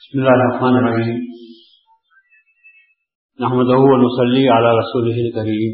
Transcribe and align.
بسم 0.00 0.18
الله 0.18 0.30
الرحمن 0.30 0.76
الرحيم. 0.78 1.18
نحمده 3.40 3.80
ونصلي 3.90 4.44
على 4.48 4.70
رسوله 4.80 5.16
الكريم 5.24 5.72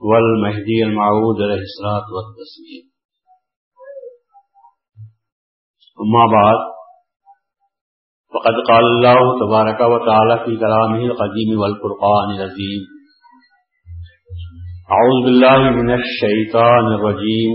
والمهدي 0.00 0.82
المعود 0.82 1.42
عليه 1.42 1.62
الصلاة 1.68 2.06
والتسليم. 2.14 2.84
أما 6.04 6.24
بعد، 6.36 6.58
فقد 8.34 8.54
قال 8.70 8.84
الله 8.84 9.20
تبارك 9.46 9.80
وتعالى 9.80 10.44
في 10.44 10.56
كلامه 10.56 11.00
القديم 11.04 11.58
والفرقان 11.60 12.28
العظيم. 12.36 12.82
أعوذ 14.90 15.24
بالله 15.24 15.70
من 15.70 15.94
الشيطان 15.94 16.84
الرجيم. 16.98 17.52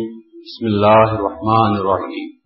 بسم 0.47 0.65
الله 0.65 1.03
الرحمن 1.03 1.71
الرحيم. 1.81 2.38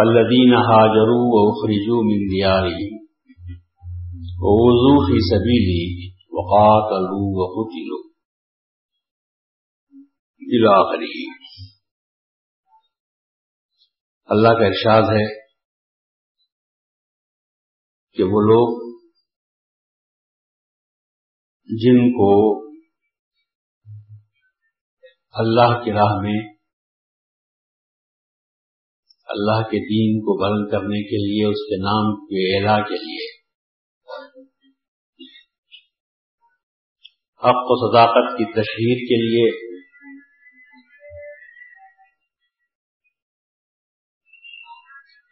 فالذين 0.00 0.52
هاجروا 0.54 1.24
وأخرجوا 1.32 2.02
من 2.02 2.20
ديارهم 2.28 2.92
ووزوا 4.44 5.00
في 5.08 5.16
سبيله 5.30 5.82
وقاتلوا 6.36 7.26
وقتلوا. 7.40 8.04
إلى 10.42 10.70
آخره 10.76 11.18
اللہ 14.28 14.48
کا 14.48 14.66
ارشاد 14.66 15.12
ہے 15.12 15.24
کہ 18.16 18.22
وہ 18.22 18.40
لوگ 18.40 18.78
جن 21.68 22.00
کو 22.12 22.30
اللہ 25.34 25.76
کی 25.84 25.92
راہ 25.92 26.16
میں 26.20 26.38
اللہ 29.30 29.62
کے 29.62 29.78
دین 29.78 30.20
کو 30.20 30.42
بلند 30.42 30.70
کرنے 30.72 31.02
کے 31.02 31.16
لیے، 31.16 31.46
اس 31.46 31.66
کے 31.66 31.76
نام 31.76 32.26
کے 32.26 32.56
اعلیٰ 32.56 32.88
کے 32.88 32.94
لیے۔ 32.94 33.40
حق 37.38 37.54
و 37.54 37.92
صداقت 37.92 38.38
کی 38.38 38.44
تشہیر 38.44 38.96
کے 38.96 39.16
لیے۔ 39.26 39.70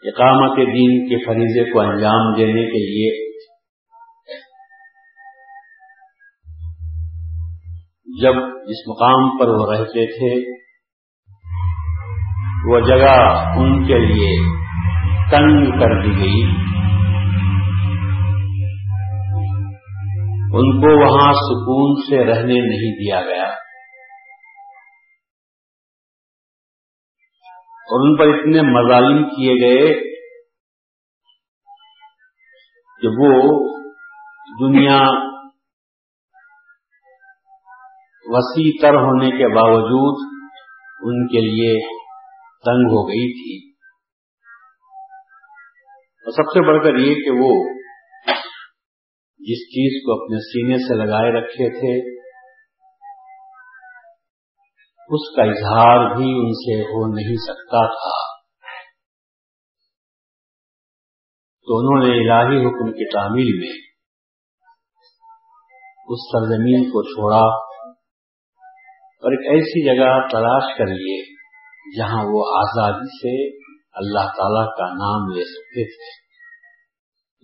اقامت 0.09 0.57
دین 0.57 1.09
کے 1.09 1.25
فریضے 1.27 1.73
کو 1.73 1.81
انجام 1.81 2.37
دینے 2.37 2.65
کے 2.65 2.79
لیے۔ 2.79 3.29
جب 8.23 8.35
جس 8.69 8.89
مقام 8.89 9.39
پر 9.39 9.49
وہ 9.49 9.73
رہتے 9.73 10.07
تھے 10.07 10.59
وہ 12.67 12.81
جگہ 12.81 13.19
ان 13.57 13.87
کے 13.87 13.99
لیے 13.99 14.59
تنگ 15.31 15.81
کر 15.81 16.03
دی 16.03 16.21
گئی۔ 16.21 16.43
ان 20.53 20.81
کو 20.81 21.05
وہاں 21.05 21.33
سکون 21.33 22.03
سے 22.09 22.25
رہنے 22.25 22.55
نہیں 22.55 22.93
دیا 22.93 23.21
گیا۔ 23.21 23.49
اور 27.91 28.09
ان 28.09 28.17
پر 28.17 28.25
اتنے 28.25 28.63
مظالم 28.63 29.25
کیے 29.25 29.53
گئے 29.53 29.95
کہ 33.01 33.09
وہ 33.09 33.53
دنیا 34.61 35.01
وسیع 38.25 38.73
تر 38.83 38.95
ہونے 38.95 39.31
کے 39.31 39.55
باوجود 39.55 40.35
ان 41.01 41.27
کے 41.27 41.41
لیے 41.41 41.98
تنگ 42.65 42.89
ہو 42.89 43.09
گئی 43.09 43.33
تھی۔ 43.33 43.73
اور 46.19 46.33
سب 46.33 46.43
سے 46.43 46.67
بڑھ 46.67 46.85
کر 46.85 46.95
یہ 46.95 47.15
کہ 47.15 47.31
وہ 47.31 47.79
جس 49.39 49.59
چیز 49.59 50.03
کو 50.05 50.13
اپنے 50.13 50.39
سینے 50.39 50.77
سے 50.77 51.07
لگائے 51.07 51.41
رکھے 51.41 51.81
تھے، 51.81 52.19
اس 55.11 55.37
کا 55.37 55.43
اظہار 55.43 56.17
بھی 56.17 56.31
ان 56.31 56.53
سے 56.53 56.83
ہو 56.83 57.15
نہیں 57.15 57.37
سکتا 57.37 57.87
تھا۔ 57.87 58.39
تو 61.67 61.79
انہوں 61.79 62.09
نے 62.09 62.15
الہی 62.15 62.67
حکم 62.67 62.93
کی 62.93 63.13
تعمیل 63.13 63.59
میں 63.61 63.89
اس 66.09 66.19
سرزمین 66.33 66.85
کو 66.85 67.03
چھوڑا 67.03 67.69
اور 68.97 69.33
ایک 69.33 69.53
ایسی 69.53 69.85
جگہ 69.87 70.29
تلاش 70.29 70.79
کر 70.79 70.87
لیے۔ 70.87 71.38
جہاں 71.97 72.25
وہ 72.27 72.45
آزادی 72.59 73.19
سے 73.19 73.59
اللہ 73.93 74.19
تعالی 74.19 74.67
کا 74.77 74.89
نام 74.89 75.29
لے 75.29 75.45
سکتے 75.45 75.85
تھے۔ 75.85 76.29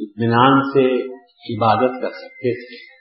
اطمینان 0.05 0.62
سے 0.62 1.15
عبادت 1.56 2.03
کر 2.03 2.10
سکتے 2.10 2.54
تھے۔ 2.54 2.94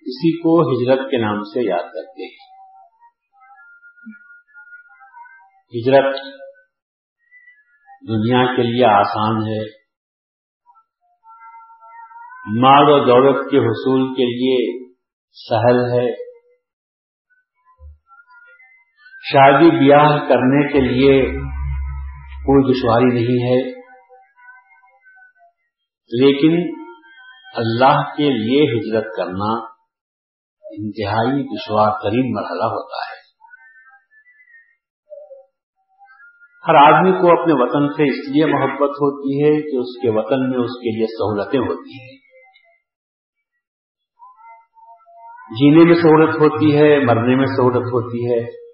اسی 0.00 0.38
کو 0.38 0.60
ہجرت 0.60 1.10
کے 1.10 1.16
نام 1.16 1.42
سے 1.42 1.68
یاد 1.68 1.82
کرتے 1.82 2.24
ہیں۔ 2.24 2.56
ہجرت 5.76 6.14
دنیا 8.08 8.56
کے 8.56 8.62
لیے 8.62 8.84
آسان 8.84 9.36
ہے۔ 9.36 9.86
مال 12.60 12.84
و 12.88 13.04
دولت 13.04 13.50
کے 13.50 13.58
حصول 13.58 14.14
کے 14.14 14.24
لیے 14.24 14.88
سہل 15.32 15.78
ہے۔ 15.78 16.25
شادی 19.32 19.70
بیاہ 19.70 20.28
کرنے 20.28 20.72
کے 20.72 20.80
لیے 20.80 21.22
کوئی 22.20 22.72
دشواری 22.72 23.20
نہیں 23.20 23.44
ہے۔ 23.44 23.70
لیکن 26.08 26.82
اللہ 27.54 28.00
کے 28.16 28.30
لیے 28.30 28.62
ہجرت 28.62 29.04
کرنا 29.16 29.76
انتہائی 30.70 31.42
دشوار 31.42 31.90
ترین 32.02 32.32
مرحلہ 32.32 32.64
ہوتا 32.64 33.10
ہے۔ 33.10 33.16
ہر 36.68 36.74
آدمی 36.74 37.12
کو 37.12 37.42
اپنے 37.42 37.52
وطن 37.56 37.88
سے 37.88 38.02
اس 38.02 38.28
لیے 38.28 38.46
محبت 38.46 38.90
ہوتی 38.90 39.44
ہے 39.44 39.50
کہ 39.50 39.76
اس 39.76 40.02
کے 40.02 40.10
وطن 40.10 40.50
میں 40.50 40.58
اس 40.58 40.70
کے 40.70 40.96
لیے 40.96 41.06
سہولتیں 41.06 41.60
ہوتی 41.60 42.02
ہیں۔ 42.02 42.16
جینے 45.50 45.84
میں 45.84 45.94
سہولت 45.94 46.36
ہوتی 46.36 46.76
ہے، 46.76 47.04
مرنے 47.04 47.36
میں 47.36 47.46
سہولت 47.46 47.86
ہوتی 47.86 48.34
ہے۔ 48.34 48.65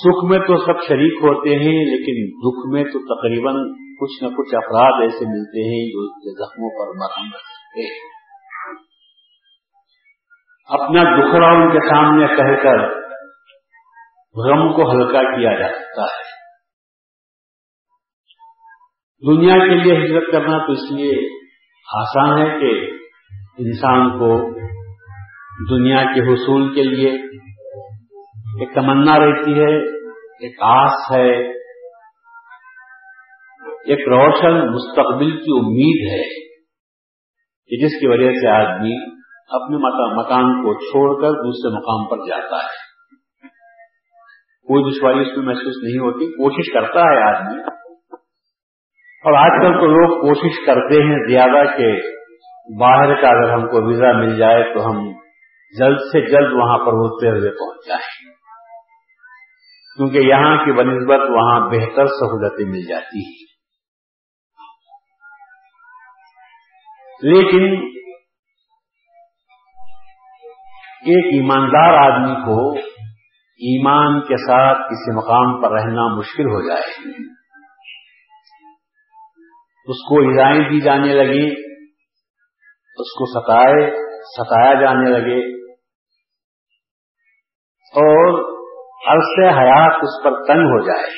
سکھ 0.00 0.24
میں 0.24 0.38
تو 0.38 0.56
سب 0.56 0.82
شریک 0.88 1.24
ہوتے 1.24 1.54
ہیں، 1.54 1.78
لیکن 1.84 2.18
دکھ 2.44 2.72
میں 2.72 2.84
تو 2.84 2.98
تقریباً 3.14 3.54
کچھ 4.00 4.24
نہ 4.24 4.28
کچھ 4.28 4.54
افراد 4.54 5.02
ایسے 5.02 5.24
ملتے 5.28 5.64
ہیں 5.70 5.88
جو 5.88 6.06
زخموں 6.44 6.70
پر 6.70 6.98
مرہم 6.98 7.28
رکھتے 7.34 7.80
ہیں۔ 7.80 8.10
اپنا 10.68 11.02
دکھڑا 11.02 11.46
ان 11.46 11.72
کے 11.72 11.88
سامنے 11.88 12.26
کہہ 12.26 12.62
کر 12.62 13.00
غم 14.34 14.72
کو 14.72 14.90
ہلکا 14.90 15.22
کیا 15.22 15.58
جا 15.58 15.68
سکتا 15.68 16.02
ہے۔ 16.02 16.30
دنیا 19.26 19.58
کے 19.58 19.74
لیے 19.74 20.06
ہجرت 20.06 20.32
کرنا 20.32 20.66
تو 20.66 20.72
اس 20.72 20.90
لیے 20.90 21.28
آسان 22.00 22.38
ہے 22.38 22.60
کہ 22.60 22.90
انسان 23.58 24.18
کو 24.18 24.50
دنیا 25.70 26.02
کے 26.04 26.20
حصول 26.20 26.74
کے 26.74 26.82
لیے 26.82 27.10
ایک 28.60 28.74
تمنا 28.74 29.18
رہتی 29.18 29.52
ہے، 29.52 30.00
ایک 30.16 30.56
آس 30.60 31.12
ہے، 31.14 31.50
ایک 33.86 34.08
روشن 34.08 34.72
مستقبل 34.72 35.30
کی 35.30 35.58
امید 35.58 36.12
ہے 36.12 36.50
کہ 37.68 37.84
جس 37.84 38.00
کی 38.00 38.06
وجہ 38.06 38.32
سے 38.32 38.48
آدمی 38.48 39.10
اپنے 39.50 39.76
مکان 40.20 40.62
کو 40.62 40.74
چھوڑ 40.74 41.22
کر 41.22 41.30
دوسرے 41.30 41.76
مقام 41.76 42.08
پر 42.10 42.26
جاتا 42.26 42.56
ہے۔ 42.56 42.90
کوئی 44.66 44.92
دشواری 44.92 45.20
اس 45.20 45.36
میں 45.36 45.46
محسوس 45.46 45.82
نہیں 45.82 45.98
ہوتی، 45.98 46.26
کوشش 46.26 46.72
کرتا 46.72 47.00
ہے 47.00 47.36
آدمی۔ 47.36 47.62
اور 49.24 49.32
آج 49.32 49.66
کل 49.66 49.80
تو 49.80 49.86
لوگ 49.86 50.20
کوشش 50.20 50.66
کرتے 50.66 51.02
ہیں 51.02 51.28
زیادہ 51.30 51.76
کہ 51.76 51.86
باہر 52.80 53.22
کا 53.22 53.28
اگر 53.28 53.52
ہم 53.52 53.60
کو 53.60 53.88
ویزا 53.88 54.12
مل 54.12 54.36
جائے 54.38 54.74
تو 54.74 54.86
ہم 54.86 55.08
جلد 55.78 55.98
سے 55.98 56.20
جلد 56.20 56.52
وہاں 56.52 56.78
پر 56.78 56.92
ہوتے 56.92 57.28
ہوئے 57.28 57.50
پہنچ 57.50 57.88
جائیں۔ 57.88 58.09
کیونکہ 60.00 60.18
یہاں 60.18 60.64
کی 60.64 60.72
بنسبت 60.72 61.30
وہاں 61.30 61.68
بہتر 61.68 62.06
سہولتیں 62.06 62.66
مل 62.66 62.86
جاتی 62.88 63.18
ہیں۔ 63.18 63.46
لیکن 67.22 67.86
ایک 71.06 71.34
ایماندار 71.34 71.94
آدمی 71.94 72.34
کو 72.34 72.78
ایمان 73.42 74.20
کے 74.20 74.36
ساتھ 74.36 74.78
کسی 74.78 75.16
مقام 75.16 75.62
پر 75.62 75.72
رہنا 75.72 76.18
مشکل 76.18 76.44
ہو 76.44 76.68
جائے۔ 76.68 76.90
اس 79.86 79.96
کو 80.08 80.32
ہدایت 80.32 80.72
دی 80.72 80.80
جانے 80.80 81.12
لگی 81.12 81.52
اس 82.98 83.12
کو 83.18 83.40
ستائے، 83.40 83.90
ستایا 84.20 84.80
جانے 84.80 85.10
لگے۔ 85.10 85.60
اور 87.90 88.29
عرص 89.10 89.58
حیات 89.58 89.96
اس 90.02 90.24
پر 90.24 90.42
تنگ 90.46 90.70
ہو 90.72 90.80
جائے 90.86 91.10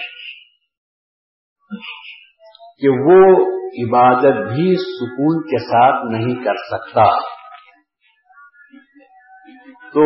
کہ 2.81 2.89
وہ 2.89 3.47
عبادت 3.83 4.41
بھی 4.49 4.77
سکون 4.77 5.43
کے 5.43 5.59
ساتھ 5.59 6.13
نہیں 6.13 6.45
کر 6.45 6.55
سکتا۔ 6.55 7.05
تو 9.95 10.05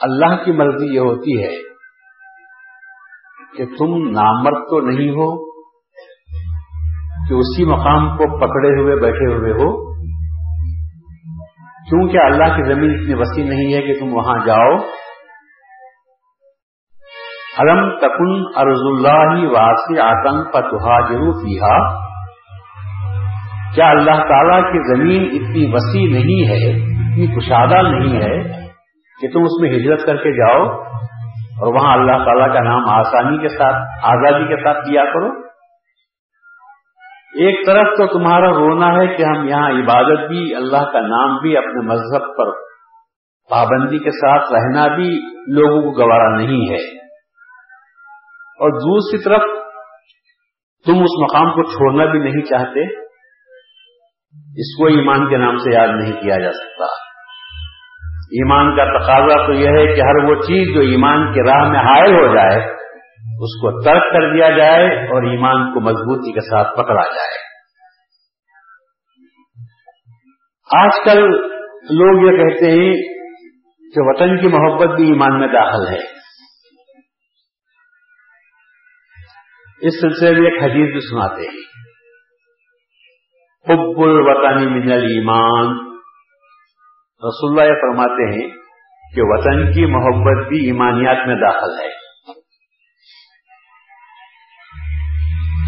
اللہ 0.00 0.44
کی 0.44 0.52
مرضی 0.52 0.94
یہ 0.94 1.00
ہوتی 1.00 1.42
ہے 1.44 1.52
کہ 3.56 3.66
تم 3.66 3.96
نامرد 4.10 4.62
تو 4.70 4.80
نہیں 4.80 5.10
ہو، 5.10 5.30
کہ 7.28 7.34
اسی 7.34 7.64
مقام 7.64 8.08
کو 8.16 8.28
پکڑے 8.38 8.80
ہوئے، 8.80 8.96
بیٹھے 8.96 9.34
ہوئے 9.34 9.52
ہو، 9.52 9.70
کیونکہ 11.88 12.18
اللہ 12.18 12.56
کی 12.56 12.74
زمین 12.74 12.90
اتنی 12.90 13.14
وسیع 13.14 13.44
نہیں 13.44 13.74
ہے 13.74 13.82
کہ 13.82 14.00
تم 14.00 14.14
وہاں 14.14 14.38
جاؤ۔ 14.46 15.01
علم 17.60 17.96
تکن 17.96 18.30
ارض 18.56 18.82
اللہ 18.82 19.48
واسی 19.52 19.98
آتنک 19.98 20.52
پتہ 20.52 21.00
ضرور 21.08 21.32
کیا 23.74 23.88
اللہ 23.88 24.22
تعالی 24.28 24.72
کی 24.72 24.94
زمین 24.94 25.24
اتنی 25.32 25.74
وسیع 25.74 26.04
نہیں 26.12 26.48
ہے، 26.48 26.70
اتنی 26.76 27.26
کشادہ 27.26 27.82
نہیں 27.88 28.22
ہے 28.22 28.62
کہ 29.20 29.28
تم 29.28 29.42
اس 29.42 29.60
میں 29.60 29.70
ہجرت 29.70 30.06
کر 30.06 30.16
کے 30.16 30.32
جاؤ 30.32 30.64
اور 31.60 31.74
وہاں 31.74 31.92
اللہ 31.92 32.24
تعالیٰ 32.24 32.54
کا 32.54 32.60
نام 32.60 32.88
آسانی 32.88 33.38
کے 33.38 33.48
ساتھ، 33.48 33.76
آزادی 34.02 34.48
کے 34.48 34.56
ساتھ 34.56 34.88
کیا 34.88 35.04
کرو؟ 35.04 35.28
ایک 37.34 37.66
طرف 37.66 37.86
تو 37.98 38.06
تمہارا 38.06 38.50
رونا 38.50 38.92
ہے 38.94 39.06
کہ 39.06 39.22
ہم 39.22 39.48
یہاں 39.48 39.70
عبادت 39.70 40.28
بھی، 40.28 40.54
اللہ 40.54 40.90
کا 40.92 41.00
نام 41.00 41.38
بھی 41.42 41.56
اپنے 41.56 41.86
مذہب 41.86 42.34
پر 42.38 42.50
پابندی 43.50 43.98
کے 43.98 44.10
ساتھ 44.10 44.52
رہنا 44.52 44.96
بھی 44.96 45.10
لوگوں 45.48 45.82
کو 45.82 45.90
گوارا 45.90 46.36
نہیں 46.36 46.68
ہے۔ 46.70 47.01
اور 48.52 48.70
دوسری 48.70 49.24
طرف 49.24 49.40
تم 50.86 50.92
اس 50.92 51.22
مقام 51.22 51.50
کو 51.50 51.62
چھوڑنا 51.62 52.04
بھی 52.04 52.18
نہیں 52.18 52.42
چاہتے، 52.42 53.02
اس 54.32 54.76
کو 54.78 54.86
ایمان 54.86 55.30
کے 55.30 55.36
نام 55.36 55.56
سے 55.56 55.74
یاد 55.74 55.88
نہیں 55.88 56.22
کیا 56.22 56.38
جا 56.38 56.52
سکتا۔ 56.52 56.84
ایمان 58.34 58.76
کا 58.76 58.84
تقاضا 58.84 59.46
تو 59.46 59.52
یہ 59.52 59.68
ہے 59.68 59.94
کہ 59.94 60.00
ہر 60.00 60.24
وہ 60.24 60.34
چیز 60.34 60.74
جو 60.74 60.80
ایمان 60.80 61.32
کی 61.34 61.40
راہ 61.40 61.68
میں 61.68 61.78
حائل 61.78 62.14
ہو 62.14 62.34
جائے، 62.34 62.72
اس 63.40 63.60
کو 63.60 63.82
ترک 63.82 64.02
کر 64.02 64.34
دیا 64.34 64.50
جائے 64.50 65.04
اور 65.06 65.22
ایمان 65.22 65.74
کو 65.74 65.80
مضبوطی 65.80 66.32
کے 66.32 66.40
ساتھ 66.40 66.76
پکڑا 66.76 67.02
جائے۔ 67.02 67.52
آج 70.84 70.90
کل 71.04 71.20
لوگ 71.90 72.32
یہ 72.32 72.42
کہتے 72.42 72.70
ہیں 72.70 72.94
کہ 73.94 74.00
وطن 74.00 74.40
کی 74.40 74.48
محبت 74.48 74.96
بھی 74.96 75.06
ایمان 75.06 75.40
میں 75.40 75.48
داخل 75.48 75.94
ہے۔ 75.94 76.21
اس 79.82 80.00
سلسلے 80.00 80.40
میں 80.40 80.50
ایک 80.50 80.62
حدیث 80.62 80.92
بھی 80.92 81.00
سناتے 81.00 81.42
ہیں۔ 81.42 81.62
حب 83.68 84.00
الوطنی 84.00 84.66
من 84.66 84.92
ایمان 84.92 85.92
رسول 87.28 87.50
اللہ 87.50 87.72
یہ 87.72 87.80
فرماتے 87.80 88.24
ہیں 88.34 88.48
کہ 89.14 89.22
وطن 89.24 89.72
کی 89.72 89.86
محبت 89.86 90.48
بھی 90.48 90.66
ایمانیات 90.66 91.26
میں 91.26 91.34
داخل 91.34 91.80
ہے۔ 91.80 92.02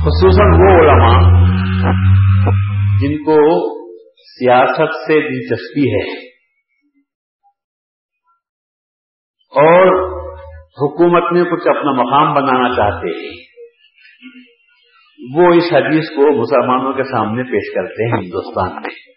خصوصاً 0.00 0.46
وہ 0.46 0.82
علماء 0.82 1.44
جن 3.00 3.24
کو 3.24 3.38
سیاست 4.16 4.94
سے 4.94 5.20
دلچسپی 5.20 5.90
ہے 5.90 6.28
اور 9.62 9.86
حکومت 10.60 11.32
میں 11.32 11.44
کچھ 11.44 11.68
اپنا 11.68 11.92
مقام 11.92 12.34
بنانا 12.34 12.76
چاہتے 12.76 13.18
ہیں۔ 13.18 13.53
وہ 15.34 15.46
اس 15.54 15.72
حدیث 15.72 16.08
کو 16.10 16.42
مسلمانوں 16.42 16.92
کے 16.92 17.02
سامنے 17.02 17.42
پیش 17.42 17.74
کرتے 17.74 18.04
ہیں 18.04 18.22
ہندوستان 18.22 18.72
میں۔ 18.72 19.14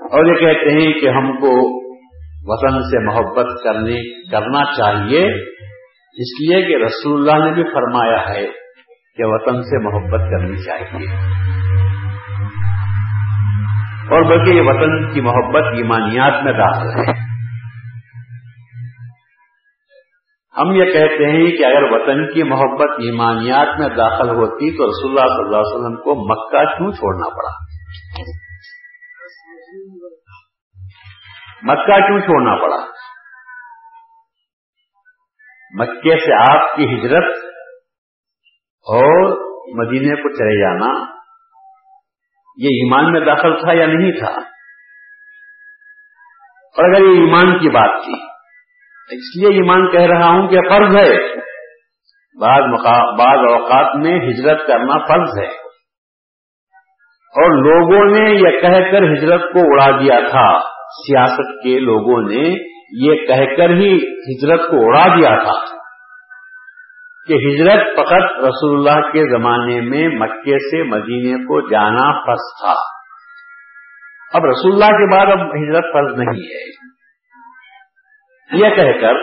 اور 0.00 0.24
یہ 0.24 0.34
کہتے 0.34 0.70
ہیں 0.70 0.92
کہ 0.92 1.08
ہم 1.08 1.40
کو 1.40 1.80
وطن 2.42 2.80
سے 2.80 3.06
محبت 3.06 3.64
کرنے، 3.64 4.30
کرنا 4.30 4.64
چاہیے۔ 4.64 5.24
اس 6.12 6.40
لیے 6.40 6.62
کہ 6.62 6.84
رسول 6.84 7.30
اللہ 7.30 7.44
نے 7.44 7.52
بھی 7.52 7.62
فرمایا 7.62 8.28
ہے 8.28 8.46
کہ 9.16 9.24
وطن 9.24 9.62
سے 9.62 9.84
محبت 9.84 10.20
کرنی 10.20 10.56
چاہیے۔ 10.56 11.08
اور 14.10 14.22
بلکہ 14.22 14.50
یہ 14.54 14.62
وطن 14.64 15.12
کی 15.12 15.20
محبت 15.20 15.64
ایمانیات 15.76 16.44
میں 16.44 16.52
داخل 16.52 17.08
ہے۔ 17.08 17.29
ہم 20.60 20.70
یہ 20.72 20.84
کہتے 20.84 21.26
ہیں 21.30 21.56
کہ 21.56 21.64
اگر 21.64 21.82
وطن 21.82 22.26
کی 22.32 22.42
محبت 22.42 22.90
ایمانیات 22.98 23.68
میں 23.78 23.88
داخل 23.88 24.28
ہوتی 24.28 24.70
تو 24.76 24.86
رسول 24.86 25.10
اللہ 25.10 25.34
صلی 25.34 25.44
اللہ 25.44 25.56
علیہ 25.56 25.76
وسلم 25.76 25.96
کو 25.96 26.14
مکہ 26.14 26.64
کیوں 26.64 26.92
چھوڑنا 26.92 27.28
پڑا؟ 27.28 27.52
مکہ 31.62 31.98
کیوں 32.06 32.20
چھوڑنا 32.20 32.56
پڑا؟ 32.56 32.76
مکے 35.74 36.18
سے 36.18 36.52
آپ 36.52 36.76
کی 36.76 36.84
ہجرت 36.84 37.32
اور 38.86 39.30
مدینے 39.76 40.22
کو 40.22 40.28
چلے 40.28 40.60
جانا، 40.60 41.04
یہ 42.56 42.68
ایمان 42.68 43.12
میں 43.12 43.20
داخل 43.20 43.54
تھا 43.60 43.72
یا 43.72 43.86
نہیں 43.86 44.12
تھا؟ 44.18 44.32
اور 46.76 46.84
اگر 46.84 47.04
یہ 47.04 47.20
ایمان 47.20 47.58
کی 47.58 47.68
بات 47.68 48.04
تھی 48.04 48.29
اس 49.12 49.36
لیے 49.36 49.48
ایمان 49.48 49.90
کہہ 49.90 50.00
رہا 50.00 50.28
ہوں 50.28 50.48
کہ 50.48 50.58
فرض 50.68 50.96
ہے۔ 50.96 51.34
بعض 52.40 52.62
بعض 53.18 53.38
اوقات 53.38 53.96
میں 53.96 54.18
ہجرت 54.18 54.66
کرنا 54.66 55.04
فرض 55.06 55.38
ہے۔ 55.38 55.70
اور 57.30 57.50
لوگوں 57.50 58.18
نے 58.18 58.30
یہ 58.30 58.60
کہہ 58.60 58.92
کر 58.92 59.12
ہجرت 59.12 59.40
کو 59.52 59.58
اڑا 59.62 59.90
دیا 59.90 60.20
تھا۔ 60.30 60.60
سیاست 60.90 61.62
کے 61.62 61.78
لوگوں 61.78 62.22
نے 62.22 62.54
یہ 62.92 63.26
کہہ 63.26 63.56
کر 63.56 63.70
ہی 63.70 63.96
ہجرت 63.96 64.60
کو 64.70 64.86
اڑا 64.86 65.06
دیا 65.06 65.42
تھا۔ 65.42 65.80
کہ 67.26 67.32
ہجرت 67.32 67.86
فقط 67.96 68.44
رسول 68.44 68.88
اللہ 68.88 69.08
کے 69.08 69.38
زمانے 69.38 69.80
میں 69.80 70.08
مکے 70.08 70.70
سے 70.70 70.82
مدینے 70.82 71.44
کو 71.44 71.70
جانا 71.70 72.26
فرض 72.26 72.60
تھا۔ 72.60 72.74
اب 74.34 74.44
رسول 74.44 74.72
اللہ 74.72 74.84
کے 74.84 75.16
بعد 75.16 75.26
اب 75.26 75.46
ہجرت 75.46 75.84
فرض 75.92 76.18
نہیں 76.18 76.42
ہے۔ 76.42 76.89
یہ 78.52 78.68
کہہ 78.68 79.00
کر 79.00 79.18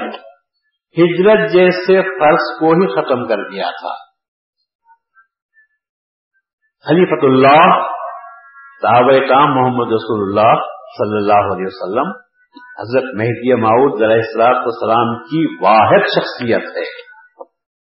ہجرت 0.98 1.52
جیسے 1.52 2.02
فرض 2.02 2.60
کو 2.60 2.72
ہی 2.72 2.88
ختم 2.96 3.28
کر 3.28 3.50
دیا 3.50 3.64
تھا۔ 3.64 3.96
خلیفت 6.86 7.24
اللہ، 7.24 7.82
صحابہ 8.82 9.20
کام 9.30 9.56
محمد 9.56 9.92
رسول 9.94 10.22
اللہ 10.24 10.62
صلی 10.98 11.18
اللہ 11.18 11.52
علیہ 11.56 11.66
وسلم، 11.66 12.12
حضرت 12.80 13.16
مہدی 13.16 13.54
معود 13.54 14.02
علیہ 14.02 14.16
السلاط 14.16 14.56
والسلام 14.56 15.24
کی 15.24 15.58
واحد 15.62 16.08
شخصیت 16.16 16.62
ہے، 16.62 16.86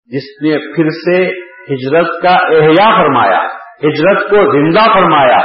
جس 0.06 0.28
نے 0.42 0.74
پھر 0.74 0.88
سے 0.88 1.30
ہجرت 1.72 2.22
کا 2.22 2.34
احیاء 2.34 3.02
فرمایا، 3.02 3.42
ہجرت 3.84 4.30
کو 4.30 4.36
زندہ 4.52 4.92
فرمایا 4.94 5.38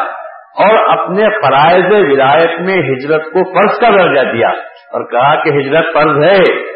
اور 0.66 0.98
اپنے 0.98 1.26
فرائض 1.42 2.12
ولایت 2.12 2.60
میں 2.60 2.78
ہجرت 2.78 3.24
کو 3.24 3.44
فرض 3.54 3.80
کا 3.80 3.90
درجہ 3.90 4.32
دیا۔ 4.34 4.50
اور 4.94 5.12
کہا 5.12 5.44
کہ 5.44 5.50
ہجرت 5.50 5.94
فرض 5.94 6.24
ہے۔ 6.24 6.68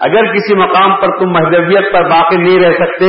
اگر 0.00 0.32
کسی 0.32 0.54
مقام 0.54 0.96
پر 0.96 1.18
تم 1.18 1.30
مہدویت 1.30 1.92
پر 1.92 2.02
باقی 2.02 2.36
نہیں 2.36 2.60
رہ 2.60 2.72
سکتے، 2.72 3.08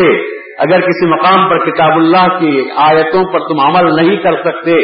اگر 0.57 0.81
کسی 0.81 1.05
مقام 1.05 1.49
پر 1.49 1.71
کتاب 1.71 1.91
اللہ 1.91 2.39
کی 2.39 2.63
آیتوں 2.77 3.23
پر 3.33 3.39
تم 3.39 3.59
عمل 3.59 3.95
نہیں 3.95 4.17
کر 4.17 4.33
سکتے، 4.33 4.75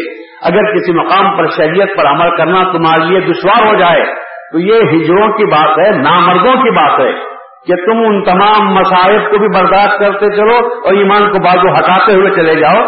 اگر 0.41 0.74
کسی 0.74 0.91
مقام 0.91 1.38
پر 1.38 1.45
شریعت 1.57 1.88
پر 1.98 2.05
عمل 2.05 2.38
کرنا 2.38 2.72
تمہارے 2.72 3.10
لیے 3.10 3.19
دشوار 3.19 3.65
ہو 3.65 3.79
جائے، 3.79 4.05
تو 4.51 4.60
یہ 4.60 4.75
ہجروں 4.75 5.38
کی 5.38 5.45
بات 5.45 5.79
ہے، 5.79 5.98
نامردوں 5.98 6.53
کی 6.53 6.69
بات 6.72 7.00
ہے 7.00 7.36
کہ 7.67 7.75
تم 7.86 7.98
ان 7.98 8.24
تمام 8.24 8.74
مسائل 8.74 9.19
کو 9.19 9.38
بھی 9.38 9.48
برداشت 9.48 10.00
کرتے 10.00 10.36
چلو 10.36 10.74
اور 10.86 10.93
ایمان 10.93 11.31
کو 11.31 11.39
بازو 11.43 11.74
ہٹاتے 11.74 12.12
ہوئے 12.12 12.29
چلے 12.29 12.55
جاؤ۔ 12.55 12.88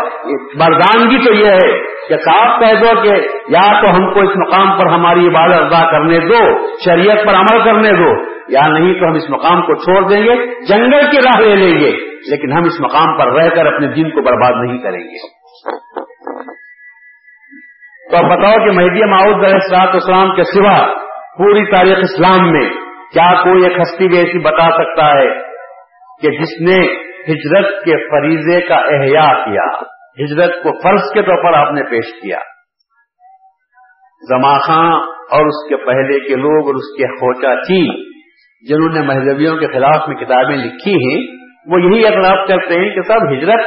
بردانگی 0.60 1.27
تو 1.27 1.34
یہ 1.34 1.46
ہے۔ 1.46 1.97
کہ 2.10 2.18
صاف 2.18 2.60
کہہ 2.60 2.80
دو 2.82 3.02
کہ 3.02 3.16
یا 3.48 3.82
تو 3.82 3.90
ہم 3.90 4.14
کو 4.14 4.20
اس 4.20 4.36
مقام 4.36 4.80
پر 4.80 4.88
ہماری 4.88 5.28
عبادت 5.28 5.62
ادا 5.62 5.92
کرنے 5.92 6.20
دو، 6.20 6.68
شریعت 6.86 7.26
پر 7.28 7.34
عمل 7.34 7.64
کرنے 7.66 7.92
دو، 7.92 8.12
یا 8.48 8.68
نہیں 8.68 8.94
تو 8.94 9.08
ہم 9.08 9.14
اس 9.14 9.30
مقام 9.30 9.62
کو 9.62 9.76
چھوڑ 9.76 10.10
دیں 10.10 10.22
گے، 10.24 10.36
جنگل 10.66 11.12
کی 11.12 11.18
راہ 11.18 11.42
لے 11.42 11.56
لیں 11.56 11.80
گے، 11.80 11.92
لیکن 12.30 12.52
ہم 12.52 12.64
اس 12.64 12.80
مقام 12.80 13.18
پر 13.18 13.34
رہ 13.34 13.50
کر 13.50 13.66
اپنے 13.66 13.88
دن 13.88 14.10
کو 14.10 14.22
برباد 14.22 14.66
نہیں 14.66 14.78
کریں 14.78 15.00
گے۔ 15.00 15.26
تو 18.12 18.18
اب 18.18 18.26
بتاؤ 18.26 18.66
کہ 18.66 18.72
مہدی 18.72 19.04
معاؤد 19.04 19.44
السلاط 19.44 19.96
اسلام 19.96 20.36
کے 20.36 20.44
سوا 20.44 20.88
پوری 21.38 21.66
تاریخ 21.66 21.98
اسلام 21.98 22.52
میں 22.52 22.70
کیا 23.14 23.44
کوئی 23.44 23.64
ایک 23.64 23.80
ہستی 23.80 24.08
بھی 24.08 24.18
ایسی 24.18 24.40
بتا 24.40 24.70
سکتا 24.70 25.08
ہے 25.08 25.28
کہ 26.22 26.30
جس 26.30 26.62
نے 26.62 26.78
ہجرت 27.30 27.86
کے 27.86 27.98
فریضے 28.10 28.62
کا 28.62 28.76
احیاء 28.76 29.34
کیا؟ 29.46 29.97
ہجرت 30.22 30.64
کو 30.64 30.72
فرض 30.84 31.14
کے 31.14 31.22
طور 31.22 31.44
پر 31.44 31.58
آپ 31.58 31.74
نے 31.74 31.84
پیش 31.84 32.22
کیا۔ 32.22 32.38
زماخاں 34.22 35.00
اور 35.32 35.46
اس 35.46 35.70
کے 35.70 35.78
پہلے 35.86 36.20
کے 36.28 36.36
لوگ 36.36 36.68
اور 36.68 36.76
اس 36.76 36.98
کے 36.98 37.08
خوچا 37.16 37.56
تھی 37.62 37.82
جنہوں 38.70 38.90
نے 38.94 39.02
مہذبیوں 39.02 39.58
کے 39.58 39.68
خلاف 39.68 40.08
میں 40.08 40.16
کتابیں 40.16 40.56
لکھی 40.58 40.94
ہیں، 40.94 41.18
وہ 41.68 41.82
یہی 41.82 42.06
اعتراف 42.06 42.48
کرتے 42.48 42.74
ہیں 42.74 42.96
کہ 42.96 43.02
سب 43.02 43.26
ہجرت، 43.34 43.66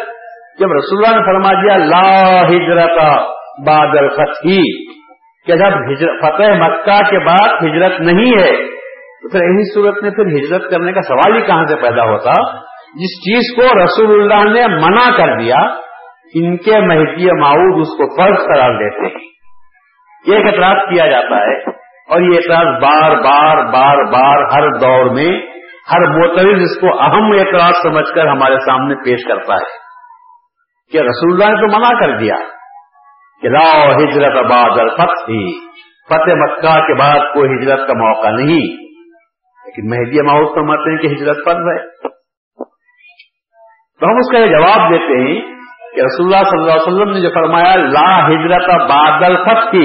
جب 0.58 0.72
رسول 0.72 0.98
اللہ 0.98 1.18
نے 1.18 1.26
فرما 1.26 1.52
دیا، 1.62 1.76
لا 1.76 2.48
ہجرت 2.48 2.98
بادل 3.66 4.08
فتح 4.08 4.48
کہ 5.46 5.56
جب 5.56 5.72
فتح 6.22 6.52
مکہ 6.54 7.10
کے 7.10 7.18
بعد 7.18 7.62
ہجرت 7.62 8.00
نہیں 8.00 8.32
ہے، 8.38 8.50
تو 9.22 9.28
پھر 9.28 9.44
یہی 9.44 9.74
صورت 9.74 10.02
میں 10.02 10.10
پھر 10.10 10.26
ہجرت 10.26 10.70
کرنے 10.70 10.92
کا 10.92 11.00
سوال 11.00 11.36
ہی 11.36 11.40
کہاں 11.46 11.64
سے 11.66 11.76
پیدا 11.76 12.04
ہوتا؟ 12.04 12.32
جس 12.94 13.16
چیز 13.26 13.54
کو 13.56 13.84
رسول 13.84 14.12
اللہ 14.20 14.52
نے 14.52 14.66
منع 14.66 15.16
کر 15.16 15.38
دیا 15.38 15.56
ان 16.34 16.56
کے 16.56 16.80
مہدی 16.80 17.40
معود 17.40 17.80
اس 17.80 17.88
کو 17.88 18.16
فرض 18.16 18.46
قرار 18.46 18.70
دیتے 18.70 19.06
ہیں۔ 19.06 19.30
ایک 20.26 20.46
اعتراض 20.46 20.76
کیا 20.76 21.06
جاتا 21.06 21.36
ہے 21.36 21.70
اور 22.08 22.20
یہ 22.20 22.36
اعتراض 22.36 22.82
بار 22.82 23.10
بار 23.10 23.56
بار 23.56 24.04
بار 24.04 24.42
ہر 24.42 24.70
دور 24.80 25.04
میں 25.04 25.46
ہر 25.92 26.00
موترز 26.00 26.62
اس 26.62 26.80
کو 26.80 27.02
اہم 27.02 27.32
اعتراض 27.32 27.72
سمجھ 27.82 28.14
کر 28.14 28.26
ہمارے 28.26 28.54
سامنے 28.54 28.94
پیش 28.94 29.28
کرتا 29.28 29.54
ہے 29.54 29.90
کہ 30.92 30.98
رسول 30.98 31.42
اللہ 31.42 31.54
نے 31.54 31.60
تو 31.60 31.78
منع 31.78 32.00
کر 32.00 32.18
دیا 32.18 32.34
کہ 33.42 33.48
لا 33.48 33.96
ہجرت 33.96 34.44
آباد 34.44 34.78
الفتح، 34.78 35.32
فتح 36.08 36.30
مکہ 36.30 36.86
کے 36.86 36.94
بعد 36.94 37.34
کوئی 37.34 37.50
ہجرت 37.50 37.88
کا 37.88 37.94
موقع 37.94 38.28
نہیں۔ 38.28 38.90
لیکن 39.66 39.90
مہدی 39.90 40.22
ماؤس 40.22 40.48
سمجھتے 40.54 40.90
ہیں 40.90 40.98
کہ 40.98 41.06
ہجرت 41.06 41.36
فرض 41.44 41.56
ہے۔ 41.56 42.08
تو 44.00 44.06
ہم 44.06 44.16
اس 44.16 44.32
کا 44.32 44.38
یہ 44.38 44.46
جواب 44.46 44.92
دیتے 44.92 45.28
ہیں 45.28 45.59
کہ 45.96 46.00
رسول 46.00 46.34
اللہ 46.34 46.48
صلی 46.48 46.60
اللہ 46.60 46.72
علیہ 46.72 46.92
وسلم 46.92 47.10
نے 47.10 47.20
جو 47.20 47.30
فرمایا، 47.34 47.74
لا 47.76 48.26
ہجرت 48.26 48.68
بادل 48.68 49.36
فتح 49.36 49.76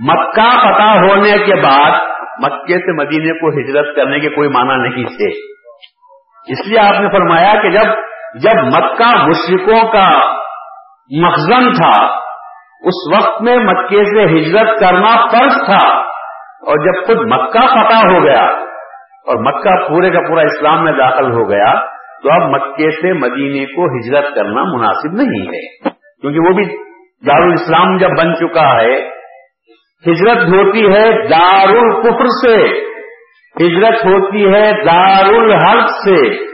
مکہ 0.00 0.50
فتح 0.62 0.98
ہونے 0.98 1.44
کے 1.44 1.54
بعد 1.54 1.90
مکے 2.38 2.78
سے 2.78 2.92
مدینے 2.92 3.38
کو 3.38 3.48
ہجرت 3.48 3.96
کرنے 3.96 4.20
کے 4.20 4.28
کوئی 4.28 4.48
معنی 4.48 4.88
نہیں 4.88 5.04
تھے۔ 5.04 5.28
اس 6.52 6.68
لیے 6.68 6.78
آپ 6.78 7.00
نے 7.00 7.08
فرمایا 7.08 7.62
کہ 7.62 7.70
جب 7.70 7.92
جب 8.34 8.64
مکہ 8.64 9.26
مشرقوں 9.26 9.92
کا 9.92 10.10
مخزن 11.20 11.72
تھا، 11.72 12.16
اس 12.80 13.14
وقت 13.14 13.42
میں 13.42 13.56
مکے 13.56 14.04
سے 14.04 14.24
ہجرت 14.24 14.80
کرنا 14.80 15.26
فرض 15.26 15.64
تھا۔ 15.64 16.12
اور 16.62 16.78
جب 16.78 17.06
خود 17.06 17.32
مکہ 17.32 17.66
فتح 17.66 18.06
ہو 18.06 18.24
گیا 18.24 18.44
اور 19.26 19.36
مکہ 19.36 19.88
پورے 19.88 20.10
کا 20.10 20.20
پورا 20.28 20.40
اسلام 20.40 20.84
میں 20.84 20.92
داخل 20.92 21.32
ہو 21.32 21.50
گیا 21.50 21.74
تو 22.22 22.32
اب 22.32 22.50
مکے 22.50 22.90
سے 22.90 23.12
مدینے 23.12 23.66
کو 23.66 23.98
ہجرت 23.98 24.34
کرنا 24.34 24.62
مناسب 24.64 25.12
نہیں 25.12 25.46
ہے۔ 25.46 25.88
کیونکہ 26.20 26.40
وہ 26.40 26.52
بھی 26.54 26.64
دارالاسلام 27.26 27.96
جب 27.96 28.08
بن 28.08 28.34
چکا 28.34 28.80
ہے، 28.80 29.08
ہجرت 30.06 30.36
ہوتی 30.36 30.86
ہے 30.86 31.28
دار 31.28 31.68
القفر 31.68 32.26
سے۔ 32.26 32.56
ہجرت 33.60 33.94
ہوتی 33.94 34.44
ہے 34.46 34.84
دار 34.84 35.24
الحرف 35.24 35.90
سے۔ 35.90 36.44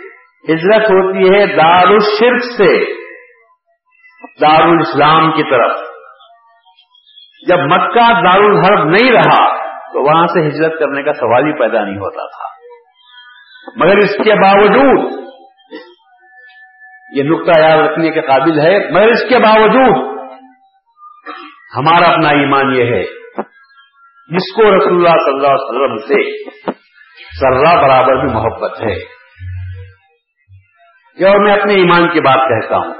ہجرت 0.52 0.84
ہوتی 0.84 1.34
ہے 1.34 1.46
دار 1.46 1.86
الشرک 1.86 2.42
سے۔ 2.56 2.84
دار 4.40 4.62
الاسلام 4.62 5.32
کی 5.32 5.42
طرف۔ 5.42 5.76
جب 7.48 7.58
مکہ 7.58 8.12
دار 8.12 8.40
الحرب 8.40 8.84
نہیں 8.84 9.12
رہا، 9.12 9.56
تو 9.92 10.04
وہاں 10.04 10.26
سے 10.26 10.48
ہجرت 10.48 10.78
کرنے 10.78 11.02
کا 11.02 11.12
سوال 11.12 11.46
ہی 11.46 11.52
پیدا 11.52 11.84
نہیں 11.84 11.96
ہوتا 11.96 12.26
تھا۔ 12.26 12.48
مگر 13.76 13.96
اس 13.96 14.16
کے 14.24 14.34
باوجود 14.34 15.27
یہ 17.16 17.22
نقطہ 17.22 17.60
یاد 17.60 17.76
رکھنے 17.78 18.10
کے 18.10 18.20
قابل 18.20 18.60
ہے، 18.60 18.90
مگر 18.90 19.08
اس 19.08 19.28
کے 19.28 19.38
باوجود 19.38 20.18
ہمارا 21.76 22.08
اپنا 22.08 22.28
ایمان 22.28 22.74
یہ 22.74 22.84
ہے، 22.84 23.02
جس 24.36 24.54
کو 24.54 24.62
رسول 24.62 24.96
اللہ 24.96 25.24
صلی 25.24 25.34
اللہ 25.34 25.46
علیہ 25.46 25.68
وسلم 25.68 25.96
سے 25.96 26.48
ذرہ 27.40 27.82
برابر 27.82 28.26
بھی 28.26 28.34
محبت 28.34 28.80
ہے۔ 28.80 29.18
اور 31.28 31.44
میں 31.44 31.60
اپنے 31.60 31.74
ایمان 31.74 32.12
کی 32.12 32.20
بات 32.20 32.36
کہتا 32.36 32.76
ہوں۔ 32.76 32.94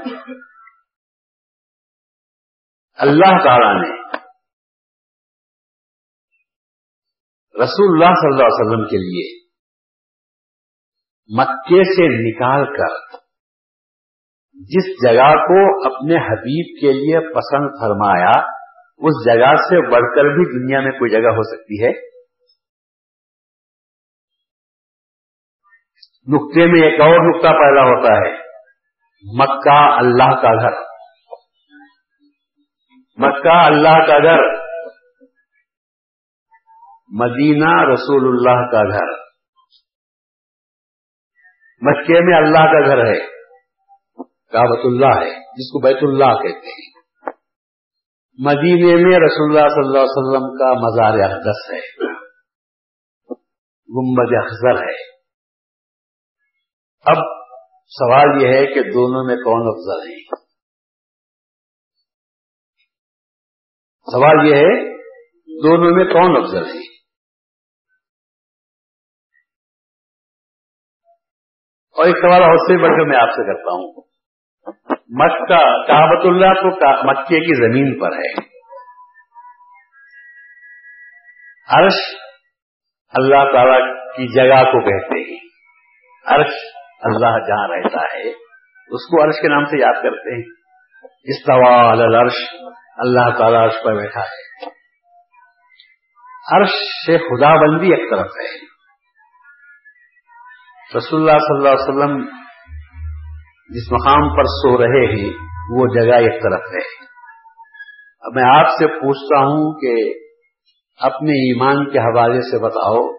اللہ 2.97 3.45
تعالی 3.45 3.81
نے 3.81 3.99
رسول 7.65 7.93
اللہ 7.93 8.15
صلی 8.15 8.29
اللہ 8.33 8.47
علیہ 8.47 8.67
وسلم 8.67 8.85
کے 8.85 8.97
لیے 8.97 9.49
مکے 11.41 11.85
سے 11.85 12.31
نکال 12.31 12.65
کر 12.65 13.19
جس 14.59 15.03
جگہ 15.03 15.33
کو 15.33 15.87
اپنے 15.87 16.17
حبیب 16.17 16.81
کے 16.81 16.93
لیے 16.93 17.21
پسند 17.21 17.69
فرمایا، 17.81 18.47
اس 18.99 19.25
جگہ 19.27 19.57
سے 19.57 19.91
بڑھ 19.91 20.17
کر 20.17 20.25
بھی 20.25 20.65
دنیا 20.65 20.81
میں 20.81 20.91
کوئی 20.91 21.11
جگہ 21.11 21.29
ہو 21.29 21.43
سکتی 21.43 21.85
ہے؟ 21.85 21.91
نقطے 26.35 26.67
میں 26.67 26.91
ایک 26.91 27.01
اور 27.01 27.37
نقطہ 27.37 27.49
پیدا 27.49 27.83
ہوتا 27.83 28.13
ہے، 28.13 28.35
مکہ 29.39 29.99
اللہ 29.99 30.41
کا 30.43 30.63
گھر۔ 30.63 30.89
مکہ 33.17 33.67
اللہ 33.67 34.07
کا 34.07 34.19
گھر، 34.19 34.69
مدینہ 37.09 37.93
رسول 37.93 38.29
اللہ 38.29 38.71
کا 38.71 38.99
گھر۔ 38.99 39.13
مکے 41.81 42.21
میں 42.21 42.37
اللہ 42.37 42.59
کا 42.59 42.87
گھر 42.87 43.07
ہے۔ 43.07 43.38
کابت 44.53 44.81
اللہ 44.85 45.21
ہے، 45.21 45.41
جس 45.41 45.73
کو 45.73 45.81
بیت 45.81 45.97
اللہ 46.03 46.43
کہتے 46.43 46.69
ہیں۔ 46.69 46.99
مدینے 48.39 48.95
میں 48.95 49.19
رسول 49.19 49.57
اللہ 49.57 49.69
صلی 49.69 49.87
اللہ 49.87 49.99
علیہ 49.99 50.17
وسلم 50.17 50.59
کا 50.59 50.73
مزار 50.73 51.31
اقدس 51.31 51.71
ہے۔ 51.73 52.09
گمبد 53.91 54.45
اخذر 54.45 54.83
ہے۔ 54.83 55.19
اب 57.01 57.17
سوال 57.87 58.43
یہ 58.43 58.49
ہے 58.49 58.75
کہ 58.75 58.83
دونوں 58.83 59.25
میں 59.25 59.37
کون 59.37 59.63
افضل 59.67 60.09
ہے؟ 60.09 60.25
سوال 64.13 64.49
یہ 64.49 64.55
ہے، 64.55 64.99
دونوں 65.63 65.97
میں 65.97 66.05
کون 66.05 66.45
افضل 66.45 66.77
ہے؟ 66.77 66.99
اور 71.91 72.07
ایک 72.07 72.17
سوال 72.17 72.43
اور 72.43 72.57
سے 72.57 72.83
بڑھ 72.83 72.91
کر 72.91 73.07
میں 73.07 73.19
آپ 73.23 73.29
سے 73.29 73.55
کرتا 73.55 73.73
ہوں۔ 73.73 74.08
مکہ 75.09 75.87
کابت 75.87 76.27
اللہ 76.27 76.61
تو 76.61 76.71
مکے 77.07 77.41
کی 77.41 77.55
زمین 77.55 78.01
پر 78.01 78.13
ہے۔ 78.13 78.59
عرش 81.69 81.95
اللہ 83.09 83.53
تعالی 83.53 83.93
کی 83.95 84.35
جگہ 84.35 84.65
کو 84.65 84.81
کہتے 84.81 85.33
ہیں۔ 85.33 85.39
عرش 86.27 86.53
اللہ 87.03 87.47
جہاں 87.47 87.69
رہتا 87.69 88.01
ہے، 88.01 88.31
اس 88.91 89.07
کو 89.11 89.25
عرش 89.25 89.35
کے 89.43 89.49
نام 89.49 89.65
سے 89.65 89.81
یاد 89.81 90.03
کرتے 90.03 90.35
ہیں۔ 90.35 90.59
استوال 91.25 92.01
الرش 92.03 92.55
اللہ 92.97 93.39
تعالی 93.39 93.57
عرش 93.57 93.75
پر 93.85 93.95
بیٹھا 93.95 94.21
ہے۔ 94.21 94.67
عرش 96.57 96.69
سے 97.07 97.19
خدا 97.19 97.55
بندی 97.55 97.87
ایک 97.87 98.11
طرف 98.11 98.27
ہے۔ 98.27 98.79
رسول 100.99 101.21
اللہ 101.21 101.39
صلی 101.39 101.57
اللہ 101.57 101.69
علیہ 101.69 101.89
وسلم 101.89 102.48
جس 103.69 103.93
مقام 103.93 104.37
پر 104.37 104.43
سو 104.43 104.79
رہے 104.79 105.13
ہیں، 105.13 105.31
وہ 105.71 105.87
جگہ 105.95 106.15
ایک 106.15 106.43
طرف 106.43 106.61
ہے۔ 106.61 107.09
اب 108.21 108.33
میں 108.35 108.45
آپ 108.45 108.67
سے 108.71 108.87
پوچھتا 108.87 109.39
ہوں 109.39 109.81
کہ 109.81 110.15
اپنے 111.01 111.31
ایمان 111.31 111.91
کے 111.91 111.99
حوالے 111.99 112.41
سے 112.41 112.59
بتاؤ 112.59 113.13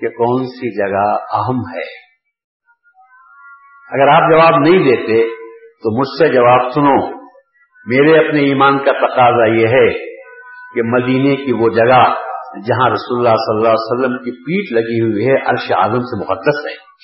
کہ 0.00 0.08
کون 0.08 0.44
سی 0.44 0.76
جگہ 0.76 1.16
اہم 1.32 1.58
ہے۔ 1.58 2.04
اگر 3.90 4.08
آپ 4.08 4.30
جواب 4.32 4.60
نہیں 4.60 4.78
دیتے، 4.78 5.28
تو 5.54 6.00
مجھ 6.00 6.08
سے 6.08 6.34
جواب 6.34 6.72
سنو۔ 6.74 7.24
میرے 7.86 8.28
اپنے 8.28 8.40
ایمان 8.40 8.78
کا 8.78 8.92
تقاضا 8.92 9.46
یہ 9.46 9.66
ہے 9.66 9.92
کہ 10.74 10.82
مدینے 10.82 11.36
کی 11.36 11.52
وہ 11.52 11.68
جگہ 11.68 12.14
جہاں 12.66 12.90
رسول 12.90 13.18
اللہ 13.18 13.36
صلی 13.36 13.56
اللہ 13.56 13.68
علیہ 13.68 13.94
وسلم 13.94 14.18
کی 14.18 14.30
پیٹ 14.30 14.72
لگی 14.72 15.00
ہوئی 15.00 15.26
ہے، 15.26 15.50
عرش 15.50 15.72
عالم 15.72 16.00
سے 16.00 16.20
مقدس 16.20 16.66
ہے۔ 16.66 16.94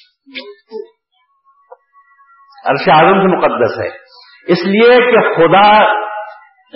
عرش 2.66 2.88
اعظم 2.88 3.20
سے 3.20 3.36
مقدس 3.36 3.80
ہے۔ 3.80 3.88
اس 4.48 4.58
لیے 4.66 4.96
کہ 4.96 5.34
خدا، 5.34 5.82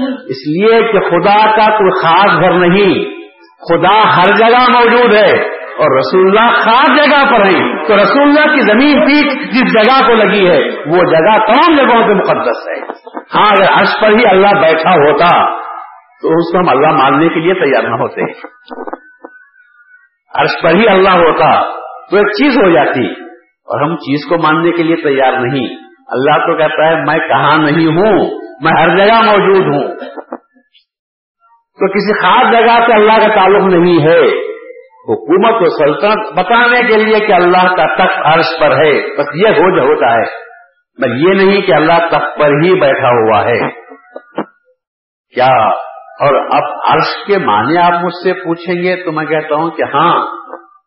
اس 0.06 0.48
لیے 0.48 0.92
کہ 0.92 1.00
خدا 1.00 1.46
کا 1.56 1.78
کوئی 1.78 2.02
خاص 2.02 2.40
گھر 2.40 2.52
نہیں۔ 2.52 3.14
خدا 3.68 4.16
ہر 4.16 4.36
جگہ 4.36 4.70
موجود 4.70 5.14
ہے 5.14 5.48
اور 5.52 5.96
رسول 5.98 6.26
اللہ 6.26 6.64
خاص 6.64 6.88
جگہ 6.88 7.32
پر 7.32 7.44
ہے 7.44 7.86
تو 7.86 7.96
رسول 7.96 8.22
اللہ 8.22 8.54
کی 8.54 8.60
زمین 8.60 9.00
پیٹ 9.00 9.32
جس 9.52 9.72
جگہ 9.72 10.06
کو 10.06 10.14
لگی 10.14 10.50
ہے، 10.50 10.58
وہ 10.86 11.04
جگہ 11.10 11.46
تمام 11.46 11.76
جگہوں 11.76 12.08
سے 12.08 12.14
مقدس 12.14 12.68
ہے۔ 12.68 12.80
ہاں 13.34 13.50
اگر 13.50 13.80
عرش 13.80 14.00
پر 14.00 14.08
ہی 14.08 14.26
اللہ 14.26 14.60
بیٹھا 14.60 14.90
ہوتا، 14.90 15.56
تو 16.22 16.28
اس 16.28 16.52
کو 16.52 16.58
ہم 16.58 16.68
اللہ 16.68 17.02
ماننے 17.02 17.28
کے 17.28 17.40
لیے 17.40 17.54
تیار 17.54 17.82
نہ 17.82 17.96
ہوتے۔ 17.96 18.22
عرش 20.40 20.62
پر 20.62 20.74
ہی 20.74 20.88
اللہ 20.88 21.10
ہوتا، 21.10 21.60
تو 22.10 22.16
ایک 22.16 22.26
چیز 22.26 22.58
ہو 22.58 22.70
جاتی۔ 22.70 23.23
اور 23.64 23.80
ہم 23.80 23.96
چیز 23.96 24.28
کو 24.28 24.38
ماننے 24.38 24.70
کے 24.70 24.82
لیے 24.82 24.96
تیار 24.96 25.32
نہیں۔ 25.32 25.76
اللہ 26.08 26.46
تو 26.46 26.56
کہتا 26.56 26.88
ہے، 26.88 26.94
میں 26.94 27.28
کہاں 27.28 27.58
نہیں 27.58 27.86
ہوں؟ 27.86 28.40
میں 28.60 28.82
ہر 28.82 28.96
جگہ 28.96 29.22
موجود 29.22 29.74
ہوں۔ 29.74 29.94
تو 31.80 31.88
کسی 31.92 32.20
خاص 32.20 32.52
جگہ 32.52 32.86
سے 32.86 32.92
اللہ 32.92 33.28
کا 33.28 33.34
تعلق 33.34 33.74
نہیں 33.74 34.02
ہے۔ 34.02 34.44
حکومت 35.08 35.62
و 35.62 35.68
سلطنت 35.68 36.38
بتانے 36.38 36.80
کے 36.80 37.04
لیے 37.04 37.26
کہ 37.26 37.32
اللہ 37.32 37.74
کا 37.74 37.94
تخت 37.94 38.20
عرش 38.24 38.60
پر 38.60 38.70
ہے۔ 38.70 39.16
بس 39.18 39.26
یہ 39.34 39.48
ہو 39.48 39.76
جو 39.76 39.82
ہوتا 39.82 40.14
ہے۔ 40.14 40.44
بس 41.02 41.10
یہ 41.16 41.44
نہیں 41.44 41.60
کہ 41.60 41.74
اللہ 41.74 41.98
تخت 42.06 42.38
پر 42.38 42.48
ہی 42.48 42.80
بیٹھا 42.80 43.08
ہوا 43.08 43.44
ہے۔ 43.44 43.68
کیا؟ 45.34 45.66
اور 46.20 46.34
اب 46.34 46.94
عرش 46.94 47.26
کے 47.26 47.38
معنی 47.38 47.78
آپ 47.78 48.04
مجھ 48.04 48.14
سے 48.22 48.32
پوچھیں 48.32 48.82
گے 48.82 49.04
تو 49.04 49.12
میں 49.12 49.24
کہتا 49.24 49.54
ہوں 49.54 49.70
کہ 49.70 49.82
ہاں 49.82 50.26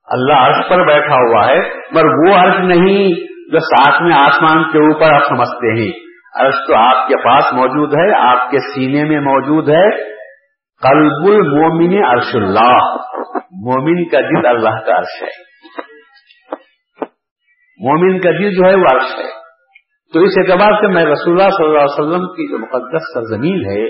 اللہ 0.07 0.33
عرش 0.33 0.69
پر 0.69 0.85
بیٹھا 0.87 1.15
ہوا 1.15 1.47
ہے، 1.47 1.69
پر 1.69 2.05
وہ 2.05 2.35
عرش 2.35 2.59
نہیں 2.59 3.09
جو 3.51 3.59
ساتھ 3.59 4.03
میں 4.03 4.15
آسمان 4.19 4.63
کے 4.63 4.77
اوپر 4.77 5.13
آپ 5.13 5.25
سمجھتے 5.27 5.81
ہیں۔ 5.81 5.91
عرش 6.35 6.55
تو 6.67 6.75
آپ 6.75 7.07
کے 7.07 7.17
پاس 7.17 7.53
موجود 7.53 7.93
ہے، 7.93 8.19
آپ 8.19 8.51
کے 8.51 8.59
سینے 8.59 9.03
میں 9.03 9.19
موجود 9.19 9.69
ہے۔ 9.69 10.13
قلب 10.81 11.33
المومن 11.33 12.03
عرش 12.05 12.35
اللہ۔ 12.35 12.95
مومن 13.51 14.09
کا 14.09 14.19
دل 14.19 14.45
اللہ 14.45 14.85
کا 14.85 14.99
عرش 14.99 15.23
ہے۔ 15.23 15.47
مومن 17.79 18.19
کا 18.19 18.31
دل 18.31 18.55
جو 18.55 18.69
ہے 18.69 18.75
وہ 18.75 18.85
عرش 18.93 19.19
ہے۔ 19.19 19.47
تو 20.13 20.19
اس 20.19 20.33
اعتبار 20.37 20.71
سے 20.73 20.87
میں 20.87 21.05
رسول 21.05 21.41
اللہ 21.41 21.49
صلی 21.49 21.65
اللہ 21.65 21.79
علیہ 21.79 21.99
وسلم 21.99 22.25
کی 22.27 22.51
جو 22.51 22.57
مقدس 22.57 23.01
سرزمین 23.13 23.65
ہے، 23.65 23.89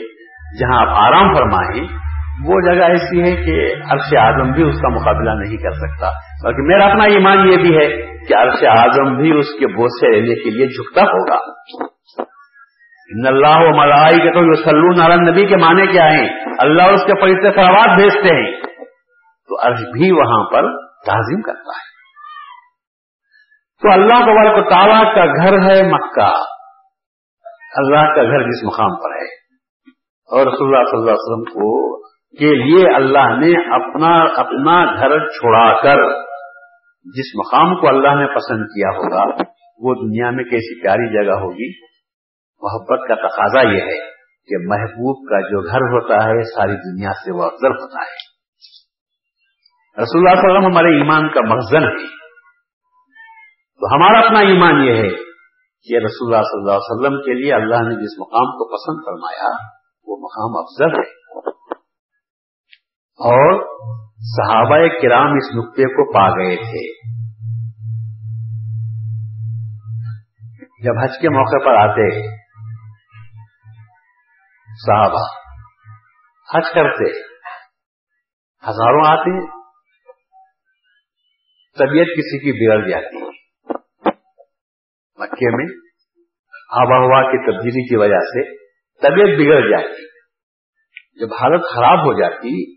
جہاں 0.59 0.81
آپ 0.81 1.03
آرام 1.03 1.35
فرمائیں 1.35 2.06
وہ 2.45 2.61
جگہ 2.61 2.83
ایسی 2.83 3.21
ہے 3.21 3.35
کہ 3.35 3.75
عرش 3.93 4.13
اعظم 4.17 4.51
بھی 4.51 4.69
اس 4.69 4.81
کا 4.81 4.87
مقابلہ 4.87 5.29
نہیں 5.29 5.57
کر 5.57 5.71
سکتا۔ 5.71 6.09
بلکہ 6.43 6.61
میرا 6.61 6.85
اپنا 6.85 7.03
ایمان 7.03 7.37
یہ 7.37 7.57
بھی 7.57 7.77
ہے 7.77 7.87
کہ 8.25 8.33
عرش 8.33 8.63
اعظم 8.63 9.15
بھی 9.15 9.39
اس 9.39 9.45
کے 9.59 9.67
بوجھ 9.67 9.99
سے 9.99 10.15
رہنے 10.15 10.43
کے 10.43 10.49
لیے 10.49 10.67
جھکتا 10.67 11.01
ہوگا۔ 11.01 11.35
ان 13.09 13.27
اللہ 13.27 13.57
و 13.57 13.77
ملائی 13.77 14.17
کے 14.17 14.31
تو 14.31 14.53
سلون 14.63 15.01
عالم 15.01 15.29
نبی 15.29 15.47
کے 15.47 15.55
معنی 15.55 15.87
کیا 15.87 16.05
ہیں؟ 16.05 16.29
اللہ 16.59 16.83
اس 16.83 17.01
کے 17.01 17.21
فرشتے 17.21 17.51
فرواد 17.51 17.95
بھیجتے 17.95 18.35
ہیں۔ 18.35 18.61
تو 19.47 19.67
عرش 19.67 19.79
بھی 19.79 20.11
وہاں 20.11 20.43
پر 20.43 20.61
تعظیم 21.05 21.41
کرتا 21.41 21.77
ہے۔ 21.77 21.97
تو 23.81 23.91
اللہ 23.91 24.25
تبارک 24.25 24.69
تعالیٰ 24.69 25.15
کا 25.15 25.25
گھر 25.25 25.53
ہے 25.53 25.83
مکہ۔ 25.83 26.31
اللہ 27.75 28.15
کا 28.15 28.23
گھر 28.23 28.43
جس 28.43 28.63
مقام 28.63 28.95
پر 28.95 29.11
ہے۔ 29.11 29.37
اور 30.31 30.53
رسول 30.53 30.67
اللہ 30.67 30.85
صلی 30.85 30.99
اللہ 30.99 31.11
علیہ 31.11 31.33
وسلم 31.33 31.43
کو 31.43 31.97
کے 32.31 32.55
لیے 32.55 32.95
اللہ 32.95 33.39
نے 33.39 33.75
اپنا 33.75 34.41
اپنا 34.41 34.85
گھر 34.85 35.27
چھوڑا 35.27 35.81
کر 35.81 36.27
جس 37.05 37.35
مقام 37.35 37.75
کو 37.75 37.87
اللہ 37.87 38.19
نے 38.19 38.35
پسند 38.35 38.63
کیا 38.65 38.89
ہوگا، 38.89 39.43
وہ 39.79 39.93
دنیا 39.93 40.29
میں 40.29 40.43
کیسی 40.43 40.81
پیاری 40.81 41.13
جگہ 41.13 41.33
ہوگی؟ 41.33 41.69
محبت 42.61 43.07
کا 43.07 43.15
تقاضا 43.15 43.61
یہ 43.61 43.81
ہے 43.81 44.17
کہ 44.47 44.67
محبوب 44.67 45.29
کا 45.29 45.41
جو 45.41 45.61
گھر 45.61 45.81
ہوتا 45.81 46.15
ہے، 46.15 46.43
ساری 46.43 46.75
دنیا 46.75 47.09
سے 47.09 47.37
وہ 47.37 47.43
افضل 47.43 47.71
ہوتا 47.71 48.03
ہے۔ 48.03 48.37
رسول 49.97 50.21
اللہ 50.21 50.41
صلی 50.41 50.49
اللہ 50.49 50.57
علیہ 50.57 50.59
وسلم 50.59 50.71
ہمارے 50.71 50.97
ایمان 50.97 51.33
کا 51.33 51.41
مخزن 51.41 51.83
ہے 51.83 52.17
تو 53.79 53.95
ہمارا 53.95 54.19
اپنا 54.25 54.39
ایمان 54.39 54.85
یہ 54.85 54.93
ہے 54.93 55.09
کہ 55.87 55.97
رسول 55.97 56.33
اللہ 56.33 56.41
صلی 56.41 56.59
اللہ 56.59 56.71
علیہ 56.71 56.91
وسلم 56.91 57.21
کے 57.21 57.33
لیے 57.33 57.53
اللہ 57.53 57.75
نے 57.75 57.95
جس 57.95 58.19
مقام 58.19 58.45
کو 58.45 58.67
پسند 58.75 59.05
فرمایا، 59.05 59.49
وہ 60.07 60.17
مقام 60.17 60.57
افضل 60.57 60.99
ہے۔ 60.99 61.16
اور 63.19 63.77
صحابہ 64.15 64.87
کرام 65.01 65.27
اس 65.27 65.55
نقطے 65.55 65.83
کو 65.83 66.13
پا 66.13 66.29
گئے 66.29 66.55
تھے۔ 66.55 67.07
جب 70.83 71.03
حج 71.03 71.09
کے 71.21 71.29
موقع 71.29 71.65
پر 71.65 71.75
آتے، 71.75 72.27
صحابہ 74.67 75.23
حج 76.55 76.63
کرتے، 76.75 77.19
ہزاروں 78.69 79.01
آتے، 79.07 79.57
طبیعت 81.77 82.05
کسی 82.05 82.39
کی 82.39 82.51
بگڑ 82.51 82.89
جاتی۔ 82.89 83.17
ہے 83.17 83.27
مکے 85.19 85.55
میں 85.57 85.75
آبا 86.71 86.97
ہوا 86.97 87.21
کی 87.21 87.51
تبدیلی 87.51 87.89
کی 87.89 87.95
وجہ 87.95 88.19
سے 88.19 88.57
طبیعت 89.01 89.39
بگڑ 89.39 89.69
جاتی۔ 89.69 90.07
جب 91.19 91.33
حالت 91.33 91.61
خراب 91.75 91.99
ہو 91.99 92.19
جاتی 92.21 92.76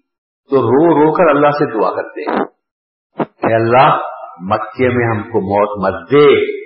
تو 0.50 0.56
رو 0.56 0.94
رو 0.94 1.12
کر 1.12 1.36
اللہ 1.36 1.50
سے 1.50 1.72
دعا 1.72 1.90
کرتے 1.90 2.30
ہیں۔ 2.30 2.40
اے 3.18 3.54
اللہ، 3.54 3.98
مکے 4.40 4.88
میں 4.88 5.06
ہم 5.06 5.22
کو 5.22 5.40
موت 5.40 5.84
مت 5.84 6.10
دے۔ 6.10 6.60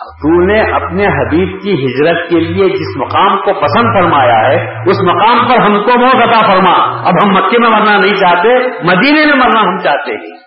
تو 0.00 0.46
نے 0.46 0.60
اپنے 0.60 1.06
حبیب 1.06 1.62
کی 1.62 1.86
ہجرت 1.86 2.30
کے 2.30 2.40
لیے 2.40 2.68
جس 2.68 2.96
مقام 2.96 3.38
کو 3.38 3.60
پسند 3.60 3.84
فرمایا 3.84 4.40
ہے، 4.40 4.90
اس 4.90 4.96
مقام 5.02 5.48
پر 5.48 5.58
ہم 5.58 5.84
کو 5.84 5.98
موت 5.98 6.14
عطا 6.14 6.46
فرما۔ 6.46 7.00
اب 7.08 7.14
ہم 7.24 7.30
مکے 7.30 7.58
میں 7.58 7.70
مرنا 7.70 7.98
نہیں 7.98 8.14
چاہتے، 8.14 8.68
مدینے 8.68 9.26
میں 9.26 9.36
مرنا 9.36 9.60
ہم 9.60 9.78
چاہتے 9.78 10.12
ہیں۔ 10.12 10.40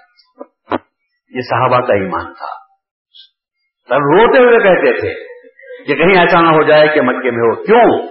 یہ 1.29 1.39
صحابہ 1.49 1.85
کا 1.85 1.93
ایمان 1.93 2.33
تھا۔ 2.33 2.63
تب 3.89 3.95
روتے 3.95 4.37
ہوئے 4.37 4.57
کہتے 4.57 4.99
تھے 4.99 5.13
کہ 5.85 5.95
کہیں 5.95 6.21
ایسا 6.21 6.41
نہ 6.41 6.47
ہو 6.47 6.63
جائے 6.63 6.87
کہ 6.87 7.01
مکے 7.01 7.31
میں 7.31 7.39
ہو۔ 7.39 7.63
کیوں؟ 7.63 8.07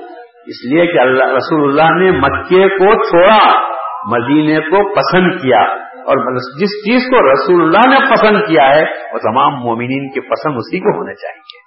اس 0.47 0.73
لیے 0.73 0.87
کہ 0.87 0.99
اللہ، 0.99 1.25
رسول 1.25 1.81
اللہ 1.81 2.05
نے 2.05 2.11
مکے 2.11 2.69
کو 2.69 3.09
چھوڑا۔ 3.09 3.72
مدینے 4.05 4.61
کو 4.61 4.95
پسند 4.95 5.43
کیا 5.43 5.61
اور 6.07 6.17
مطلب 6.17 6.61
جس 6.61 6.69
چیز 6.69 7.03
کو 7.11 7.33
رسول 7.33 7.63
اللہ 7.63 7.91
نے 7.91 8.07
پسند 8.11 8.49
کیا 8.49 8.69
ہے 8.75 8.83
وہ 9.13 9.19
تمام 9.19 9.53
مومنین 9.55 10.09
کی 10.11 10.21
پسند 10.21 10.55
اسی 10.55 10.79
کو 10.79 10.99
ہونے 10.99 11.15
چاہیے 11.15 11.61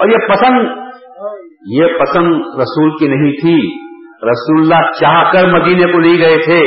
اور 0.00 0.08
یہ 0.08 0.28
پسند 0.28 0.68
یہ 1.66 1.98
پسند 1.98 2.34
رسول 2.60 2.90
کی 2.90 3.08
نہیں 3.08 3.32
تھی 3.40 3.90
رسول 4.28 4.60
اللہ 4.60 4.90
چاہ 5.00 5.32
کر 5.32 5.48
مدینے 5.48 5.92
کو 5.92 5.98
لی 5.98 6.18
گئے 6.18 6.38
تھے 6.44 6.60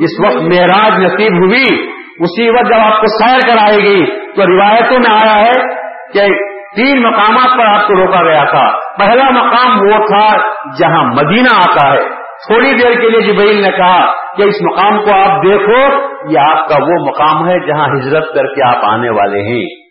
اس 0.00 0.10
وقت 0.24 0.36
معراج 0.36 1.04
نصیب 1.04 1.32
ہوئی، 1.32 1.88
اسی 2.18 2.50
وقت 2.50 2.68
جب 2.68 2.80
آپ 2.80 3.00
کو 3.00 3.06
سیر 3.06 3.38
کرائے 3.38 3.76
گی 3.76 4.06
تو 4.06 4.46
روایتوں 4.46 4.98
میں 4.98 5.10
آیا 5.10 5.46
ہے 5.46 5.52
کہ 6.12 6.34
تین 6.76 7.02
مقامات 7.02 7.58
پر 7.58 7.66
آپ 7.66 7.86
کو 7.86 7.94
روکا 7.94 8.22
گیا 8.22 8.44
تھا۔ 8.44 8.78
پہلا 8.98 9.30
مقام 9.30 9.70
وہ 9.70 10.06
تھا 10.06 10.36
جہاں 10.78 11.04
مدینہ 11.04 11.48
آتا 11.54 11.92
ہے۔ 11.92 12.25
تھوڑی 12.46 12.72
دیر 12.72 13.00
کے 13.00 13.10
لیے 13.10 13.32
جبریل 13.32 13.62
نے 13.62 13.70
کہا 13.70 14.12
کہ 14.36 14.42
اس 14.42 14.54
مقام 14.62 15.04
کو 15.04 15.10
آپ 15.10 15.42
دیکھو، 15.42 16.06
یہ 16.30 16.38
آپ 16.38 16.68
کا 16.68 16.76
وہ 16.80 17.08
مقام 17.08 17.48
ہے 17.48 17.66
جہاں 17.66 17.88
ہجرت 17.88 18.34
کر 18.34 18.46
کے 18.46 18.68
آپ 18.68 18.84
آنے 18.84 19.10
والے 19.10 19.42
ہیں۔ 19.42 19.86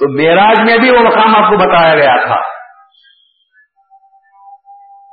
تو 0.00 0.08
میراج 0.08 0.60
میں 0.60 0.78
بھی 0.78 0.90
وہ 0.90 1.00
مقام 1.00 1.36
آپ 1.36 1.50
کو 1.50 1.56
بتایا 1.56 1.94
گیا 1.94 2.26
تھا۔ 2.26 2.36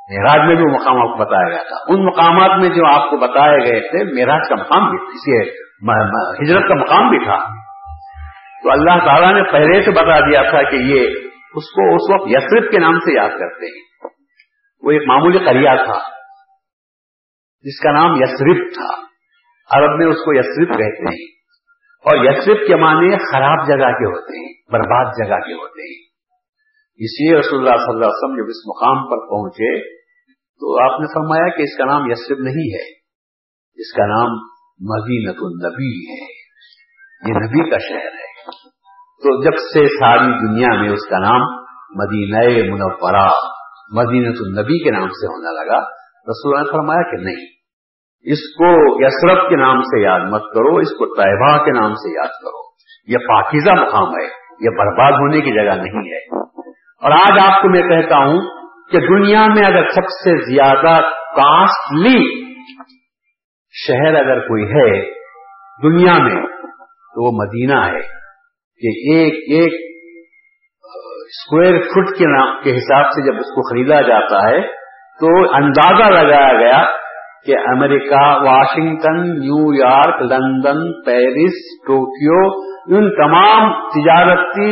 میراج 0.10 0.48
میں 0.48 0.56
بھی 0.56 0.64
وہ 0.64 0.74
مقام 0.74 0.98
آپ 1.02 1.18
کو 1.18 1.26
بتایا 1.26 1.50
گیا 1.50 1.64
تھا۔ 1.64 1.94
ان 1.94 2.06
مقامات 2.06 2.60
میں 2.60 2.70
جو 2.70 2.86
آپ 2.86 3.10
کو 3.10 3.18
بتائے 3.18 3.58
گئے 3.58 3.80
تھے 3.80 4.16
میراج 4.16 4.50
کا 4.50 4.56
مقام 4.56 4.90
بھی 4.90 4.98
اسی 5.08 5.50
ہجرت 6.44 6.70
کا 6.70 6.76
مقام 6.76 7.10
بھی 7.10 7.26
تھا۔ 7.26 7.38
تو 8.64 8.72
اللہ 8.72 9.06
تعالیٰ 9.06 9.34
نے 9.34 9.44
پہلے 9.52 9.82
سے 9.82 9.92
بتا 9.92 10.20
دیا 10.20 10.50
تھا 10.50 10.70
کہ 10.70 10.76
یہ 10.76 11.08
اس 11.56 11.72
کو 11.72 11.96
اس 11.96 12.10
وقت 12.14 12.30
یسرف 12.30 12.72
کے 12.72 12.80
نام 12.80 13.00
سے 13.00 13.16
یاد 13.18 13.30
کرتے 13.30 13.66
ہیں۔ 13.66 14.10
وہ 14.84 14.92
ایک 14.92 15.02
معمولی 15.08 15.38
قریہ 15.38 15.70
تھا۔ 15.86 16.19
جس 17.62 17.80
کا 17.80 17.92
نام 17.92 18.16
یسرف 18.16 18.74
تھا۔ 18.74 19.10
عرب 19.78 19.98
میں 19.98 20.08
اس 20.08 20.18
کو 20.18 20.40
یسرف 20.40 20.68
کہتے 20.68 21.04
ہیں۔ 21.04 21.40
اور 22.00 22.26
یسرف 22.26 22.68
کے 22.68 22.76
معنی 22.76 23.10
خراب 23.10 23.68
جگہ 23.68 23.76
کے 23.76 24.06
ہوتے 24.06 24.46
ہیں، 24.46 24.54
برباد 24.72 25.06
جگہ 25.06 25.36
کے 25.36 25.54
ہوتے 25.54 25.82
ہیں۔ 25.82 26.10
اس 26.96 27.20
لیے 27.20 27.40
رسول 27.40 27.60
اللہ 27.60 27.78
صلی 27.78 27.94
اللہ 27.94 28.06
علیہ 28.06 28.24
وسلم 28.24 28.36
جب 28.36 28.46
اس 28.48 28.68
مقام 28.68 29.10
پر 29.10 29.30
پہنچے، 29.30 29.80
تو 30.32 30.94
آپ 30.94 31.00
نے 31.00 31.08
فرمایا 31.08 31.58
کہ 31.58 31.62
اس 31.62 31.78
کا 31.78 31.86
نام 31.86 32.12
یسرف 32.12 32.38
نہیں 32.40 32.74
ہے۔ 32.74 32.92
اس 33.82 33.94
کا 33.94 34.06
نام 34.06 34.30
مدینت 34.80 35.38
النبی 35.42 36.12
ہے۔ 36.12 36.28
یہ 37.30 37.34
نبی 37.34 37.70
کا 37.70 37.78
شہر 37.78 38.14
ہے۔ 38.14 38.30
تو 39.24 39.44
جب 39.44 39.58
سے 39.58 39.88
ساری 39.88 40.48
دنیا 40.48 40.82
میں 40.82 40.90
اس 40.90 41.10
کا 41.10 41.20
نام 41.20 41.42
مدینہ 41.96 42.38
منورہ 42.74 43.30
مدینہ 43.92 44.28
النبی 44.28 44.84
کے 44.84 44.92
نام 44.92 45.10
سے 45.10 45.26
ہونے 45.26 45.66
لگا 45.66 45.99
رسول 46.30 46.60
نے 46.60 46.72
فرمایا 46.72 47.12
کہ 47.12 47.24
نہیں۔ 47.24 47.46
اس 48.22 48.40
کو 48.58 48.66
یسرف 49.06 49.50
کے 49.50 49.56
نام 49.56 49.82
سے 49.82 50.02
یاد 50.02 50.20
مت 50.20 50.42
کرو، 50.42 50.78
اس 50.78 50.90
کو 50.90 51.16
طیبہ 51.16 51.66
کے 51.66 51.72
نام 51.72 51.94
سے 51.94 52.18
یاد 52.18 52.28
کرو۔ 52.28 52.70
یہ 53.08 53.18
پاکیزہ 53.18 53.70
مقام 53.70 54.10
ہے، 54.10 54.26
یہ 54.62 54.70
برباد 54.78 55.12
ہونے 55.12 55.42
کی 55.42 55.52
جگہ 55.54 55.82
نہیں 55.82 56.12
ہے۔ 56.12 56.40
اور 57.04 57.12
آج 57.12 57.40
آپ 57.42 57.62
کو 57.62 57.70
میں 57.70 57.82
کہتا 57.82 58.18
ہوں 58.18 58.42
کہ 58.92 59.00
دنیا 59.00 59.48
میں 59.48 59.66
اگر 59.66 59.90
سب 59.90 60.02
سے 60.02 60.56
زیادہ 60.56 61.02
کاسٹلی 61.36 62.50
شہر 63.72 64.16
اگر 64.16 64.40
کوئی 64.40 64.64
ہے 64.64 65.12
دنیا 65.84 66.18
میں، 66.18 66.42
تو 66.88 67.26
وہ 67.26 67.32
مدینہ 67.32 67.86
ہے۔ 67.86 68.20
کہ 68.82 69.16
ایک 69.16 69.34
ایک 69.34 69.74
اسکوائر 71.26 71.82
فٹ 71.82 72.18
کے 72.18 72.26
نام، 72.26 72.64
کے 72.64 72.76
حساب 72.76 73.12
سے 73.12 73.32
جب 73.32 73.36
اس 73.36 73.46
کو 73.46 73.70
خریدا 73.70 74.02
جاتا 74.02 74.50
ہے 74.50 74.79
تو 75.20 75.36
اندازہ 75.56 76.10
لگایا 76.10 76.54
گیا 76.60 76.84
کہ 77.46 77.58
امریکہ، 77.72 78.24
Washington, 78.46 79.20
New 79.40 79.74
York, 79.74 80.22
London, 80.22 80.82
Paris, 81.04 81.60
Tokyo, 81.88 82.40
ان 82.98 83.10
تمام 83.16 83.72
تجارتی 83.90 84.72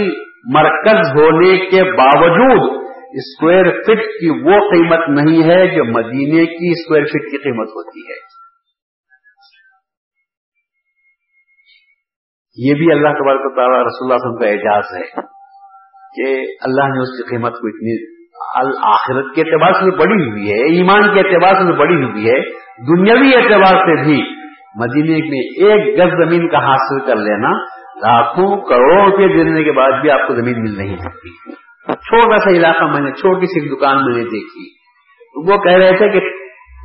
مرکز 0.54 1.10
ہونے 1.16 1.58
کے 1.70 1.84
باوجود 1.92 2.76
اسکوائر 3.14 3.70
فٹ 3.84 4.02
کی 4.20 4.30
وہ 4.30 4.60
قیمت 4.70 5.10
نہیں 5.10 5.44
ہے 5.44 5.76
جو 5.76 5.84
مدینے 5.84 6.46
کی 6.46 6.72
اسکوائر 6.72 7.06
فٹ 7.06 7.32
کی 7.32 7.38
قیمت 7.38 7.68
ہوتی 7.68 8.00
ہے۔ 8.00 8.20
یہ 12.58 12.74
بھی 12.74 12.92
اللہ 12.92 13.18
تبارک 13.18 13.56
تعالیٰ 13.56 13.82
رسول 13.86 14.12
اللہ 14.12 14.22
وسلم 14.22 14.38
کا 14.38 14.48
اعجاز 14.48 14.94
ہے 14.96 15.26
کہ 16.16 16.30
اللہ 16.62 16.94
نے 16.94 17.02
اس 17.02 17.18
کی 17.18 17.30
قیمت 17.30 17.52
کو 17.52 17.68
اتنی 17.68 17.98
آخرت 18.84 19.36
کے 19.36 19.42
اعتبار 19.42 19.72
سے 19.72 19.98
بڑی 19.98 20.30
ہوئی 20.30 20.50
ہے، 20.50 20.76
ایمان 20.76 21.14
کے 21.14 21.20
اعتبار 21.20 21.54
سے 21.54 21.78
بڑی 21.78 21.96
ہوئی 21.96 22.30
ہے، 22.30 22.40
دنیاوی 22.88 23.36
اعتبار 23.36 23.76
سے 23.76 24.04
بھی۔ 24.04 24.38
مدینے 24.76 25.14
میں 25.14 25.70
ایک 25.70 26.00
گز 26.00 26.10
زمین 26.10 26.50
کا 26.50 26.58
حاصل 26.58 27.00
کر 27.06 27.16
لینا 27.16 27.52
لاکھوں 27.96 28.58
کروڑ 28.58 29.12
روپے 29.12 29.44
دینے 29.44 29.64
کے 29.64 29.72
بعد 29.72 29.92
بھی 30.02 30.10
آپ 30.10 30.28
کو 30.28 30.36
زمین 30.36 30.62
مل 30.62 30.78
نہیں 30.78 30.98
سکتی۔ 30.98 31.52
چھوٹا 31.94 32.38
سا 32.38 32.50
علاقہ 32.50 32.84
میں 32.84 33.02
نے، 33.02 33.12
چھوٹی 33.12 33.46
سی 33.46 33.76
دکان 33.76 34.06
میں 34.06 34.18
نے 34.18 34.24
دیکھی۔ 34.24 34.78
وہ 35.52 35.58
کہہ 35.58 35.78
رہے 35.78 35.98
تھے 35.98 36.10
کہ 36.10 36.20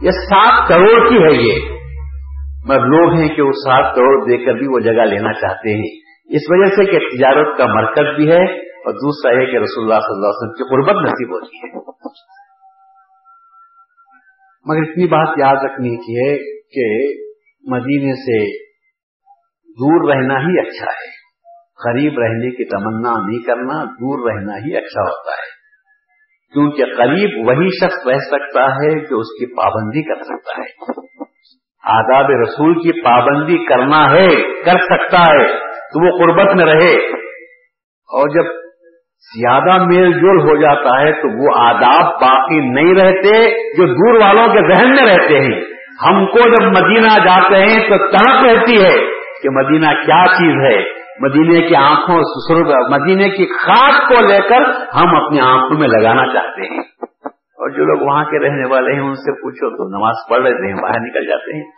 یہ 0.02 0.10
سات 0.10 0.68
کروڑ 0.68 1.08
کی 1.08 1.16
ہے 1.16 1.32
یہ۔ 1.32 1.78
مگر 2.68 2.80
لوگ 2.80 3.18
ہیں 3.18 3.28
کہ 3.28 3.42
وہ 3.42 3.52
سات 3.52 3.94
کروڑ 3.94 4.30
دے 4.30 4.38
کر 4.44 4.52
بھی 4.52 4.66
وہ 4.66 4.80
جگہ 4.80 5.02
لینا 5.02 5.32
چاہتے 5.32 5.74
ہیں۔ 5.74 6.01
اس 6.32 6.42
وجہ 6.48 6.74
سے 6.74 6.90
کہ 6.90 6.98
تجارت 6.98 7.58
کا 7.58 7.66
مرکز 7.66 8.16
بھی 8.16 8.32
ہے 8.32 8.60
اور 8.68 8.92
دوسرا 8.92 9.32
یہ 9.32 9.46
کہ 9.46 9.56
رسول 9.56 9.84
اللہ 9.84 10.00
صلی 10.00 10.14
اللہ 10.14 10.26
علیہ 10.26 10.38
وسلم 10.38 10.52
کی 10.52 10.64
قربت 10.64 11.02
نصیب 11.02 11.34
ہوتی 11.34 11.56
ہے۔ 11.56 11.92
مگر 14.66 14.90
اتنی 14.90 15.06
بات 15.06 15.38
یاد 15.38 15.56
رکھنی 15.64 15.96
کی 15.96 16.18
ہے 16.18 16.36
کہ 16.58 17.14
مدینے 17.70 18.12
سے 18.12 18.66
دور 19.72 20.10
رہنا 20.10 20.34
ہی 20.34 20.60
اچھا 20.60 20.90
ہے۔ 20.90 21.22
قریب 21.84 22.18
رہنے 22.18 22.50
کی 22.50 22.64
تمنا 22.64 23.28
نہیں 23.28 23.42
کرنا، 23.42 23.84
دور 23.84 24.30
رہنا 24.30 24.56
ہی 24.56 24.76
اچھا 24.76 25.02
ہوتا 25.02 25.30
ہے۔ 25.30 25.62
کیونکہ 26.52 26.84
قریب 26.84 27.48
وہی 27.48 27.68
شخص 27.68 28.06
رہ 28.06 28.18
سکتا 28.18 28.64
ہے 28.64 29.00
جو 29.00 29.18
اس 29.18 29.38
کی 29.38 29.56
پابندی 29.56 30.02
کر 30.02 30.22
سکتا 30.22 30.62
ہے۔ 30.62 30.92
آداب 31.84 32.30
رسول 32.30 32.74
کی 32.74 33.04
پابندی 33.04 33.64
کرنا 33.64 34.12
ہے، 34.12 34.28
کر 34.64 34.78
سکتا 34.78 35.20
ہے۔ 35.20 35.71
تو 35.92 36.04
وہ 36.04 36.18
قربت 36.18 36.56
میں 36.56 36.74
رہے 36.74 36.94
اور 37.86 38.28
جب 38.28 38.62
زیادہ 39.36 39.84
میل 39.84 40.12
جول 40.12 40.40
ہو 40.40 40.56
جاتا 40.60 41.00
ہے 41.00 41.12
تو 41.12 41.42
وہ 41.42 41.66
آداب 41.68 42.20
باقی 42.20 42.60
نہیں 42.60 42.94
رہتے 42.94 43.50
جو 43.76 43.86
دور 43.86 44.20
والوں 44.20 44.46
کے 44.46 44.74
ذہن 44.74 44.90
میں 44.90 45.14
رہتے 45.14 45.40
ہیں۔ 45.40 45.60
ہم 46.08 46.26
کو 46.26 46.38
جب 46.38 46.82
مدینہ 46.82 47.24
جاتے 47.24 47.56
ہیں 47.56 47.88
تو 47.88 47.98
تڑپ 47.98 48.44
رہتی 48.44 48.84
ہے 48.84 48.94
کہ 49.42 49.50
مدینہ 49.50 49.86
کیا 49.86 50.24
چیز 50.26 50.54
ہے۔ 50.54 51.02
مدینے 51.20 51.68
کی 51.68 51.74
آنکھوں 51.74 52.18
مدینے 52.90 53.28
کی 53.28 53.46
خاص 53.46 54.08
کو 54.08 54.26
لے 54.26 54.38
کر 54.48 54.60
ہم 54.96 55.24
اپنی 55.24 55.40
آنکھوں 55.40 55.78
میں 55.78 55.88
لگانا 55.88 56.26
چاہتے 56.26 56.74
ہیں۔ 56.74 56.80
اور 57.28 57.70
جو 57.70 57.84
لوگ 57.84 58.06
وہاں 58.06 58.24
کے 58.24 58.38
رہنے 58.38 58.68
والے 58.68 58.92
ہیں، 58.92 59.00
ان 59.00 59.14
سے 59.14 59.32
پوچھو 59.32 59.76
تو 59.76 59.98
نماز 59.98 60.14
پڑھ 60.30 60.42
رہے 60.42 60.68
ہیں، 60.68 60.82
باہر 60.82 61.00
نکل 61.00 61.26
جاتے 61.26 61.56
ہیں۔ 61.56 61.70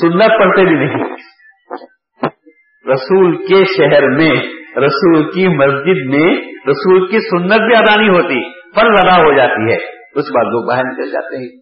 سنت 0.00 0.40
پڑھتے 0.40 0.64
بھی 0.64 0.84
نہیں۔ 0.84 1.16
رسول 2.92 3.36
کے 3.36 3.64
شہر 3.64 4.08
میں، 4.08 4.32
رسول 4.76 5.30
کی 5.30 5.48
مسجد 5.48 6.14
میں، 6.14 6.36
رسول 6.68 7.06
کی 7.06 7.18
سنت 7.20 7.60
بھی 7.60 7.76
ادا 7.76 7.96
نہیں 7.96 8.08
ہوتی 8.08 8.50
پر 8.52 8.86
ادا 8.86 9.16
ہو 9.16 9.36
جاتی 9.36 9.72
ہے۔ 9.72 9.76
اس 10.14 10.24
بعد 10.34 10.44
لوگ 10.44 10.68
باہر 10.68 10.82
نکل 10.84 11.10
جاتے 11.10 11.36
ہیں۔ 11.36 11.58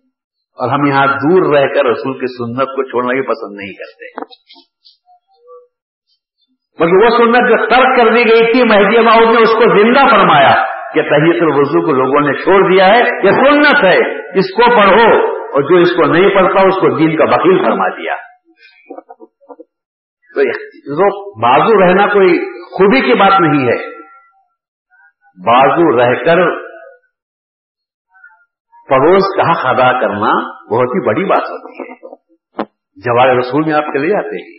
اور 0.56 0.68
ہم 0.68 0.86
یہاں 0.86 1.06
دور 1.06 1.54
رہ 1.54 1.66
کر 1.66 1.84
رسول 1.84 2.18
کی 2.18 2.26
سنت 2.26 2.66
کو 2.66 2.82
چھوڑنا 2.82 3.12
بھی 3.12 3.22
پسند 3.22 3.56
نہیں 3.56 3.72
کرتے۔ 3.72 4.20
بلکہ 6.80 7.04
وہ 7.04 7.24
سنت 7.24 7.48
جو 7.48 7.66
ترک 7.66 7.96
کر 7.96 8.14
دی 8.14 8.30
گئی 8.30 8.52
تھی، 8.52 8.62
مہدی 8.62 8.98
ماؤد 8.98 9.34
نے 9.34 9.42
اس 9.42 9.52
کو 9.52 9.82
زندہ 9.82 10.10
فرمایا 10.10 10.64
کہ 10.94 11.02
تحیت 11.02 11.42
الوضو 11.42 11.86
کو 11.86 11.92
لوگوں 11.92 12.20
نے 12.20 12.42
چھوڑ 12.44 12.72
دیا 12.72 12.88
ہے، 12.88 13.26
یہ 13.26 13.30
سنت 13.30 13.84
ہے۔ 13.84 13.98
اس 14.38 14.54
کو 14.54 14.62
پڑھو 14.62 15.26
اور 15.26 15.62
جو 15.62 15.76
اس 15.76 15.90
کو 15.90 16.12
نہیں 16.12 16.28
پڑھتا، 16.34 16.66
اس 16.66 16.74
کو 16.74 16.98
دین 16.98 17.16
کا 17.16 17.24
وکیل 17.24 17.64
فرما 17.64 17.88
دیا۔ 17.88 18.14
تو 20.36 21.40
بازو 21.40 21.80
رہنا 21.80 22.06
کوئی 22.06 22.38
خوبی 22.64 23.00
کی 23.00 23.14
بات 23.14 23.40
نہیں 23.40 23.68
ہے۔ 23.68 23.96
بازو 25.38 25.98
رہ 25.98 26.24
کر 26.24 26.66
پڑوس 28.88 29.22
کا 29.36 29.52
حق 29.52 29.66
ادا 29.66 30.00
کرنا 30.00 30.32
بہت 30.50 30.88
ہی 30.88 31.06
بڑی 31.06 31.24
بات 31.24 31.50
ہوتی 31.50 31.82
ہے 31.82 31.94
جوار 32.96 33.36
رسول 33.36 33.64
میں 33.64 33.74
آپ 33.74 33.82
چلے 33.82 34.08
جاتے 34.08 34.42
ہیں، 34.42 34.58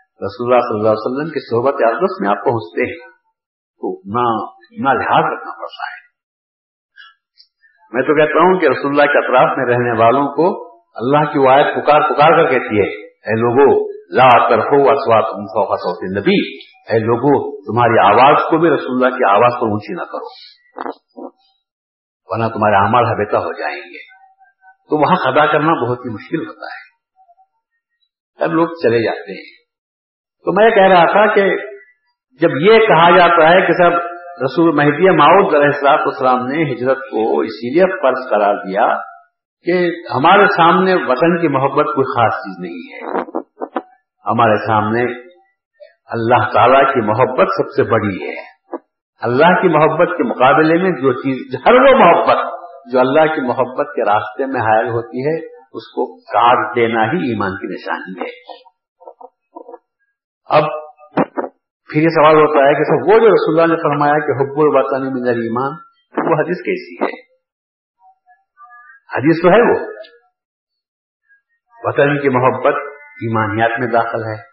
رسول 0.00 0.52
اللہ 0.52 0.60
صلی 0.60 0.78
اللہ 0.78 0.88
علیہ 0.88 1.06
وسلم 1.06 1.30
کی 1.30 1.40
صحبت 1.40 1.74
اقدس 1.74 2.20
میں 2.20 2.30
آپ 2.30 2.44
پہنچتے 2.44 2.82
ہیں، 2.82 3.10
تو 3.80 4.00
نہ 4.04 4.88
لحاظ 4.88 5.32
رکھنا 5.32 5.52
پڑتا 5.52 5.90
ہے۔ 5.90 6.02
میں 7.92 8.02
تو 8.02 8.14
کہتا 8.14 8.38
ہوں 8.38 8.60
کہ 8.60 8.66
رسول 8.66 8.90
اللہ 8.90 9.12
کے 9.12 9.18
اطراف 9.18 9.58
میں 9.58 9.66
رہنے 9.66 9.98
والوں 9.98 10.28
کو 10.28 10.72
اللہ 10.94 11.32
کی 11.32 11.38
وائد 11.38 11.66
پکار 11.66 12.00
پکار 12.00 12.44
کر 12.44 12.50
کہتی 12.50 12.76
ہے 12.76 13.02
اے 13.02 13.40
لوگوں 13.40 13.91
لا 14.12 14.48
طرف 14.48 14.64
صوت 15.64 16.18
نبی 16.18 16.56
اے 16.90 16.98
لوگوں 16.98 17.62
تمہاری 17.62 17.98
آواز 17.98 18.42
کو 18.50 18.58
بھی 18.58 18.70
رسول 18.70 19.04
اللہ 19.04 19.16
کی 19.16 19.30
آواز 19.30 19.52
پر 19.60 19.66
اونچی 19.66 19.94
نہ 19.94 20.02
کرو۔ 20.02 20.52
ورنہ 22.24 22.48
تمہارے 22.54 22.74
اعمال 22.74 23.04
حبیتا 23.04 23.38
ہو 23.38 23.58
جائیں 23.58 23.76
گے۔ 23.76 24.12
تو 24.90 24.96
وہاں 25.00 25.16
ادا 25.24 25.52
کرنا 25.52 25.88
بہت 25.88 25.98
ہی 25.98 26.10
مشکل 26.10 26.46
ہوتا 26.46 26.66
ہے۔ 26.66 26.92
تب 28.38 28.52
لوگ 28.52 28.68
چلے 28.68 29.04
جاتے 29.04 29.32
ہیں۔ 29.32 29.62
تو 30.44 30.52
میں 30.52 30.70
کہہ 30.70 30.96
رہا 30.96 31.12
تھا 31.12 31.34
کہ 31.34 31.56
جب 32.40 32.48
یہ 32.56 32.78
کہا 32.78 33.16
جاتا 33.16 33.48
ہے 33.48 33.66
کہ 33.66 33.72
سب 33.72 34.12
رسول 34.44 34.76
مہدی 34.76 35.16
ماؤد 35.16 35.54
علیہ 35.54 35.66
السلاط 35.66 36.00
اسلام 36.06 36.46
نے 36.46 36.72
ہجرت 36.72 36.98
کو 36.98 37.40
اسی 37.40 37.74
لیے 37.74 37.82
فرض 37.82 38.30
قرار 38.30 38.54
دیا 38.54 38.96
کہ 39.64 39.90
ہمارے 40.14 40.46
سامنے 40.46 40.94
وطن 40.94 41.40
کی 41.40 41.48
محبت 41.48 41.84
کوئی 41.84 42.04
خاص 42.04 42.32
چیز 42.32 42.58
نہیں 42.58 42.94
ہے۔ 42.94 43.21
ہمارے 44.26 44.66
سامنے 44.66 45.02
اللہ 46.06 46.52
تعالی 46.52 46.92
کی 46.92 47.00
محبت 47.00 47.48
سب 47.56 47.68
سے 47.76 47.82
بڑی 47.82 48.28
ہے۔ 48.28 48.34
اللہ 49.20 49.60
کی 49.62 49.68
محبت 49.68 50.16
کے 50.16 50.22
مقابلے 50.22 50.82
میں 50.82 50.90
جو 50.90 51.12
چیز، 51.12 51.60
ہر 51.66 51.72
وہ 51.72 51.98
محبت 51.98 52.52
جو 52.92 53.00
اللہ 53.00 53.34
کی 53.34 53.40
محبت 53.46 53.86
کے 53.94 54.02
راستے 54.02 54.46
میں 54.46 54.60
حائل 54.60 54.88
ہوتی 54.88 55.20
ہے، 55.20 55.46
اس 55.46 55.92
کو 55.92 56.16
کاٹ 56.16 56.76
دینا 56.76 57.04
ہی 57.04 57.16
ایمان 57.16 57.50
کی 57.50 57.74
نشانی 57.74 58.20
ہے۔ 58.20 58.62
اب 60.44 60.62
پھر 61.90 62.02
یہ 62.02 62.08
سوال 62.08 62.34
ہوتا 62.34 62.58
ہے 62.58 62.74
کہ 62.74 62.84
سر، 62.84 63.12
وہ 63.12 63.20
جو 63.20 63.28
رسول 63.28 63.60
اللہ 63.60 63.74
نے 63.74 63.82
فرمایا 63.82 64.18
کہ 64.18 64.32
حب 64.32 64.60
الوطن 64.60 65.02
من 65.12 65.28
ایمان 65.28 65.72
وہ 66.28 66.40
حدیث 66.40 66.56
کیسی 66.56 67.04
ہے؟ 67.04 67.20
حدیث 69.16 69.42
تو 69.42 69.48
ہے 69.48 69.72
وہ۔ 69.72 69.86
وطن 71.84 72.22
کی 72.22 72.28
محبت 72.28 72.91
ایمانیات 73.20 73.70
میں 73.80 73.88
داخل 73.88 74.24
ہے۔ 74.24 74.52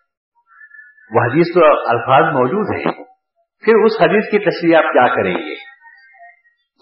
وہ 1.12 1.32
حدیث 1.32 1.48
تو 1.54 1.66
الفاظ 1.66 2.34
موجود 2.34 2.76
ہیں۔ 2.78 3.04
پھر 3.66 3.74
اس 3.86 3.92
حدیث 4.02 4.32
کی 4.32 4.40
تشریح 4.40 4.78
آپ 4.78 4.84
کیا 4.84 5.16
کریں 5.16 5.34
گے؟ 5.34 5.56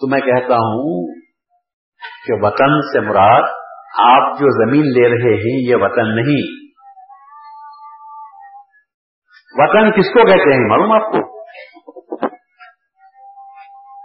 تو 0.00 0.10
میں 0.10 0.20
کہتا 0.20 0.54
ہوں 0.54 1.14
کہ 2.26 2.32
وطن 2.34 2.80
سے 2.80 3.00
مراد 3.00 3.42
آپ 3.98 4.38
جو 4.38 4.66
زمین 4.66 4.84
لے 4.84 5.08
رہے 5.08 5.36
ہیں، 5.36 5.70
یہ 5.70 5.76
وطن 5.76 6.16
نہیں۔ 6.16 6.68
وطن 9.52 10.00
کس 10.00 10.06
کو 10.06 10.26
کہتے 10.26 10.52
ہیں؟ 10.52 10.68
معلوم 10.68 10.92
آپ 10.92 11.12
کو؟ 11.12 11.38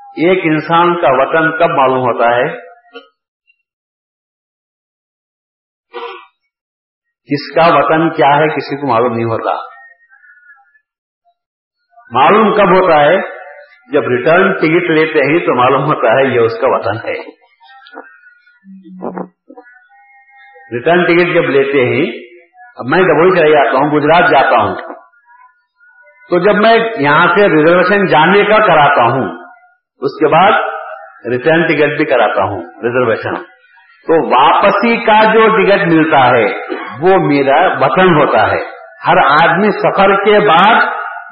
ایک 0.01 0.39
انسان 0.45 1.01
کا 1.01 1.07
وطن 1.11 1.57
کب 1.57 1.69
معلوم 1.77 1.99
ہوتا 1.99 2.35
ہے؟ 2.35 2.72
کس 7.29 7.55
کا 7.55 7.77
وطن 7.77 8.09
کیا 8.09 8.27
ہے 8.27 8.47
کسی 8.47 8.81
کو 8.81 8.87
معلوم 8.87 9.13
نہیں 9.13 9.25
ہوتا 9.25 9.51
معلوم 12.11 12.53
کب 12.53 12.71
ہوتا 12.71 13.01
ہے؟ 13.01 13.17
جب 13.91 14.01
ریٹرن 14.01 14.53
ٹکٹ 14.53 14.89
لیتے 14.89 15.31
ہیں 15.31 15.39
تو 15.39 15.55
معلوم 15.55 15.83
ہوتا 15.83 16.19
ہے 16.19 16.25
یہ 16.25 16.39
اس 16.39 16.51
کا 16.61 16.67
وطن 16.67 16.97
ہے۔ 17.07 17.15
ریٹرن 20.73 21.05
ٹکٹ 21.05 21.33
جب 21.35 21.43
لیتے 21.43 21.85
ہیں، 21.85 22.19
اب 22.75 22.85
میں 22.85 22.99
ڈبوئی 22.99 23.39
چلے 23.39 23.51
جاتا 23.51 23.77
ہوں، 23.77 23.91
گجرات 23.91 24.31
جاتا 24.31 24.63
ہوں۔ 24.63 24.75
تو 26.29 26.39
جب 26.39 26.55
میں 26.55 26.75
یہاں 26.99 27.27
سے 27.27 27.47
ریزرویشن 27.47 28.05
جانے 28.05 28.43
کا 28.43 28.57
کراتا 28.67 29.03
ہوں، 29.03 29.43
اس 30.01 30.19
کے 30.19 30.27
بعد 30.27 30.51
ریٹرن 31.31 31.67
ٹکٹ 31.67 31.97
بھی 31.97 32.05
کراتا 32.05 32.43
ہوں 32.43 32.61
ریزرویشن 32.61 33.43
تو 34.07 34.27
واپسی 34.27 35.05
کا 35.05 35.33
جو 35.33 35.47
ٹکٹ 35.57 35.93
ملتا 35.93 36.25
ہے 36.27 36.72
وہ 36.99 37.17
میرا 37.17 37.85
وطن 37.85 38.15
ہوتا 38.19 38.51
ہے۔ 38.51 38.83
ہر 39.07 39.17
آدمی 39.17 39.71
سفر 39.71 40.23
کے 40.23 40.47
بعد 40.47 40.75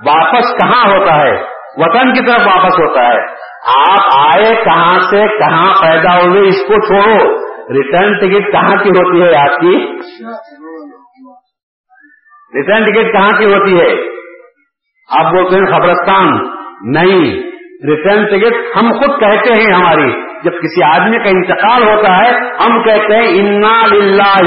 واپس 0.08 0.52
کہاں 0.62 0.93
ہوتا 0.93 1.15
ہے؟ 1.15 1.34
وطن 1.78 2.13
کی 2.13 2.26
طرف 2.26 2.47
واپس 2.47 2.80
ہوتا 2.80 3.08
ہے۔ 3.08 3.52
آپ 3.78 4.17
آئے 4.17 4.56
کہاں 4.63 5.00
سے 5.00 5.28
کہاں 5.39 5.74
پیدا 5.82 6.17
ہوئے 6.21 6.47
اس 6.47 6.60
کو 6.67 6.88
چھوڑو۔ 6.88 7.52
ریٹرن 7.74 8.13
ٹکٹ 8.13 8.52
کہاں 8.52 8.84
کی 8.84 8.89
ہوتی 8.89 9.21
ہے 9.21 9.36
آپ 9.36 9.60
کی؟ 9.60 10.00
ریٹرن 12.56 12.84
ٹکٹ 12.84 13.13
کہاں 13.13 13.30
کی 13.30 13.45
ہوتی 13.45 13.80
ہے؟ 13.82 14.12
آپ 15.19 15.34
بولتے 15.34 15.56
ہیں 15.56 15.65
خبرستان۔ 15.65 16.34
نہیں، 16.91 17.41
ریٹرن 17.88 18.26
ٹکٹ 18.26 18.78
ہم 18.78 18.91
خود 18.91 19.19
کہتے 19.19 19.62
ہیں 19.62 19.74
ہماری۔ 19.74 20.31
جب 20.43 20.51
کسی 20.51 20.84
آدمی 20.84 21.17
کا 21.17 21.30
انتقال 21.30 21.88
ہوتا 21.88 22.17
ہے، 22.17 22.32
ہم 22.65 22.84
کہتے 22.84 23.15
ہیں، 23.15 23.39
انا 23.39 23.86
للہ 23.91 24.45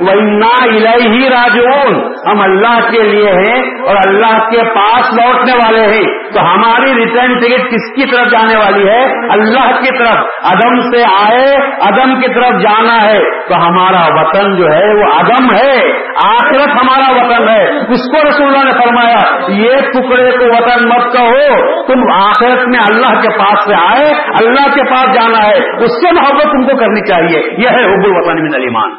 و 0.00 0.18
انا 0.18 0.64
الہی 0.64 1.28
راجعون. 1.28 1.94
ہم 2.28 2.40
اللہ 2.40 2.90
کے 2.90 3.02
لیے 3.02 3.30
ہیں 3.30 3.86
اور 3.86 3.96
اللہ 3.96 4.50
کے 4.50 4.62
پاس 4.74 5.12
لوٹنے 5.12 5.52
والے 5.56 5.80
ہیں۔ 5.80 6.32
تو 6.32 6.40
ہماری 6.40 6.94
ریٹرن 6.94 7.38
ٹکٹ 7.38 7.70
کس 7.70 7.94
کی 7.96 8.16
طرف 8.16 8.30
جانے 8.30 8.56
والی 8.56 8.88
ہے؟ 8.88 9.32
اللہ 9.32 9.80
کی 9.80 9.98
طرف۔ 9.98 10.16
عدم 10.52 10.80
سے 10.80 11.04
آئے، 11.04 11.56
عدم 11.80 12.20
کی 12.20 12.34
طرف 12.34 12.60
جانا 12.60 13.02
ہے۔ 13.02 13.48
تو 13.48 13.54
ہمارا 13.54 14.20
وطن 14.20 14.56
جو 14.56 14.64
ہے، 14.64 14.94
وہ 14.94 15.12
عدم 15.12 15.44
ہے۔ 15.44 15.92
آخرت 16.24 16.68
ہمارا 16.68 17.10
وطن 17.10 17.48
ہے۔ 17.48 17.76
اس 17.76 18.10
کو 18.12 18.28
رسول 18.28 18.46
اللہ 18.46 18.64
نے 18.64 18.70
فرمایا، 18.70 19.18
یہ 19.48 19.76
ٹکڑے 19.76 20.30
کو 20.30 20.44
وطن 20.44 20.88
مت 20.88 21.12
کہو۔ 21.12 21.66
تم 21.86 22.12
آخرت 22.12 22.68
میں 22.68 22.78
اللہ 22.90 23.20
کے 23.20 23.38
پاس 23.38 23.64
سے 23.64 23.74
آئے، 23.74 24.10
اللہ 24.40 24.74
کے 24.74 24.90
پاس 24.90 25.14
جانا 25.14 25.29
ہے، 25.34 25.84
اس 25.84 25.90
سے 25.90 26.12
محبت 26.12 26.42
تم 26.42 26.66
کو 26.66 26.78
کرنی 26.78 27.08
چاہیے۔ 27.08 27.38
یہ 27.38 27.68
ہے 27.68 27.84
حب 27.84 28.04
الوطن 28.04 28.42
من 28.42 28.54
علیمان 28.54 28.92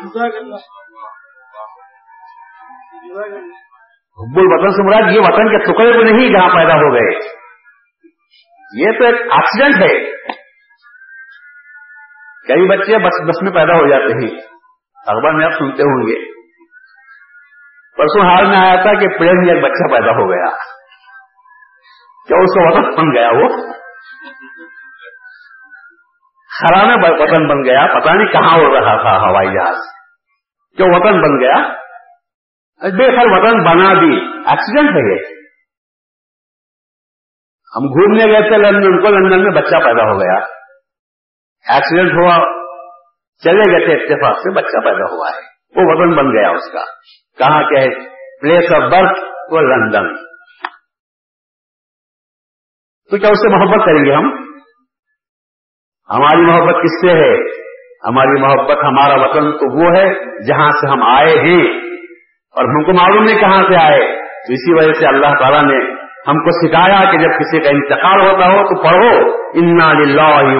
حب 4.17 4.39
الوطن 4.39 4.69
سے 4.69 4.83
مراد 4.83 5.11
یہ 5.11 5.19
وطن 5.19 5.49
کے 5.49 5.57
ٹکڑے 5.57 5.93
کو 5.93 6.03
نہیں 6.03 6.29
جہاں 6.29 6.49
پیدا 6.49 6.73
ہو 6.73 6.93
گئے۔ 6.93 7.19
یہ 8.77 8.99
تو 8.99 9.05
ایک 9.05 9.15
ایکسیڈنٹ 9.15 9.75
ہے۔ 9.75 10.11
کئی 12.47 12.67
بچے 12.67 12.97
بس 12.97 13.29
بس 13.29 13.41
میں 13.41 13.51
پیدا 13.51 13.73
ہو 13.73 13.89
جاتے 13.89 14.13
ہیں۔ 14.13 14.41
اخبار 15.07 15.31
میں 15.33 15.45
آپ 15.45 15.51
سنتے 15.51 15.83
ہوں 15.83 16.07
گے۔ 16.07 16.31
پرسوں 17.97 18.21
حال 18.21 18.45
میں 18.45 18.57
آیا 18.57 18.75
تھا 18.75 18.93
کہ 18.99 19.07
پلین 19.07 19.45
میں 19.45 19.53
ایک 19.53 19.63
بچہ 19.63 19.93
پیدا 19.93 20.11
ہو 20.11 20.29
گیا۔ 20.29 20.49
کیا 22.27 22.37
اس 22.37 22.55
کا 22.55 22.61
وطن 22.63 22.95
بن 22.95 23.15
گیا 23.15 23.29
وہ؟ 23.29 23.73
خراب 26.61 26.99
وطن 27.03 27.47
بن 27.47 27.65
گیا 27.65 27.99
پتا 27.99 28.13
نہیں 28.13 28.31
کہاں 28.31 28.57
ہو 28.57 28.73
رہا 28.73 29.01
تھا 29.01 29.17
ہوائی 29.17 29.47
جہاز 29.47 29.75
کیوں 30.77 30.87
وطن 30.89 31.21
بن 31.21 31.41
گیا؟ 31.41 31.81
بے 32.97 33.17
خیر 33.17 33.27
وطن 33.27 33.63
بنا 33.63 33.93
دی 33.93 34.41
ایکسیڈنٹ 34.49 34.89
ہے 34.89 35.13
یہ۔ 35.13 35.41
ہم 37.75 37.83
گھومنے 37.83 38.25
گئے 38.25 38.41
تھے 38.41 38.57
لندن 38.57 39.01
کو، 39.01 39.07
لندن 39.07 39.43
میں 39.43 39.61
بچہ 39.61 39.83
پیدا 39.85 40.03
ہو 40.03 40.19
گیا۔ 40.19 40.45
ایکسیڈنٹ 41.73 42.11
ہوا۔ 42.11 42.37
چلے 43.43 43.71
گئے 43.71 43.85
تھے 43.85 44.03
اتفاق 44.03 44.37
سے، 44.37 44.55
بچہ 44.55 44.77
پیدا 44.83 45.11
ہوا 45.11 45.29
ہے۔ 45.29 45.41
وہ 45.75 45.81
وطن 45.85 46.15
بن 46.15 46.37
گیا 46.37 46.49
اس 46.49 46.71
کا۔ 46.73 46.85
کہاں 47.37 47.63
کہ 47.63 47.89
پلیس 48.41 48.71
آف 48.71 48.91
برتھ 48.91 49.19
وہ 49.51 49.61
لندن 49.61 50.15
تو 53.11 53.17
کیا 53.17 53.29
اس 53.29 53.37
سے 53.37 53.47
محبت 53.49 53.85
کریں 53.85 54.05
گے 54.05 54.13
ہم؟ 54.13 54.50
ہماری 56.15 56.41
محبت 56.41 56.75
کس 56.83 57.01
سے 57.01 57.13
ہے؟ 57.17 57.37
ہماری 58.07 58.41
محبت 58.41 58.77
ہمارا 58.83 59.21
وطن 59.21 59.51
تو 59.51 59.77
وہ 59.77 59.95
ہے 59.97 60.13
جہاں 60.47 60.69
سے 60.69 60.87
ہم 60.91 61.03
آئے 61.03 61.39
ہیں۔ 61.39 61.63
اور 62.55 62.65
ہم 62.65 62.83
کو 62.83 62.93
معلوم 62.93 63.23
نہیں 63.23 63.39
کہاں 63.39 63.63
سے 63.69 63.75
آئے۔ 63.75 63.99
تو 64.19 64.53
اسی 64.53 64.73
وجہ 64.73 64.93
سے 64.93 65.07
اللہ 65.07 65.39
تعالیٰ 65.39 65.63
نے 65.63 66.01
ہم 66.27 66.33
کو 66.33 66.67
سکھایا 66.67 67.11
کہ 67.11 67.17
جب 67.17 67.29
کسی 67.39 67.59
کا 67.59 67.69
انتقال 67.69 68.21
ہوتا 68.21 68.47
ہو 68.47 68.63
تو 68.63 68.83
پڑھو، 68.83 69.31
انا 69.53 69.91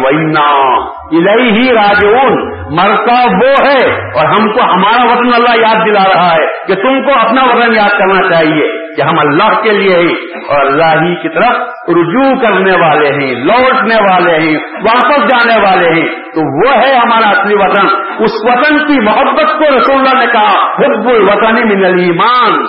انا 0.09 1.31
ہی 1.31 1.73
راجون 1.73 2.51
مرتا 2.75 3.23
وہ 3.23 3.67
ہے 3.67 3.99
اور 3.99 4.25
ہم 4.25 4.51
کو 4.51 4.63
ہمارا 4.63 5.03
وطن 5.03 5.33
اللہ 5.33 5.61
یاد 5.61 5.85
دلا 5.85 6.03
رہا 6.15 6.33
ہے 6.33 6.47
کہ 6.67 6.75
تم 6.75 7.05
کو 7.05 7.11
اپنا 7.19 7.43
وطن 7.43 7.73
یاد 7.73 7.99
کرنا 7.99 8.33
چاہیے۔ 8.33 8.80
کہ 8.95 9.01
ہم 9.01 9.19
اللہ 9.19 9.61
کے 9.61 9.71
لیے 9.71 9.95
ہی 9.95 10.13
اور 10.47 10.65
اللہ 10.65 10.83
ہی 10.83 11.15
کی 11.15 11.29
طرف 11.29 11.55
رجوع 11.89 12.41
کرنے 12.41 12.71
والے 12.71 13.07
ہیں، 13.07 13.35
لوٹنے 13.35 13.95
والے 13.95 14.39
ہیں، 14.39 14.57
واپس 14.81 15.17
جانے 15.17 15.61
والے 15.61 15.89
ہیں۔ 15.89 16.23
تو 16.31 16.67
وہ 16.67 16.75
ہے 16.75 16.95
ہمارا 16.95 17.29
اصلی 17.29 17.55
وطن۔ 17.55 17.87
اس 18.23 18.31
وطن 18.43 18.87
کی 18.87 18.99
محبت 19.03 19.51
کو 19.51 19.79
رسول 19.79 20.07
اللہ 20.07 20.25
نے 20.25 20.31
کہا، 20.31 20.75
حب 20.75 21.07
الوطن 21.07 21.69
من 21.69 21.85
الایمان۔ 21.85 22.65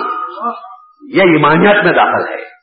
یہ 1.13 1.21
ایمانیت 1.21 1.83
میں 1.83 1.93
داخل 1.93 2.33
ہے۔ 2.33 2.53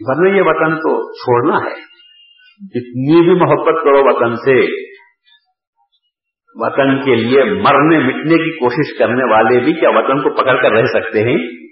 ورنہ 0.00 0.36
یہ 0.36 0.42
وطن 0.44 0.76
تو 0.76 1.12
چھوڑنا 1.12 1.70
ہے۔ 1.70 1.90
جتنی 2.60 3.20
بھی 3.22 3.34
محبت 3.34 3.84
کرو 3.84 4.14
وطن 4.14 4.36
سے 4.36 4.89
وطن 6.54 7.04
کے 7.04 7.14
لیے 7.14 7.44
مرنے 7.44 7.98
مٹنے 7.98 8.34
کی 8.34 8.58
کوشش 8.58 8.98
کرنے 8.98 9.32
والے 9.32 9.64
بھی 9.64 9.80
کیا 9.80 9.90
وطن 9.90 10.22
کو 10.22 10.42
پکڑ 10.42 10.62
کر 10.62 10.70
رہ 10.72 10.84
سکتے 10.84 11.18
ہیں؟ 11.18 11.70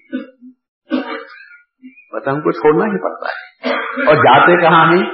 وطن 2.11 2.41
کو 2.41 2.53
چھوڑنا 2.53 2.85
ہی 2.85 3.03
پڑتا 3.03 3.33
ہے۔ 3.33 3.75
اور 4.07 4.15
جاتے 4.15 4.63
کہاں 4.63 4.87
ہیں؟ 4.87 5.11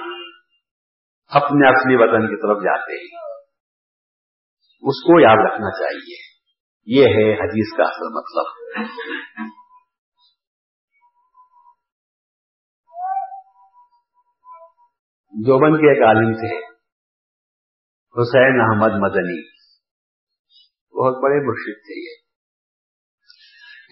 اپنے 1.29 1.68
اصلی 1.68 1.96
وطن 1.96 2.27
کی 2.27 2.37
طرف 2.37 2.62
جاتے 2.62 2.92
ہیں۔ 2.92 3.35
اس 4.81 5.03
کو 5.03 5.20
یاد 5.20 5.37
رکھنا 5.44 5.70
چاہیے۔ 5.70 6.35
یہ 6.87 7.07
ہے 7.07 7.35
حدیث 7.35 7.77
کا 7.77 7.83
اصل 7.83 8.16
مطلب۔ 8.16 8.64
جوبن 15.46 15.77
کے 15.77 15.94
ایک 15.94 16.03
عالم 16.03 16.33
تھے۔ 16.33 16.73
حسین 18.22 18.61
احمد 18.61 18.92
مدنی۔ 19.00 19.42
بہت 21.00 21.22
بڑے 21.22 21.46
مرشد 21.46 21.81
تھے 21.83 22.00
یہ۔ 22.00 22.24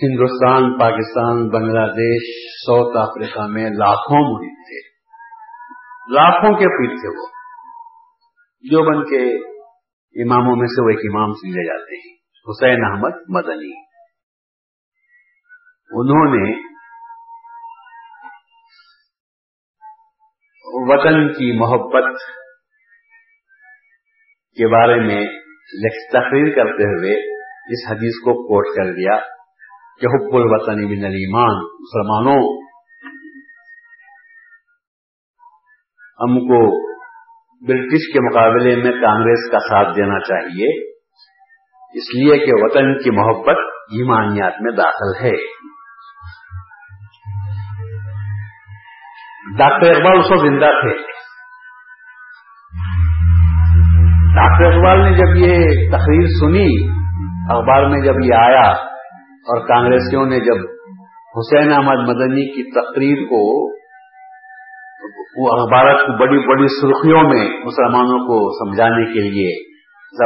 ہندوستان، 0.03 0.79
پاکستان، 0.79 1.49
بنگلہ 1.49 1.93
دیش، 1.93 2.23
ساؤتھ 2.67 2.97
افریقہ 2.97 3.47
میں 3.47 3.71
لاکھوں 3.71 4.39
مرید 4.39 4.55
تھے۔ 4.55 4.89
لاکھوں 6.15 6.51
کے 6.51 6.79
پیر 6.79 6.97
تھے 6.97 7.21
وہ۔ 7.21 7.27
جو 8.61 8.83
بن 8.91 9.05
کے 9.05 9.53
اماموں 10.25 10.57
میں 10.57 10.67
سے 10.67 10.85
وہ 10.85 10.91
ایک 10.91 11.15
امام 11.15 11.33
سمجھے 11.33 11.67
جاتے 11.67 11.97
ہیں۔ 11.97 12.17
حسین 12.51 12.85
احمد 12.85 13.23
مدنی۔ 13.29 13.83
انہوں 15.91 16.37
نے 16.37 16.73
وطن 20.75 21.33
کی 21.33 21.59
محبت 21.59 22.42
کے 24.57 24.67
بارے 24.67 25.01
میں 25.01 25.25
تقریر 26.13 26.55
کرتے 26.55 26.85
ہوئے 26.85 27.33
اس 27.43 27.91
حدیث 27.91 28.21
کو 28.25 28.33
کوٹ 28.43 28.67
کر 28.77 28.93
دیا 28.93 29.17
کہ 30.01 30.07
حب 30.07 30.37
الوطن 30.37 30.87
بن 30.87 31.05
المان 31.05 31.65
مسلمانوں، 31.81 32.63
ہم 36.23 36.39
کو 36.39 36.93
برٹش 37.67 38.13
کے 38.13 38.21
مقابلے 38.21 38.77
میں 38.77 39.01
کانگریس 39.01 39.51
کا 39.53 39.59
ساتھ 39.59 39.97
دینا 39.97 40.21
چاہیے، 40.21 40.89
اس 41.95 42.15
لیے 42.15 42.47
کہ 42.47 42.53
وطن 42.55 42.99
کی 42.99 43.11
محبت 43.11 43.57
ایمانیات 43.83 44.53
میں 44.61 44.73
داخل 44.73 45.25
ہے۔ 45.25 45.37
ڈاکٹر 49.59 49.91
اقبال 49.91 50.19
اس 50.19 50.31
وقت 50.31 50.41
زندہ 50.41 50.67
تھے۔ 50.67 51.12
ڈاکٹر 54.37 54.65
اقبال 54.67 55.01
نے 55.05 55.11
جب 55.17 55.33
یہ 55.37 55.81
تقریر 55.89 56.29
سنی، 56.35 56.69
اخبار 57.55 57.87
میں 57.87 58.01
جب 58.01 58.21
یہ 58.25 58.35
آیا 58.37 58.69
اور 59.51 59.59
کانگریسیوں 59.67 60.25
نے 60.27 60.39
جب 60.41 60.63
حسین 61.35 61.73
احمد 61.73 62.09
مدنی 62.09 62.45
کی 62.55 62.65
تقریر 62.77 63.21
کو، 63.33 63.43
وہ 65.43 65.51
اخبارات 65.57 66.01
کی 66.07 66.17
بڑی 66.23 66.41
بڑی 66.47 66.67
سرخیوں 66.69 67.23
میں 67.23 67.45
مسلمانوں 67.67 68.19
کو 68.31 68.41
سمجھانے 68.61 69.05
کے 69.13 69.29
لیے 69.29 69.53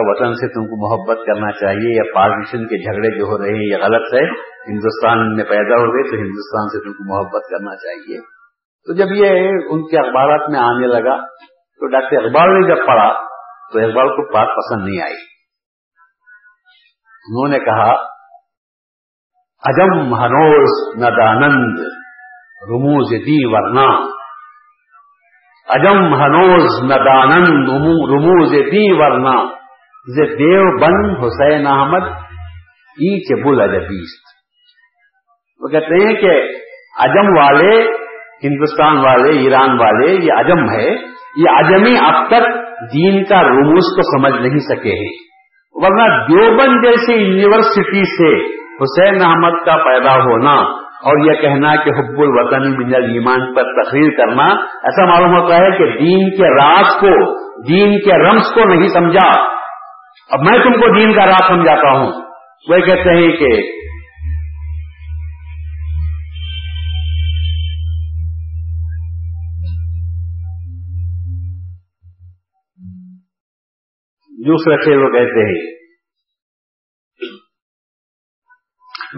وطن 0.07 0.33
سے 0.39 0.47
تم 0.55 0.65
کو 0.71 0.77
محبت 0.85 1.27
کرنا 1.27 1.51
چاہیے، 1.59 1.91
یا 1.97 2.07
پارٹیشن 2.15 2.65
کے 2.67 2.79
جھگڑے 2.79 3.19
جو 3.19 3.27
ہو 3.27 3.37
رہے 3.39 3.51
ہیں، 3.51 3.67
یہ 3.67 3.77
غلط 3.83 4.15
ہے، 4.15 4.25
ہندوستان 4.71 5.37
میں 5.37 5.45
پیدا 5.45 5.77
ہو 5.83 5.93
گئے 5.93 6.09
تو 6.11 6.17
ہندوستان 6.23 6.73
سے 6.73 6.81
تم 6.87 6.93
کو 6.93 7.05
محبت 7.11 7.47
کرنا 7.51 7.77
چاہیے۔ 7.77 8.19
تو 8.87 8.95
جب 8.95 9.13
یہ 9.13 9.47
ان 9.77 9.87
کے 9.91 9.99
اخبارات 9.99 10.51
میں 10.51 10.61
آنے 10.61 10.87
لگا، 10.87 11.15
تو 11.81 11.87
ڈاکٹر 11.87 12.25
اقبال 12.25 12.55
نے 12.55 12.69
جب 12.69 12.87
پڑھا 12.87 13.36
تو 13.73 13.79
اقبال 13.79 14.09
کو 14.09 14.33
بات 14.33 14.49
پسند 14.57 14.89
نہیں 14.89 15.03
آئی۔ 15.03 15.15
انہوں 17.29 17.49
نے 17.49 17.59
کہا، 17.59 17.93
اجم 19.65 20.15
ہنوز 20.15 20.97
ندانند، 20.97 21.79
رموز 22.71 23.11
دی 23.11 23.47
ورنا 23.47 24.17
اجم 25.69 26.15
ہنوز 26.15 26.85
ندانند، 26.85 27.69
رموز 28.09 28.51
دی 28.51 28.93
ورنا 28.93 29.57
دیو 30.17 30.81
بن 30.81 31.25
حسین 31.25 31.67
احمد، 31.67 32.03
ایچ 32.81 33.45
بل 33.45 33.61
ادبیست۔ 33.61 34.27
وہ 35.61 35.69
کہتے 35.69 36.07
ہیں 36.07 36.15
کہ 36.21 36.59
اجم 36.99 37.37
والے، 37.37 37.83
ہندوستان 38.45 38.99
والے، 38.99 39.39
ایران 39.39 39.71
والے، 39.71 40.13
یہ 40.13 40.33
اجم 40.37 40.71
ہے۔ 40.71 41.17
یہ 41.37 41.45
اجمی 41.49 41.99
اب 41.99 42.29
تک 42.29 42.66
دین 42.83 43.25
کا 43.25 43.43
رموز 43.43 43.97
کو 43.97 44.19
سمجھ 44.19 44.47
نہیں 44.47 44.59
سکے 44.59 44.93
ہیں۔ 44.93 45.27
ورنہ 45.73 46.25
دیوبند 46.25 46.85
جیسی 46.85 47.13
یونیورسٹی 47.13 48.05
سے 48.05 48.57
حسین 48.57 49.31
احمد 49.31 49.65
کا 49.65 49.77
پیدا 49.77 50.15
ہونا 50.15 50.55
اور 50.97 51.27
یہ 51.27 51.41
کہنا 51.41 51.77
کہ 51.77 51.91
حب 51.91 52.21
الوطن 52.21 52.71
من 52.79 52.95
ایمان 52.95 53.55
پر 53.55 53.63
تقریر 53.63 54.11
کرنا، 54.11 54.45
ایسا 54.61 55.05
معلوم 55.05 55.41
ہوتا 55.41 55.55
ہے 55.55 55.71
کہ 55.71 55.99
دین 55.99 56.31
کے 56.31 56.65
راز 56.65 57.01
کو، 57.01 57.39
دین 57.69 58.01
کے 58.01 58.29
رمز 58.29 58.55
کو 58.55 58.65
نہیں 58.65 58.89
سمجھا۔ 58.89 59.57
اب 60.31 60.41
میں 60.41 60.59
تم 60.59 60.73
کو 60.73 60.99
دین 60.99 61.13
کا 61.13 61.27
راز 61.27 61.49
سمجھاتا 61.49 61.99
ہوں۔ 61.99 62.13
وہ 62.69 62.79
کہتے 62.79 63.11
ہیں 63.11 63.33
کہ 63.33 63.76
جوس 74.47 74.69
رکھے 74.69 74.97
وہ 74.97 75.09
کہتے 75.09 75.49
ہیں۔ 75.49 75.77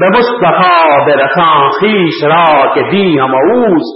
بے 0.01 0.19
مصطفیٰ 0.19 1.07
بے 1.07 1.17
رساں 1.17 1.71
خیش 1.71 2.25
را 2.25 2.75
کے 2.75 2.83
دی 2.91 3.21
ہم 3.21 3.35
اوس 3.35 3.89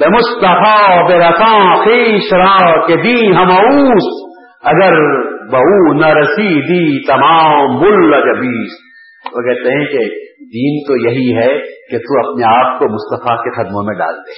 بے 0.00 0.08
مصطفیٰ 0.08 1.08
بے 1.08 1.18
رساں 1.18 1.84
خیش 1.84 2.32
را 2.32 2.86
کے 2.86 2.96
دی 3.02 3.36
ہم 3.36 3.50
اوس 3.50 4.32
اگر 4.62 4.94
بہو 5.46 5.92
نہ 5.92 6.06
رسی 6.06 6.60
دی 6.62 7.06
تمام 7.06 7.80
بل 7.80 8.10
جبیس 8.10 8.72
وہ 9.24 9.42
کہتے 9.42 9.70
ہیں 9.70 9.86
کہ 9.86 10.26
دین 10.40 10.78
تو 10.86 10.96
یہی 10.96 11.36
ہے 11.36 11.58
کہ 11.90 11.98
تو 11.98 12.28
اپنے 12.28 12.44
آپ 12.58 12.78
کو 12.78 12.84
مصطفیٰ 12.84 13.44
کے 13.44 13.50
قدموں 13.50 13.84
میں 13.84 13.94
ڈال 13.94 14.14
دے۔ 14.14 14.32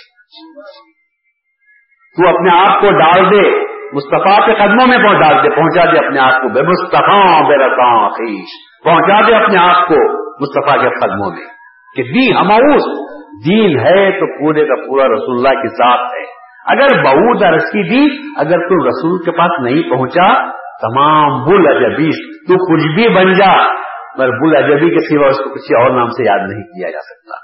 تو 2.16 2.28
اپنے 2.28 2.60
آپ 2.60 2.80
کو 2.80 2.90
ڈال 2.98 3.30
دے۔ 3.30 3.67
مصطفیٰ 3.92 4.46
کے 4.46 4.54
قدموں 4.54 4.86
میں 4.86 4.98
پہنچا 4.98 5.42
دے 5.42 5.56
پہنچا 5.56 5.84
دے 5.84 6.06
اپنے 6.06 6.20
آپ 6.20 6.42
کو۔ 6.42 6.48
بے 6.48 6.62
مصطفیٰ، 6.62 7.42
بے 7.48 7.66
رساں 7.66 8.10
خیش۔ 8.10 8.48
پہنچا 8.84 9.20
دے 9.28 9.34
اپنے 9.34 9.58
آپ 9.58 9.88
کو 9.88 10.28
مصطفیٰ 10.42 10.82
کے 10.82 11.00
قدموں 11.00 11.30
میں۔ 11.30 11.58
کہ 11.96 12.02
دی 12.02 12.32
ہماؤس، 12.32 13.08
دین 13.46 13.78
ہے 13.78 14.20
تو 14.20 14.38
پورے 14.38 14.64
کا 14.64 14.74
پورا 14.74 15.04
رسول 15.04 15.36
اللہ 15.36 15.60
کی 15.60 15.68
ذات 15.68 16.00
ہے۔ 16.00 16.38
اگر 16.66 17.02
بہود 17.04 17.42
رسی 17.42 17.82
دی، 17.82 18.16
اگر 18.36 18.58
تو 18.58 18.88
رسول 18.88 19.24
کے 19.24 19.30
پاس 19.30 19.50
نہیں 19.60 19.90
پہنچا، 19.90 20.50
تمام 20.52 21.44
بل 21.44 21.84
اجبیس 21.84 22.14
تو 22.48 22.54
کچھ 22.54 22.94
بھی 22.94 23.08
بن 23.14 23.32
جا۔ 23.32 23.72
مگر 24.18 24.30
بل 24.30 24.56
اجبی 24.56 24.90
کے 24.90 25.18
سوا 25.18 25.28
اس 25.28 25.36
کو 25.36 25.54
کسی 25.54 25.82
اور 25.82 25.90
نام 25.90 26.08
سے 26.08 26.24
یاد 26.24 26.38
نہیں 26.38 26.62
کیا 26.62 26.90
جا 26.90 26.98
سکتا۔ 26.98 27.36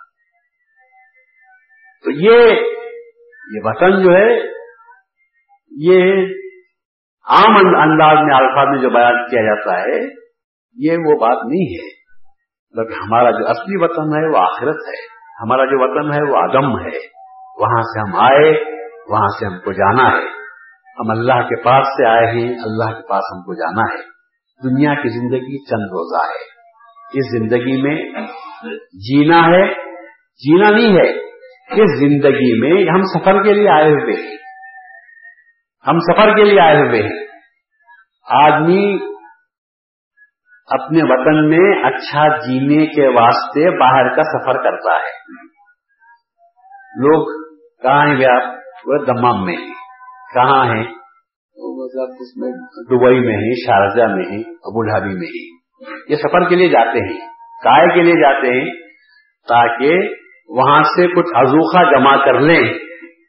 تو 2.05 2.11
یہ 2.11 2.51
یہ 3.55 3.61
وطن 3.65 4.03
جو 4.03 4.17
ہے 4.17 4.41
یہ 5.79 6.03
عام 7.29 7.57
انداز 7.57 8.19
میں 8.27 8.37
الفاظ 8.37 8.69
میں 8.69 8.83
جو 8.83 8.91
بیان 8.91 9.27
کیا 9.31 9.43
جاتا 9.43 9.81
ہے، 9.83 10.07
یہ 10.75 10.93
وہ 10.93 11.19
بات 11.19 11.47
نہیں 11.47 11.75
ہے۔ 11.75 12.05
بلکہ 12.77 12.95
ہمارا 12.95 13.31
جو 13.31 13.49
اصلی 13.49 13.85
وطن 13.85 14.17
ہے، 14.17 14.29
وہ 14.29 14.37
آخرت 14.37 14.77
ہے۔ 14.77 15.15
ہمارا 15.43 15.65
جو 15.65 15.83
وطن 15.83 16.13
ہے، 16.13 16.31
وہ 16.31 16.37
آدم 16.37 16.81
ہے۔ 16.81 17.25
وہاں 17.61 17.83
سے 17.83 18.01
ہم 18.01 18.17
آئے، 18.17 18.75
وہاں 19.11 19.29
سے 19.29 19.47
ہم 19.47 19.59
کو 19.59 19.73
جانا 19.73 20.09
ہے۔ 20.09 20.27
ہم 21.01 21.11
اللہ 21.11 21.33
کے 21.33 21.63
پاس 21.63 21.87
سے 21.87 22.07
آئے 22.07 22.27
ہیں، 22.27 22.49
اللہ 22.49 22.85
کے 22.85 23.09
پاس 23.09 23.23
ہم 23.37 23.43
کو 23.43 23.55
جانا 23.55 23.95
ہے۔ 23.95 24.15
دنیا 24.69 24.95
کی 24.95 25.09
زندگی 25.09 25.65
چند 25.65 25.83
روزہ 25.83 26.27
ہے۔ 26.27 26.55
اس 27.15 27.39
زندگی 27.39 27.83
میں 27.83 28.13
جینا 28.93 29.47
ہے، 29.47 29.75
جینا 30.35 30.71
نہیں 30.71 30.97
ہے۔ 30.97 31.19
اس 31.83 31.99
زندگی 31.99 32.61
میں 32.61 32.93
ہم 32.93 33.03
سفر 33.03 33.43
کے 33.43 33.53
لیے 33.53 33.69
آئے 33.69 33.91
ہوئے 33.91 34.29
ہیں۔ 34.29 34.37
ہم 35.89 35.99
سفر 35.99 36.37
کے 36.37 36.45
لیے 36.45 36.61
آئے 36.61 36.77
ہوئے 36.77 37.03
ہیں۔ 37.03 37.27
آدمی 38.31 38.99
اپنے 40.71 40.99
وطن 41.03 41.51
میں 41.51 41.85
اچھا 41.85 42.37
جینے 42.37 42.87
کے 42.87 43.09
واسطے 43.09 43.79
باہر 43.79 44.17
کا 44.17 44.23
سفر 44.23 44.63
کرتا 44.63 44.93
ہے۔ 44.93 45.25
لوگ 46.97 47.27
کہاں 47.83 48.07
ہیں 48.07 48.25
آپ؟ 48.25 48.55
وہ 48.85 49.05
دمام 49.05 49.45
میں 49.45 49.57
ہیں۔ 49.57 49.75
کہاں 50.35 50.65
ہیں؟ 50.65 50.85
دبئی 52.91 53.21
میں 53.21 53.37
ہیں، 53.37 53.55
شارجہ 53.67 54.15
میں 54.15 54.25
ہیں، 54.25 54.41
ابو 54.41 54.91
دھابی 54.91 55.15
میں 55.15 55.27
ہیں۔ 55.27 55.57
یہ 56.09 56.17
سفر 56.17 56.49
کے 56.49 56.55
لیے 56.55 56.69
جاتے 56.69 57.13
ہیں۔ 57.13 57.27
کائے 57.65 57.95
کے 57.95 58.03
لیے 58.03 58.13
جاتے 58.13 58.59
ہیں 58.59 58.73
تاکہ 59.49 59.99
وہاں 60.49 60.83
سے 60.83 61.07
کچھ 61.07 61.31
ازوخہ 61.35 61.95
جمع 61.95 62.25
کر 62.25 62.41
لیں۔ 62.41 62.84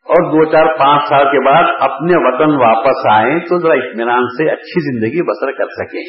اور 0.06 0.32
دو 0.32 0.52
چار 0.52 0.66
پانچ 0.80 1.02
سال 1.10 1.24
کے 1.24 1.46
بعد 1.46 1.64
اپنے 1.80 2.14
وطن 2.16 2.56
واپس 2.62 3.12
آئیں 3.12 3.40
تو 3.40 3.60
ذرا 3.60 3.74
اطمینان 3.74 4.28
سے 4.28 4.50
اچھی 4.50 4.94
زندگی 4.94 5.22
بسر 5.22 5.52
کر 5.52 5.86
سکیں۔ 5.86 6.04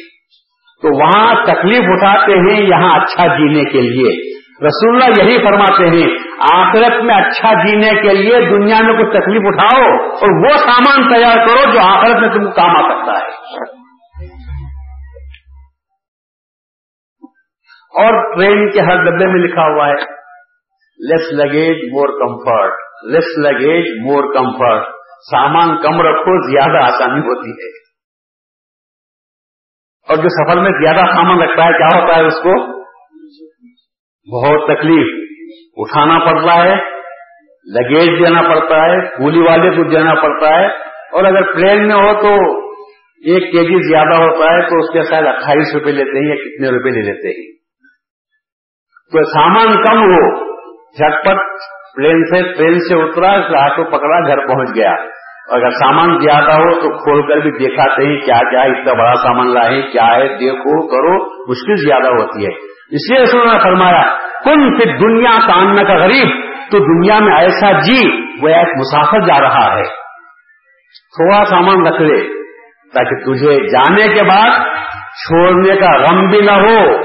تو 0.81 1.03
وہاں 1.03 1.45
تکلیف 1.45 1.83
اٹھاتے 1.87 2.33
ہیں 2.33 2.61
یہاں 2.61 2.99
اچھا 2.99 3.27
جینے 3.27 3.63
کے 3.63 3.81
لیے۔ 3.81 4.37
رسول 4.67 5.01
اللہ 5.01 5.23
یہی 5.23 5.43
فرماتے 5.43 5.87
ہیں، 5.87 6.17
آخرت 6.39 7.03
میں 7.03 7.15
اچھا 7.15 7.65
جینے 7.65 8.01
کے 8.01 8.13
لیے 8.13 8.49
دنیا 8.49 8.81
میں 8.81 8.93
کچھ 8.93 9.17
تکلیف 9.17 9.41
اٹھاؤ 9.45 9.81
اور 10.07 10.45
وہ 10.45 10.57
سامان 10.57 11.13
تیار 11.13 11.47
کرو 11.47 11.73
جو 11.73 11.79
آخرت 11.79 12.19
میں 12.19 12.29
تم 12.29 12.45
کو 12.45 12.51
کام 12.51 12.75
آ 12.75 12.81
سکتا 12.81 13.11
ہے۔ 13.11 13.27
اور 17.87 18.35
ٹرین 18.35 18.69
کے 18.69 18.81
ہر 18.81 19.03
ڈبے 19.03 19.25
میں 19.25 19.47
لکھا 19.47 19.61
ہوا 19.61 19.87
ہے، 19.87 20.11
less 20.97 21.33
luggage, 21.33 21.77
more 21.93 22.07
comfort. 22.07 22.86
Less 23.03 23.37
luggage 23.37 23.85
more 24.05 24.33
comfort 24.33 24.87
سامان 25.31 25.67
کم 25.67 26.01
رکھو، 26.01 26.51
زیادہ 26.51 26.93
آسانی 26.93 27.19
ہوتی 27.19 27.49
ہے۔ 27.49 27.87
اور 30.09 30.15
جو 30.15 30.29
سفر 30.29 30.61
میں 30.61 30.71
زیادہ 30.71 31.05
سامان 31.05 31.41
رکھتا 31.41 31.63
ہے، 31.63 31.77
کیا 31.77 32.01
ہوتا 32.01 32.17
ہے 32.17 32.25
اس 32.25 32.33
کو؟ 32.33 32.77
بہت 34.39 34.77
تکلیف۔ 34.77 35.27
اٹھانا 35.75 36.19
پڑتا 36.19 36.63
ہے 36.63 36.75
لگیج 37.73 38.25
دینا 38.25 38.41
پڑتا 38.41 38.75
ہے 38.75 39.17
کولی 39.17 39.39
والے 39.39 39.69
کو 39.69 39.89
دینا 39.89 40.13
پڑتا 40.13 40.59
ہے۔ 40.59 40.67
اور 40.85 41.23
اگر 41.23 41.53
پلین 41.53 41.87
میں 41.87 41.95
ہو 41.95 42.21
تو 42.21 42.59
ایک 43.25 43.51
کے 43.51 43.63
جی 43.63 43.89
زیادہ 43.89 44.21
ہوتا 44.21 44.53
ہے، 44.53 44.69
تو 44.69 44.77
اس 44.77 44.93
کے 44.93 45.01
شاید 45.09 45.25
اٹھائیس 45.27 45.75
روپے 45.75 45.91
لیتے 45.91 46.19
ہیں 46.19 46.29
یا 46.29 46.35
کتنے 46.35 46.77
روپے 46.77 46.89
لے 46.89 47.01
لیتے 47.01 47.27
ہیں۔ 47.27 47.57
تو 49.11 49.23
سامان 49.23 49.83
کم 49.83 49.97
ہو، 49.97 50.47
جھٹپٹ 50.91 51.37
پلین 51.97 52.23
سے 52.23 52.57
ٹرین 52.57 52.79
سے 52.79 53.03
اترا، 53.03 53.31
آٹو 53.63 53.83
پکڑا، 53.83 54.27
گھر 54.27 54.47
پہنچ 54.47 54.69
گیا۔ 54.75 54.91
اگر 55.49 55.69
سامان 55.69 56.19
زیادہ 56.19 56.51
ہو 56.51 56.73
تو 56.73 57.03
کھول 57.03 57.21
کر 57.21 57.37
بھی 57.37 57.51
دیکھاتے 57.51 58.05
ہیں 58.05 58.21
کیا 58.25 58.49
کیا 58.49 58.61
اتنا 58.61 58.93
بڑا 58.93 59.15
سامان 59.15 59.53
لائے 59.53 59.81
کیا 59.81 60.05
ہے، 60.05 60.27
دیکھو، 60.27 60.87
کرو، 60.87 61.45
مشکل 61.51 61.75
زیادہ 61.75 62.07
ہوتی 62.07 62.45
ہے۔ 62.45 62.53
اس 62.89 63.11
لیے 63.11 63.23
رسول 63.23 63.47
نے 63.47 63.59
فرمایا، 63.63 64.03
کن 64.43 64.79
پھر 64.79 64.97
دنیا 64.97 65.47
کا 65.47 65.83
کا 65.83 65.93
غریب، 65.93 66.27
تو 66.71 66.79
دنیا 66.79 67.19
میں 67.19 67.35
ایسا 67.35 67.71
جی 67.71 68.07
وہ 68.41 68.47
ایک 68.47 68.67
مسافر 68.77 69.19
جا 69.19 69.39
رہا 69.39 69.77
ہے۔ 69.77 69.83
تھوڑا 71.17 71.45
سامان 71.45 71.87
رکھ 71.87 72.01
لے، 72.01 72.23
تاکہ 72.93 73.15
تجھے 73.15 73.67
جانے 73.67 74.13
کے 74.13 74.23
بعد 74.23 74.49
چھوڑنے 75.07 75.75
کا 75.75 75.97
غم 75.97 76.29
بھی 76.29 76.41
نہ 76.41 76.51
ہو۔ 76.51 77.01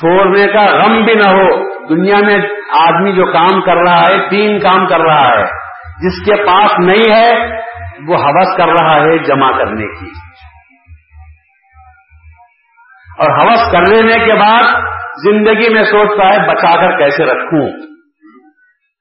چھوڑنے 0.00 0.46
کا 0.46 0.66
غم 0.66 1.04
بھی 1.04 1.14
نہ 1.14 1.30
ہو۔ 1.30 1.75
دنیا 1.88 2.16
میں 2.18 2.34
آدمی 2.80 3.12
جو 3.12 3.32
کام 3.32 3.60
کر 3.60 3.76
رہا 3.76 4.00
ہے، 4.00 4.30
تین 4.30 4.58
کام 4.58 4.86
کر 4.86 5.00
رہا 5.00 5.28
ہے۔ 5.28 5.44
جس 6.02 6.24
کے 6.24 6.46
پاس 6.46 6.70
نہیں 6.78 7.14
ہے، 7.14 7.60
وہ 8.08 8.16
حوث 8.16 8.56
کر 8.56 8.68
رہا 8.68 8.96
ہے 8.96 9.18
جمع 9.18 9.58
کرنے 9.58 10.00
کی۔ 10.00 10.06
اور 13.18 13.30
حوث 13.30 13.72
کر 13.72 13.80
لینے 13.90 14.26
کے 14.26 14.34
بعد 14.34 14.82
زندگی 15.24 15.74
میں 15.74 15.84
سوچتا 15.84 16.26
ہے، 16.26 16.48
بچا 16.48 16.76
کر 16.76 16.98
کیسے 16.98 17.24
رکھوں؟ 17.24 17.68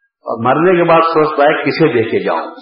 اور 0.01 0.45
مرنے 0.45 0.77
کے 0.77 0.83
بعد 0.83 1.01
سوچتا 1.01 1.43
ہے، 1.43 1.63
کسے 1.63 1.93
دے 1.93 2.03
کے 2.03 2.19
جاؤں؟ 2.19 2.55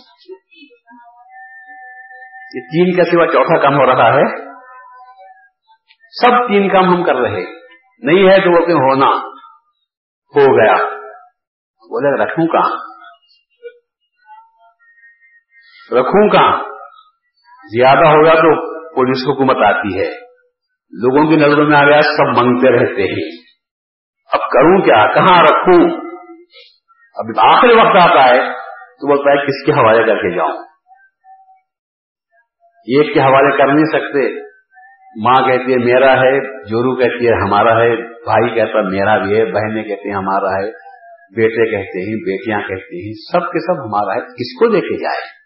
یہ 2.53 2.61
تین 2.61 2.97
کا 2.97 3.03
سوا 3.03 3.25
چوتھا 3.27 3.61
کام 3.61 3.73
ہو 3.73 3.85
رہا 3.85 4.13
ہے۔ 4.13 4.53
سب 6.21 6.47
تین 6.47 6.69
کام 6.69 6.89
ہم 6.89 7.03
کر 7.03 7.15
رہے 7.15 7.63
نہیں 7.99 8.29
ہے 8.29 8.39
تو 8.39 8.61
وہ 8.61 8.65
کہ 8.65 8.71
ہونا؟ 8.71 9.32
ہو 10.35 10.57
گیا۔ 10.57 10.75
بولے، 11.73 12.25
رکھوں 12.25 12.47
کہاں؟ 12.47 12.93
رکھوں 15.91 16.29
کہاں؟ 16.29 16.57
زیادہ 17.65 18.07
ہوگا 18.07 18.35
تو 18.35 18.73
پولیس 18.95 19.27
حکومت 19.27 19.57
آتی 19.57 19.99
ہے۔ 19.99 20.11
لوگوں 20.91 21.29
کی 21.29 21.35
نظروں 21.35 21.65
میں 21.69 21.77
آ 21.77 21.85
گیا، 21.85 22.01
سب 22.01 22.41
منگتے 22.41 22.69
رہتے 22.69 23.03
ہیں۔ 23.03 23.43
اب 24.33 24.39
کروں 24.39 24.81
کیا؟ 24.81 25.13
کہاں 25.13 25.43
رکھوں؟ 25.43 25.99
اب 27.15 27.55
آخری 27.55 27.73
وقت 27.73 28.09
آتا 28.09 28.35
ہے، 28.35 28.53
تو 28.73 29.07
بولتا 29.07 29.31
ہے، 29.31 29.45
کس 29.45 29.65
کے 29.65 29.71
حوالے 29.71 30.03
کر 30.05 30.15
کے 30.15 30.35
جاؤں؟ 30.35 30.63
ایک 32.83 33.13
کے 33.13 33.19
حوالے 33.19 33.57
کر 33.57 33.67
نہیں 33.67 33.85
سکتے۔ 33.85 34.52
ماں 35.21 35.47
کہتی 35.47 35.71
ہے 35.71 35.77
میرا 35.77 36.13
ہے، 36.13 36.63
جورو 36.63 36.95
کہتی 36.95 37.27
ہے 37.27 37.33
ہمارا 37.33 37.81
ہے، 37.81 37.95
بھائی 37.97 38.55
کہتا 38.55 38.77
ہے 38.77 38.83
میرا 38.83 39.17
بھی 39.17 39.39
ہے، 39.39 39.45
بہنیں 39.45 39.83
کہتی 39.83 40.09
ہیں 40.09 40.15
ہمارا 40.15 40.49
ہے، 40.49 40.71
بیٹے 41.35 41.71
کہتے 41.71 42.09
ہیں، 42.09 42.15
بیٹیاں 42.15 42.59
کہتی 42.59 43.05
ہیں، 43.05 43.13
سب 43.31 43.51
کے 43.51 43.59
سب 43.59 43.83
ہمارا 43.83 44.15
ہے 44.15 44.25
کس 44.25 44.59
کو 44.59 44.67
دیکھے 44.67 44.97
جائے۔ 45.03 45.43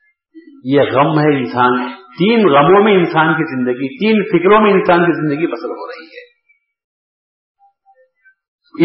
یہ 0.63 0.81
غم 0.81 1.19
ہے 1.19 1.37
انسان، 1.37 1.87
تین 1.91 2.47
غموں 2.47 2.83
میں 2.83 2.93
انسان 2.93 3.33
کی 3.33 3.55
زندگی، 3.55 3.97
تین 3.97 4.23
فکروں 4.23 4.61
میں 4.61 4.71
انسان 4.71 5.05
کی 5.05 5.11
زندگی 5.11 5.47
بسر 5.47 5.69
ہو 5.69 5.87
رہی 5.87 6.05
ہے۔ 6.05 6.37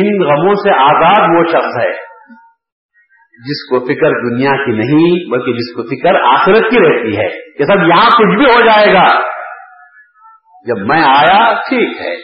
ان 0.01 0.23
غموں 0.23 0.55
سے 0.55 0.71
آزاد 0.71 1.39
وہ 1.39 1.45
شخص 1.45 1.81
ہے 1.81 2.13
جس 3.33 3.69
کو 3.71 3.85
فکر 3.85 4.31
دنیا 4.31 4.51
کی 4.51 4.73
نہیں، 4.73 5.31
بلکہ 5.31 5.53
جس 5.53 5.75
کو 5.75 5.83
فکر 5.83 6.15
آخرت 6.15 6.71
کی 6.71 6.79
رہتی 6.79 7.17
ہے۔ 7.17 7.53
کہ 7.59 7.65
سب 7.65 7.89
یہاں 7.89 8.07
کچھ 8.07 8.37
بھی 8.37 8.45
ہو 8.45 8.67
جائے 8.67 8.95
گا۔ 8.95 9.32
جب 10.67 10.79
میں 10.79 11.03
آیا، 11.03 11.55
ٹھیک 11.55 12.01
ہے۔ 12.01 12.15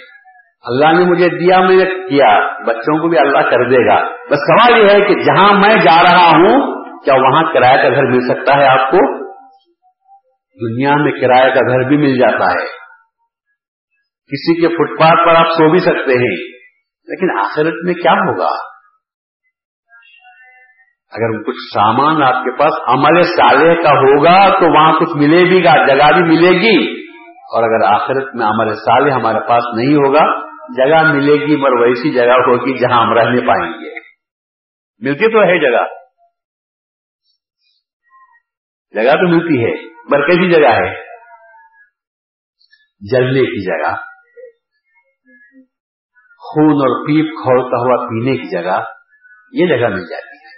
اللہ 0.64 0.93
نے 0.93 1.05
مجھے 1.05 1.28
دیا، 1.28 1.61
میں 1.61 1.76
نے 1.76 1.84
کیا۔ 1.84 2.59
بچوں 2.66 3.03
کو 3.03 3.09
بھی 3.09 3.18
اللہ 3.18 3.39
کر 3.39 3.68
دے 3.68 3.86
گا۔ 3.86 4.16
بس 4.30 4.39
سوال 4.39 4.78
یہ 4.78 4.91
ہے 4.91 5.01
کہ 5.01 5.22
جہاں 5.22 5.53
میں 5.53 5.76
جا 5.76 6.03
رہا 6.03 6.28
ہوں، 6.28 6.84
کیا 7.05 7.14
وہاں 7.14 7.53
کرایہ 7.53 7.82
کا 7.82 7.89
گھر 7.89 8.03
مل 8.03 8.20
سکتا 8.20 8.57
ہے 8.57 8.68
آپ 8.68 8.91
کو؟ 8.91 9.28
دنیا 10.68 10.97
میں 10.97 11.12
کرایہ 11.12 11.55
کا 11.55 11.61
گھر 11.61 11.89
بھی 11.89 11.97
مل 11.97 12.18
جاتا 12.18 12.45
ہے۔ 12.45 12.66
کسی 14.28 14.61
کے 14.61 14.68
فٹ 14.68 15.01
پاتھ 15.01 15.26
پر 15.26 15.34
آپ 15.34 15.47
سو 15.47 15.70
بھی 15.70 15.78
سکتے 15.78 16.18
ہیں۔ 16.18 16.59
لیکن 17.09 17.39
آخرت 17.39 17.74
میں 17.84 17.95
کیا 17.95 18.12
ہوگا؟ 18.12 18.68
اگر 21.12 21.43
کچھ 21.43 21.74
سامان 21.74 22.22
آپ 22.22 22.45
کے 22.45 22.57
پاس 22.59 22.72
عمل 22.86 23.22
صالح 23.22 23.82
کا 23.82 23.91
ہوگا، 23.91 24.49
تو 24.49 24.74
وہاں 24.74 24.93
کچھ 25.01 25.16
ملے 25.16 25.45
بھی 25.45 25.64
گا، 25.64 25.86
جگہ 25.86 26.12
بھی 26.12 26.22
ملے 26.22 26.51
گی۔ 26.51 27.08
اور 27.49 27.63
اگر 27.63 27.95
آخرت 27.95 28.35
میں 28.35 28.47
عمل 28.47 28.75
صالح 28.75 29.15
ہمارے 29.15 29.49
پاس 29.49 29.63
نہیں 29.77 29.95
ہوگا، 29.95 30.49
جگہ 30.77 31.13
ملے 31.13 31.47
گی، 31.47 31.57
مگر 31.57 31.73
ویسی 31.73 32.15
جگہ 32.15 32.33
ہوگی 32.33 32.79
جہاں 32.79 33.07
ہم 33.07 33.13
رہنے 33.13 33.41
پائیں 33.41 33.73
گے۔ 33.73 33.99
ملتی 34.99 35.33
تو 35.33 35.39
ہے 35.39 35.61
جگہ۔ 35.61 35.95
جگہ 38.95 39.13
تو 39.13 39.29
ملتی 39.29 39.65
ہے 39.65 39.89
پر 40.11 40.27
کیسی 40.27 40.51
جگہ 40.51 40.69
ہے؟ 40.69 40.95
جلنے 43.13 43.41
کی 43.41 43.65
جگہ۔ 43.65 43.95
خون 46.39 46.73
اور 46.73 47.07
پیپ 47.07 47.25
کھولتا 47.25 47.77
ہوا 47.77 48.09
پینے 48.09 48.37
کی 48.37 48.51
جگہ، 48.51 48.85
یہ 49.53 49.67
جگہ 49.67 49.89
مل 49.89 50.01
جاتی 50.01 50.37
ہے۔ 50.37 50.49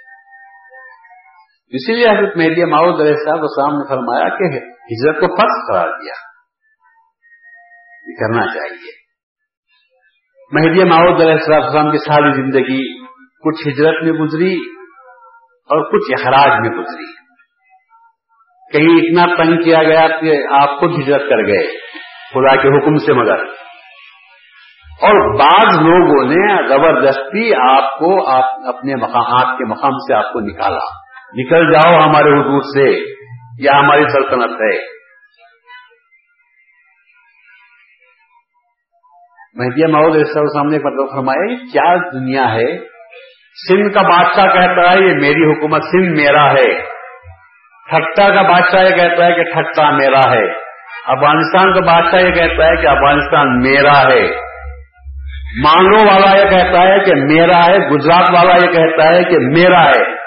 اسی 1.67 1.95
لیے 1.95 2.09
حضرت 2.09 2.37
مہدی 2.37 2.65
ماؤد 2.65 3.01
علیہ 3.01 3.15
صاحب 3.15 3.39
اسلام 3.43 3.73
نے 3.73 3.89
فرمایا 3.89 4.29
کہ 4.29 4.57
ہجرت 4.65 5.21
کو 5.21 5.37
فرض 5.37 5.71
قرار 5.71 5.99
دیا۔ 5.99 6.30
کرنا 8.19 8.47
چاہیے۔ 8.47 9.01
مہدی 10.53 10.85
ماؤد 10.85 11.21
علیہ 11.21 11.33
السلام 11.33 11.91
کی 11.91 11.99
ساری 11.99 12.33
زندگی 12.33 13.05
کچھ 13.15 13.69
ہجرت 13.69 14.03
میں 14.03 14.13
گزری 14.13 14.55
اور 15.61 15.93
کچھ 15.93 16.21
اخراج 16.21 16.61
میں 16.61 16.71
گزری۔ 16.71 17.21
کہیں 18.73 18.97
اتنا 18.97 19.43
تنگ 19.43 19.63
کیا 19.63 19.83
گیا 19.83 20.09
کہ 20.21 20.43
آپ 20.53 20.81
خود 20.81 20.91
ہجرت 20.99 21.21
کر 21.21 21.37
گئے 21.37 21.79
خدا 22.35 22.57
کے 22.57 22.69
حکم 22.69 22.97
سے 22.97 23.13
مگر۔ 23.13 23.45
اور 25.03 25.39
بعض 25.39 25.81
لوگوں 25.81 26.25
نے 26.25 26.69
زبردستی 26.69 27.55
آپ 27.55 27.99
کو 27.99 28.29
اپنے 28.69 28.97
مقامات 28.97 29.59
کے 29.59 29.65
مقام 29.65 29.91
سے 29.91 30.15
آپ 30.15 30.33
کو 30.33 30.41
نکالا۔ 30.41 31.11
نکل 31.35 31.73
جاؤ 31.73 32.09
ہمارے 32.09 32.41
حدود 32.41 32.63
سے 32.63 33.15
یا 33.59 33.79
ہماری 33.79 34.03
سلطنت 34.03 34.51
ہے۔ 34.51 35.00
مہدیہ 39.61 39.87
ماحول 39.87 40.25
سامنے 40.25 40.79
مطلب 40.79 41.17
فرمایا 41.17 41.55
کیا 41.55 41.97
دنیا 41.97 42.55
ہے؟ 42.55 42.79
سندھ 43.69 43.95
کا 43.95 44.03
بادشاہ 44.03 44.47
کہتا 44.47 44.93
ہے، 44.93 44.97
یہ 44.97 45.15
میری 45.15 45.53
حکومت 45.53 45.83
سندھ 45.83 46.21
میرا 46.21 46.53
ہے۔ 46.53 47.01
ٹھٹا 47.91 48.35
کا 48.35 48.43
بادشاہ 48.43 48.85
یہ 48.85 48.91
کہتا 48.91 49.27
ہے 49.27 49.33
کہ 49.33 49.43
ٹھٹا 49.43 49.91
میرا 49.91 50.31
ہے۔ 50.31 50.51
افغانستان 51.07 51.75
کا 51.75 51.81
بادشاہ 51.81 52.21
یہ 52.21 52.31
کہتا 52.31 52.67
ہے 52.67 52.77
کہ 52.77 52.87
افغانستان 52.87 53.61
میرا 53.61 54.01
ہے۔ 54.01 54.31
مانگو 55.65 56.07
والا 56.07 56.39
یہ 56.39 56.51
کہتا 56.51 56.83
ہے 56.83 57.05
کہ 57.05 57.15
میرا 57.15 57.67
ہے۔ 57.67 57.91
گجرات 57.91 58.31
والا 58.31 58.55
یہ 58.55 58.73
کہتا 58.73 59.15
ہے 59.15 59.25
کہ 59.25 59.39
میرا 59.39 59.85
ہے۔ 59.85 60.21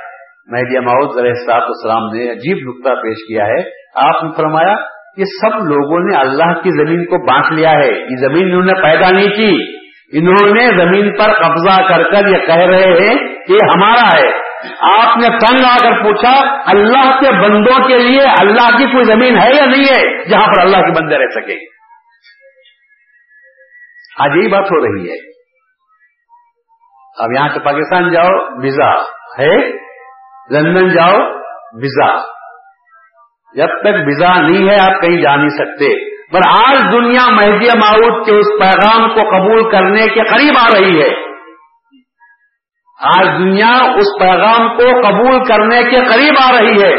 مہدیہ 0.47 0.79
ماؤد 0.79 1.19
علیہ 1.19 1.33
صاحب 1.33 1.61
السلام 1.61 2.03
نے 2.03 2.31
عجیب 2.31 2.69
نقطہ 2.69 3.01
پیش 3.01 3.27
کیا 3.27 3.45
ہے۔ 3.45 3.69
آپ 3.95 4.23
نے 4.23 4.29
فرمایا 4.37 4.92
یہ 5.17 5.23
سب 5.25 5.57
لوگوں 5.57 5.99
نے 5.99 6.17
اللہ 6.17 6.61
کی 6.61 6.85
زمین 6.85 7.05
کو 7.05 7.25
بانٹ 7.25 7.51
لیا 7.51 7.71
ہے۔ 7.71 8.01
یہ 8.01 8.27
زمین 8.27 8.47
انہوں 8.47 8.65
نے 8.65 8.73
پیدا 8.73 9.09
نہیں 9.11 9.27
کی۔ 9.27 9.83
انہوں 10.17 10.53
نے 10.53 10.67
زمین 10.67 11.17
پر 11.17 11.33
قبضہ 11.33 11.81
کر 11.81 12.03
کر 12.03 12.27
یہ 12.27 12.45
کہہ 12.45 12.55
رہے 12.55 12.91
ہیں 12.91 13.45
کہ 13.45 13.53
یہ 13.53 13.57
ہمارا 13.75 14.19
ہے۔ 14.19 14.43
آپ 14.81 15.17
نے 15.17 15.29
تنگ 15.29 15.65
آ 15.65 15.75
کر 15.81 16.03
پوچھا، 16.03 16.61
اللہ 16.65 17.19
کے 17.19 17.31
بندوں 17.31 17.87
کے 17.87 17.97
لیے 17.97 18.21
اللہ 18.21 18.77
کی 18.77 18.91
کوئی 18.91 19.03
زمین 19.03 19.39
ہے 19.39 19.49
یا 19.55 19.65
نہیں 19.65 19.83
ہے؟ 19.83 20.29
جہاں 20.29 20.47
پر 20.47 20.61
اللہ 20.61 20.77
کے 20.77 21.01
بندے 21.01 21.17
رہ 21.17 21.29
سکے 21.29 21.55
آج 24.19 24.31
یہی 24.35 24.47
بات 24.47 24.65
ہو 24.65 24.85
رہی 24.85 25.09
ہے۔ 25.09 25.31
اب 27.23 27.31
یہاں 27.31 27.49
سے 27.53 27.59
پاکستان 27.59 28.11
جاؤ، 28.11 28.61
ویزا 28.61 29.01
ہے۔ 29.39 29.71
لندن 30.51 30.89
جاؤ، 30.89 31.17
ویزا۔ 31.73 32.32
جب 33.55 33.67
تک 33.67 34.07
ویزا 34.07 34.41
نہیں 34.41 34.69
ہے، 34.69 34.75
آپ 34.85 35.01
کہیں 35.01 35.21
جا 35.21 35.35
نہیں 35.35 35.49
سکتے۔ 35.49 36.13
پر 36.31 36.39
آج 36.47 36.77
دنیا 36.91 37.29
مہدی 37.29 37.67
معود 37.77 38.25
کے 38.25 38.31
اس 38.31 38.45
پیغام 38.59 39.09
کو 39.09 39.21
قبول 39.21 39.71
کرنے 39.71 40.07
کے 40.07 40.19
قریب 40.19 40.53
آ 40.59 40.67
رہی 40.75 41.01
ہے۔ 41.01 41.33
آج 43.01 43.25
دنیا 43.39 43.73
اس 43.95 44.19
پیغام 44.19 44.77
کو 44.77 45.01
قبول 45.01 45.43
کرنے 45.45 45.83
کے 45.83 45.97
قریب 45.97 46.33
آ 46.43 46.51
رہی 46.51 46.83
ہے 46.83 46.95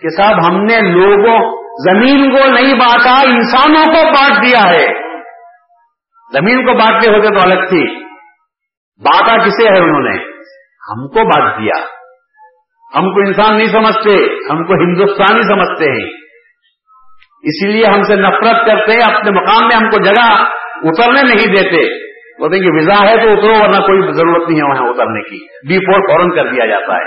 کہ 0.00 0.08
صاحب 0.08 0.46
ہم 0.48 0.62
نے 0.62 0.80
لوگوں، 0.80 1.60
زمین 1.90 2.30
کو 2.30 2.52
نہیں 2.52 2.74
بانٹا، 2.74 3.22
انسانوں 3.22 3.86
کو 3.86 4.02
بانٹ 4.04 4.46
دیا 4.46 4.70
ہے۔ 4.70 4.86
زمین 6.32 6.66
کو 6.66 6.72
بانٹنے 6.72 7.16
ہوتے 7.16 7.28
تو 7.28 7.50
الگ 7.50 7.68
تھی۔ 7.68 8.04
بانٹا 8.98 9.44
کسے 9.44 9.74
ہے 9.74 9.78
انہوں 9.78 10.02
نے؟ 10.02 10.16
ہم 10.92 11.08
کو 11.08 11.24
بانٹ 11.24 11.60
دیا۔ 11.60 11.99
ہم 12.96 13.14
کو 13.14 13.20
انسان 13.20 13.56
نہیں 13.56 13.68
سمجھتے، 13.68 14.24
ہم 14.52 14.64
کو 14.64 14.72
ہندوستانی 14.72 15.42
سمجھتے 15.42 15.90
ہیں۔ 15.90 16.10
اسی 17.42 17.66
لیے 17.72 17.86
ہم 17.86 18.02
سے 18.02 18.16
نفرت 18.16 18.66
کرتے 18.66 18.92
ہیں 18.92 19.14
اپنے 19.14 19.30
مقام 19.30 19.64
میں 19.64 19.84
ہم 19.84 19.90
کو 19.90 19.98
جگہ 20.04 20.44
اترنے 20.82 21.34
نہیں 21.34 21.54
دیتے۔ 21.54 22.10
بولتے 22.38 22.56
ہیں 22.56 22.64
کہ 22.64 22.70
ویزا 22.70 23.10
ہے 23.10 23.16
تو 23.16 23.32
اترو، 23.32 23.62
ورنہ 23.62 23.76
کوئی 23.76 24.12
ضرورت 24.12 24.48
نہیں 24.48 24.60
ہے 24.60 24.64
وہاں 24.64 24.88
اترنے 24.88 25.22
کی۔ 25.22 25.68
ڈی 25.68 25.78
فور 25.78 26.00
فورن 26.08 26.30
کر 26.30 26.52
دیا 26.52 26.66
جاتا 26.66 26.96
ہے۔ 26.96 27.06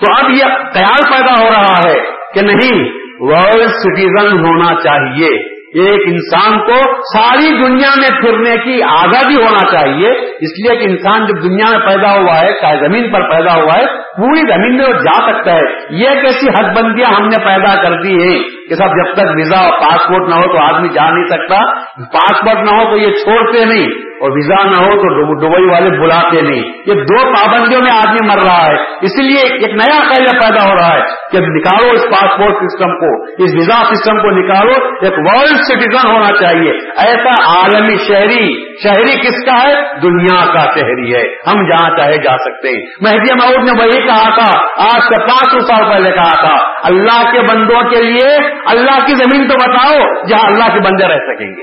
تو 0.00 0.12
اب 0.12 0.30
یہ 0.30 0.44
خیال 0.74 1.12
پیدا 1.12 1.44
ہو 1.44 1.50
رہا 1.50 1.90
ہے 1.90 2.00
کہ 2.34 2.40
نہیں 2.42 2.88
ورلڈ 3.18 3.68
سٹیزن 3.68 4.44
ہونا 4.46 4.74
چاہیے۔ 4.74 5.49
ایک 5.74 6.00
انسان 6.06 6.58
کو 6.58 7.02
ساری 7.16 7.48
دنیا 7.48 7.90
میں 7.96 8.20
پھرنے 8.20 8.56
کی 8.64 8.82
آزادی 8.82 9.36
ہونا 9.36 9.70
چاہیے۔ 9.70 10.08
اس 10.40 10.50
لیے 10.58 10.76
کہ 10.76 10.90
انسان 10.90 11.26
جب 11.26 11.42
دنیا 11.42 11.64
میں 11.70 11.86
پیدا 11.86 12.12
ہوا 12.12 12.34
ہے، 12.34 12.52
چاہے 12.60 12.88
زمین 12.88 13.12
پر 13.12 13.30
پیدا 13.30 13.54
ہوا 13.54 13.78
ہے، 13.78 13.86
پوری 13.96 14.40
زمین 14.40 14.76
میں 14.76 14.86
وہ 14.86 14.92
جا 14.92 15.32
سکتا 15.32 15.54
ہے۔ 15.54 15.60
یہ 15.90 16.08
کیسی 16.22 16.48
حد 16.48 16.74
بندیاں 16.74 17.10
ہم 17.10 17.28
نے 17.28 17.44
پیدا 17.44 17.82
کر 17.82 18.02
دی 18.02 18.14
ہیں؟ 18.14 18.59
کہ 18.70 18.76
صاحب 18.76 18.90
جب 18.90 19.14
تک 19.14 19.36
ویزا 19.36 19.58
اور 19.58 19.80
پاسپورٹ 19.80 20.28
نہ 20.28 20.34
ہو 20.34 20.42
تو 20.42 20.58
آدمی 20.58 20.88
جا 20.88 21.10
نہیں 21.10 21.24
سکتا۔ 21.24 21.74
پاسپورٹ 22.04 22.70
نہ 22.70 22.76
ہو 22.76 22.90
تو 22.90 22.96
یہ 22.96 23.10
چھوڑتے 23.10 23.64
نہیں 23.64 23.86
اور 24.20 24.30
ویزا 24.30 24.64
نہ 24.64 24.76
ہو 24.76 24.90
تو 24.90 25.40
دبئی 25.40 25.64
والے 25.64 25.90
بلاتے 25.90 26.40
نہیں۔ 26.40 26.62
یہ 26.86 26.94
دو 26.94 27.32
پابندیوں 27.32 27.82
میں 27.82 27.92
آدمی 27.92 28.26
مر 28.26 28.42
رہا 28.44 28.66
ہے۔ 28.66 28.74
اسی 29.00 29.22
لیے 29.22 29.38
ایک 29.38 29.62
نیا 29.62 30.00
قیدہ 30.00 30.38
پیدا 30.38 30.70
ہو 30.70 30.76
رہا 30.76 30.94
ہے 30.94 31.00
کہ 31.32 31.38
نکالو 31.40 31.90
اس 31.92 32.04
پاسپورٹ 32.04 32.54
سسٹم 32.54 32.90
کو، 32.90 33.24
اس 33.44 33.54
ویزا 33.54 33.94
سسٹم 33.94 34.22
کو 34.22 34.30
نکالو۔ 34.30 34.84
ایک 35.02 35.12
ورلڈ 35.12 35.56
سٹیزن 35.56 36.08
ہونا 36.08 36.28
چاہیے۔ 36.40 36.70
ایسا 37.06 37.60
عالمی 37.60 37.96
شہری 37.96 38.70
شہری 38.82 39.20
کس 39.20 39.44
کا 39.46 39.62
ہے؟ 39.62 40.00
دنیا 40.02 40.52
کا 40.52 40.62
شہری 40.62 41.14
ہے۔ 41.14 41.22
ہم 41.22 41.68
جہاں 41.68 41.90
چاہے 41.96 42.16
جا 42.16 42.36
سکتے 42.36 42.68
ہیں۔ 42.68 42.86
مہدی 43.00 43.34
معود 43.34 43.70
نے 43.70 43.82
وہی 43.82 44.06
کہا 44.06 44.34
تھا، 44.34 44.58
آج 44.94 45.00
سے 45.02 45.20
پانچ 45.20 45.52
سو 45.52 45.60
سال 45.60 45.92
پہلے 45.92 46.10
کہا 46.10 46.46
تھا، 46.46 46.54
اللہ 46.82 47.32
کے 47.32 47.40
بندوں 47.40 47.90
کے 47.90 48.02
لیے 48.02 48.59
اللہ 48.66 49.06
کی 49.06 49.14
زمین 49.14 49.48
تو 49.48 49.54
بتاؤ 49.54 50.24
جہاں 50.24 50.46
اللہ 50.46 50.64
کے 50.64 50.80
بندے 50.80 51.04
رہ 51.04 51.18
سکیں 51.18 51.50
گے۔ 51.56 51.62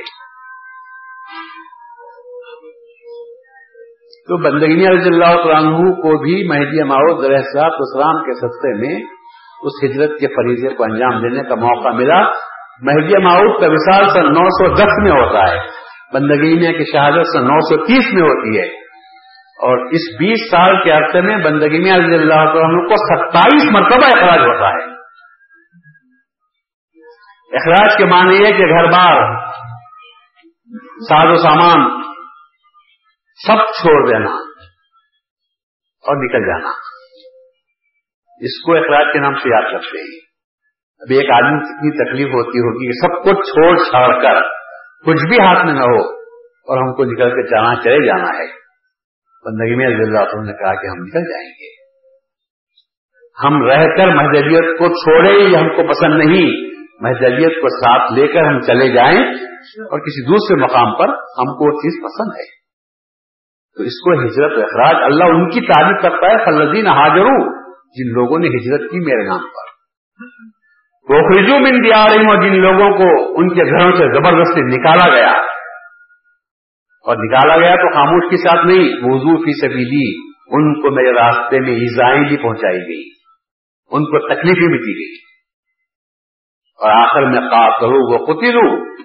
تو 4.27 4.37
بندگینی 4.37 4.87
رضی 4.87 5.09
اللہ 5.09 5.51
عنہ 5.57 5.77
کو 5.77 6.23
بھی 6.23 6.47
مہدی 6.47 6.83
ماؤد 6.83 7.25
صاحب 7.53 7.71
اسلام 7.71 8.23
کے 8.23 8.33
سستے 8.33 8.87
میں 8.87 9.05
اس 9.63 9.83
ہجرت 9.83 10.19
کے 10.19 10.27
فریضے 10.27 10.75
کو 10.75 10.83
انجام 10.83 11.21
دینے 11.21 11.49
کا 11.49 11.55
موقع 11.55 11.89
ملا۔ 11.89 12.21
مہدی 12.81 13.23
ماؤد 13.23 13.61
کا 13.61 13.67
وصال 13.69 14.09
سن 14.09 14.33
نو 14.33 14.49
سو 14.49 14.75
دس 14.75 14.91
میں 15.03 15.11
ہوتا 15.11 15.51
ہے۔ 15.51 15.57
بندگینیا 16.13 16.71
کی 16.71 16.83
شہادت 16.91 17.25
سن 17.33 17.43
نو 17.43 17.59
سو 17.59 17.85
تیس 17.85 18.13
میں 18.13 18.21
ہوتی 18.21 18.59
ہے۔ 18.59 18.87
اور 19.57 19.85
اس 19.85 20.19
بیس 20.19 20.51
سال 20.51 20.83
کے 20.83 20.91
عرصے 20.91 21.21
میں 21.21 21.37
بندگی 21.37 21.79
میں 21.79 21.91
رضی 21.91 22.15
اللہ 22.15 22.33
عنہ 22.33 22.87
کو 22.87 22.95
ستائیس 22.95 23.63
مرتبہ 23.71 24.05
اخراج 24.05 24.39
ہوتا 24.39 24.69
ہے۔ 24.69 24.96
اخراج 27.51 27.97
کے 27.97 28.05
معنی 28.05 28.45
ہے 28.45 28.51
کہ 28.51 28.65
گھر 28.65 28.85
بار، 28.85 29.45
ساز 31.09 31.27
و 31.31 31.35
سامان، 31.35 32.01
سب 33.47 33.57
چھوڑ 33.57 34.09
دینا 34.09 34.31
اور 35.81 36.25
نکل 36.25 36.47
جانا۔ 36.47 36.69
اس 38.41 38.63
کو 38.65 38.73
اخراج 38.73 39.13
کے 39.13 39.19
نام 39.19 39.33
سے 39.33 39.49
یاد 39.49 39.71
کرتے 39.71 39.99
ہیں۔ 39.99 40.19
ابھی 40.99 41.17
ایک 41.17 41.31
آدمی 41.31 41.59
کتنی 41.59 42.05
تکلیف 42.05 42.27
ہوتی 42.27 42.59
ہوگی 42.59 42.85
کہ 42.85 43.07
سب 43.07 43.23
کو 43.23 43.43
چھوڑ 43.43 43.77
چھاڑ 43.77 44.21
کر، 44.21 44.41
کچھ 45.05 45.27
بھی 45.29 45.37
ہاتھ 45.37 45.65
میں 45.65 45.73
نہ 45.73 45.79
ہو 45.79 46.17
اور 46.47 46.77
ہم 46.77 46.95
کو 46.95 47.03
نکل 47.03 47.29
کے 47.29 47.49
جانا، 47.49 47.75
چلے 47.75 48.07
جانا 48.07 48.29
ہے۔ 48.29 48.47
بندگی 49.45 49.75
میں 49.75 49.85
اللہ 49.85 50.19
عنہ 50.19 50.45
نے 50.45 50.53
کہا 50.53 50.81
کہ 50.81 50.87
ہم 50.87 51.03
نکل 51.03 51.19
جائیں 51.19 51.49
گے۔ 51.49 51.87
ہم 53.45 53.65
رہ 53.65 53.97
کر 53.97 54.15
محدودیت 54.15 54.79
کو 54.79 54.87
چھوڑے 54.87 55.49
یہ 55.49 55.57
ہم 55.57 55.69
کو 55.69 55.93
پسند 55.93 56.17
نہیں۔ 56.17 56.76
محدودیت 57.01 57.61
کو 57.61 57.69
ساتھ 57.69 58.13
لے 58.13 58.27
کر 58.27 58.43
ہم 58.43 58.59
چلے 58.59 58.93
جائیں 58.93 59.21
اور 59.77 59.99
کسی 59.99 60.25
دوسرے 60.25 60.63
مقام 60.63 60.95
پر 60.97 61.09
ہم 61.09 61.57
کو 61.57 61.65
وہ 61.65 61.71
چیز 61.71 62.03
پسند 62.03 62.39
ہے۔ 62.39 62.57
تو 63.77 63.83
اس 63.83 64.03
کو 64.03 64.13
ہجرت 64.21 64.63
اخراج 64.63 64.95
اللہ 65.03 65.23
ان 65.23 65.49
کی 65.49 65.61
تعریف 65.61 66.01
کرتا 66.01 66.27
ہے 66.27 66.45
فلدین 66.45 66.87
حاضر 66.87 67.25
جن 67.85 68.13
لوگوں 68.13 68.39
نے 68.39 68.47
ہجرت 68.47 68.91
کی 68.91 68.99
میرے 68.99 69.27
نام 69.27 69.39
پر۔ 69.39 69.67
وہ 71.09 71.59
من 71.59 71.83
دیا 71.83 72.05
رہی 72.09 72.25
ہوں 72.25 72.41
جن 72.41 72.61
لوگوں 72.61 72.97
کو 72.97 73.39
ان 73.39 73.49
کے 73.49 73.65
گھروں 73.65 73.91
سے 73.91 74.13
زبردستی 74.15 74.61
نکالا 74.61 75.15
گیا۔ 75.15 75.31
اور 77.05 77.15
نکالا 77.17 77.57
گیا 77.57 77.75
تو 77.75 77.93
خاموش 77.93 78.29
کے 78.29 78.37
ساتھ 78.37 78.65
نہیں، 78.65 78.85
وضو 79.01 79.37
فی 79.37 79.67
سبیلی، 79.67 80.31
ان 80.47 80.81
کو 80.81 80.91
میرے 80.91 81.11
راستے 81.11 81.59
میں 81.59 81.71
ایزائیں 81.71 82.27
بھی 82.27 82.37
پہنچائی 82.37 82.77
گئی۔ 82.77 83.03
ان 83.91 84.05
کو 84.05 84.27
تکلیفیں 84.27 84.67
بھی 84.67 84.77
دی 84.77 84.99
گئی۔ 84.99 85.26
اور 86.77 86.91
آخر 86.91 87.21
میں 87.21 87.49
کروں 87.79 88.11
وہ 88.11 88.25
قتلو۔ 88.25 88.97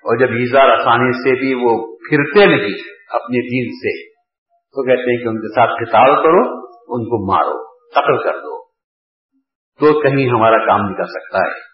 اور 0.00 0.18
جب 0.18 0.26
ایزا 0.26 0.62
آسانی 0.62 1.12
سے 1.12 1.34
بھی 1.34 1.54
وہ 1.54 1.96
پھرتے 1.96 2.46
نہیں 2.46 2.78
اپنے 3.10 3.42
دین 3.42 3.70
سے، 3.70 4.08
تو 4.48 4.82
کہتے 4.82 5.16
ہیں 5.16 5.24
کہ 5.24 5.28
ان 5.28 5.36
کے 5.36 5.54
ساتھ 5.54 5.82
کتاب 5.82 6.06
کرو، 6.06 6.66
ان 6.94 7.04
کو 7.04 7.32
مارو، 7.32 7.64
قتل 7.94 8.22
کر 8.22 8.38
دو۔ 8.38 8.64
تو 9.80 10.00
کہیں 10.00 10.30
ہمارا 10.30 10.66
کام 10.66 10.80
نہیں 10.80 10.96
کر 10.96 11.04
سکتا 11.04 11.38
ہے۔ 11.38 11.70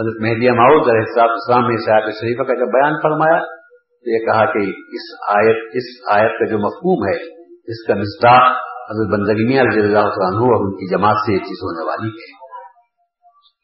حضرت 0.00 0.22
مہدی 0.22 0.50
ماؤد 0.50 0.88
علیہ 0.88 1.14
صاحب 1.14 1.30
اسلام 1.30 1.70
نے 1.70 1.76
صاحب 1.76 2.00
شریفہ 2.00 2.42
کا 2.42 2.54
جب 2.54 2.66
بیان 2.66 2.92
فرمایا، 3.02 3.38
تو 3.80 4.20
یہ 4.20 4.26
کہا 4.26 4.52
کہ 4.52 4.58
اس 4.68 5.36
آیت 5.36 5.56
اس 5.74 6.10
آیت 6.12 6.38
کا 6.38 6.44
جو 6.44 6.58
مفہوم 6.58 7.08
ہے، 7.08 7.40
اس 7.50 7.86
کا 7.86 7.94
مصداق 7.94 8.56
حضرت 8.90 9.20
بندگی 9.20 9.58
رضی 9.68 9.80
اللہ 9.80 9.98
عنہ 9.98 10.38
اور 10.38 10.64
ان 10.64 10.72
کی 10.72 10.98
جماعت 10.98 11.16
سے 11.16 11.32
یہ 11.32 11.38
چیز 11.38 11.58
ہونے 11.62 11.86
والی 11.86 12.08
ہے۔ 12.08 12.35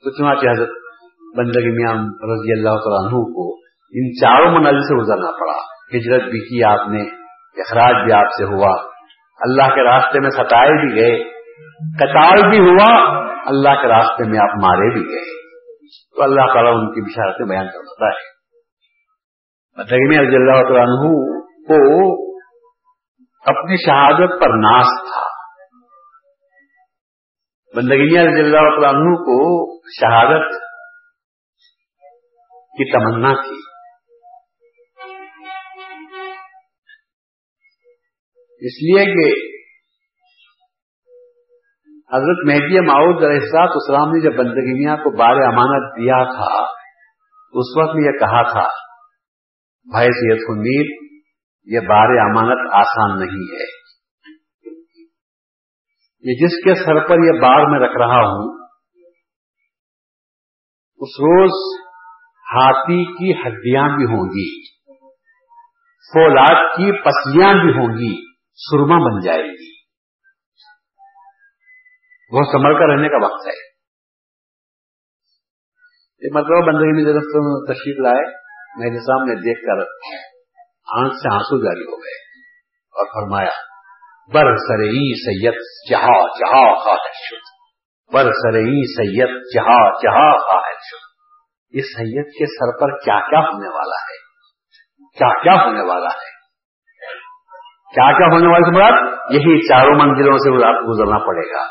تو 0.04 0.10
چنانچہ 0.10 0.46
حضرت 0.50 0.68
بندگی 1.36 1.70
میاں 1.70 1.94
رضی 2.04 2.58
اللہ 2.58 2.70
عنہ 2.70 3.10
کو 3.10 3.56
ان 3.90 4.12
چاروں 4.20 4.52
منازل 4.52 4.80
سے 4.80 5.00
گزرنا 5.00 5.30
پڑا۔ 5.40 5.72
ہجرت 5.96 6.22
بھی 6.22 6.40
کی 6.48 6.64
آپ 6.64 6.88
نے، 6.88 7.02
اخراج 7.60 8.04
بھی 8.04 8.12
آپ 8.12 8.26
سے 8.38 8.44
ہوا۔ 8.44 8.82
اللہ 9.40 9.74
کے 9.74 9.84
راستے 9.84 10.20
میں 10.20 10.30
ستائے 10.30 10.86
بھی 10.86 11.00
گئے، 11.00 11.24
قتال 11.98 12.50
بھی 12.50 12.58
ہوا، 12.58 13.18
اللہ 13.46 13.82
کے 13.82 13.88
راستے 13.88 14.24
میں 14.24 14.38
آپ 14.38 14.56
مارے 14.62 14.92
بھی 14.92 15.00
گئے۔ 15.00 15.42
تو 16.16 16.22
اللہ 16.22 16.54
تعالیٰ 16.54 16.72
ان 16.74 16.94
کی 16.94 17.00
بشارتیں 17.00 17.46
بیان 17.46 17.66
کرتا 17.66 18.06
ہے۔ 18.06 18.32
میں 20.08 20.18
رضی 20.18 20.36
اللہ 20.36 20.80
عنہ 20.80 21.12
کو 21.68 22.12
اپنی 23.46 23.76
شہادت 23.76 24.40
پر 24.40 24.48
ناس 24.48 24.86
تھا۔ 24.86 25.31
بندگی 27.76 28.18
رضی 28.18 28.40
اللہ 28.40 28.86
عنہ 28.86 29.14
کو 29.16 29.36
شہادت 30.00 30.52
کی 32.78 32.90
تمنا 32.92 33.32
تھی۔ 33.42 33.56
اس 38.60 38.76
لیے 38.82 39.04
کہ 39.04 39.52
حضرت 42.14 42.46
مہدی 42.46 42.80
معاؤد 42.80 43.24
الحساط 43.24 43.70
اسلام 43.76 44.08
نے 44.08 44.20
جب 44.20 44.38
بندگی 44.38 45.02
کو 45.02 45.10
بار 45.16 45.36
امانت 45.36 45.98
دیا 45.98 46.24
تھا، 46.24 46.62
اس 47.52 47.76
وقت 47.76 47.96
یہ 47.96 48.18
کہا 48.18 48.42
تھا، 48.52 48.68
بھائی 49.92 50.08
سید 50.08 50.46
خنیر 50.46 50.92
یہ 51.66 51.80
بار 51.80 52.08
امانت 52.08 52.74
آسان 52.74 53.18
نہیں 53.20 53.54
ہے۔ 53.54 53.81
یہ 56.24 56.46
جس 56.46 56.64
کے 56.64 56.74
سر 56.74 57.08
پر 57.08 57.14
یہ 57.14 57.40
بار 57.40 57.70
میں 57.70 57.80
رکھ 57.80 57.96
رہا 57.98 58.20
ہوں، 58.20 58.66
اس 61.00 61.20
روز 61.20 61.82
ہاتھی 62.52 63.04
کی 63.04 63.32
ہڈیاں 63.40 63.96
بھی 63.96 64.04
ہوں 64.04 64.28
گی، 64.28 64.72
فولاد 66.12 66.76
کی 66.76 67.02
پسلیاں 67.02 67.54
بھی 67.54 67.72
ہوں 67.72 67.94
گی، 67.94 68.34
سرما 68.54 68.98
بن 68.98 69.20
جائے 69.20 69.42
گی۔ 69.42 69.72
وہ 72.30 72.42
سنبھل 72.52 72.78
کر 72.78 72.96
رہنے 72.96 73.08
کا 73.08 73.24
وقت 73.24 73.46
ہے۔ 73.46 73.72
ایک 76.22 76.36
مطلب 76.36 76.66
بندگی 76.66 76.92
میں 76.92 77.04
جب 77.04 77.18
تشریف 77.72 78.00
لائے، 78.00 78.42
میرے 78.78 79.00
سامنے 79.00 79.34
دیکھ 79.34 79.60
کر 79.60 79.80
آنکھ 80.98 81.14
سے 81.14 81.34
آنسو 81.34 81.64
جاری 81.64 81.92
ہو 81.92 81.96
گئے 81.96 82.16
اور 82.94 83.06
فرمایا 83.06 83.71
بر 84.34 84.56
سر 84.56 84.84
سید 85.26 85.54
جہا 85.90 86.22
جہا 86.26 86.84
خواہش 86.84 87.28
شد۔ 87.28 87.52
بر 88.14 88.24
سر 88.24 88.60
سید 88.96 89.30
جہا 89.54 89.90
جہا 89.98 90.38
خواہش 90.38 90.90
شد۔ 90.90 91.12
اس 91.70 91.84
سید 91.84 92.24
کے 92.24 92.46
سر 92.46 92.80
پر 92.80 92.98
کیا 92.98 93.30
کیا 93.30 93.38
ہونے 93.38 93.68
والا 93.68 94.02
ہے؟ 94.02 94.32
کیا 95.18 95.42
کیا 95.42 95.64
ہونے 95.64 95.82
والا 95.82 96.08
ہے؟ 96.08 96.32
کیا 97.94 98.18
کیا 98.18 98.26
ہونے 98.26 98.46
والی 98.46 98.64
سے 98.64 98.70
مراد 98.70 99.08
یہی 99.30 99.68
چاروں 99.68 99.94
منزلوں 99.94 100.38
سے 100.38 100.50
گزرنا 100.86 101.18
پڑے 101.18 101.52
گا۔ 101.52 101.62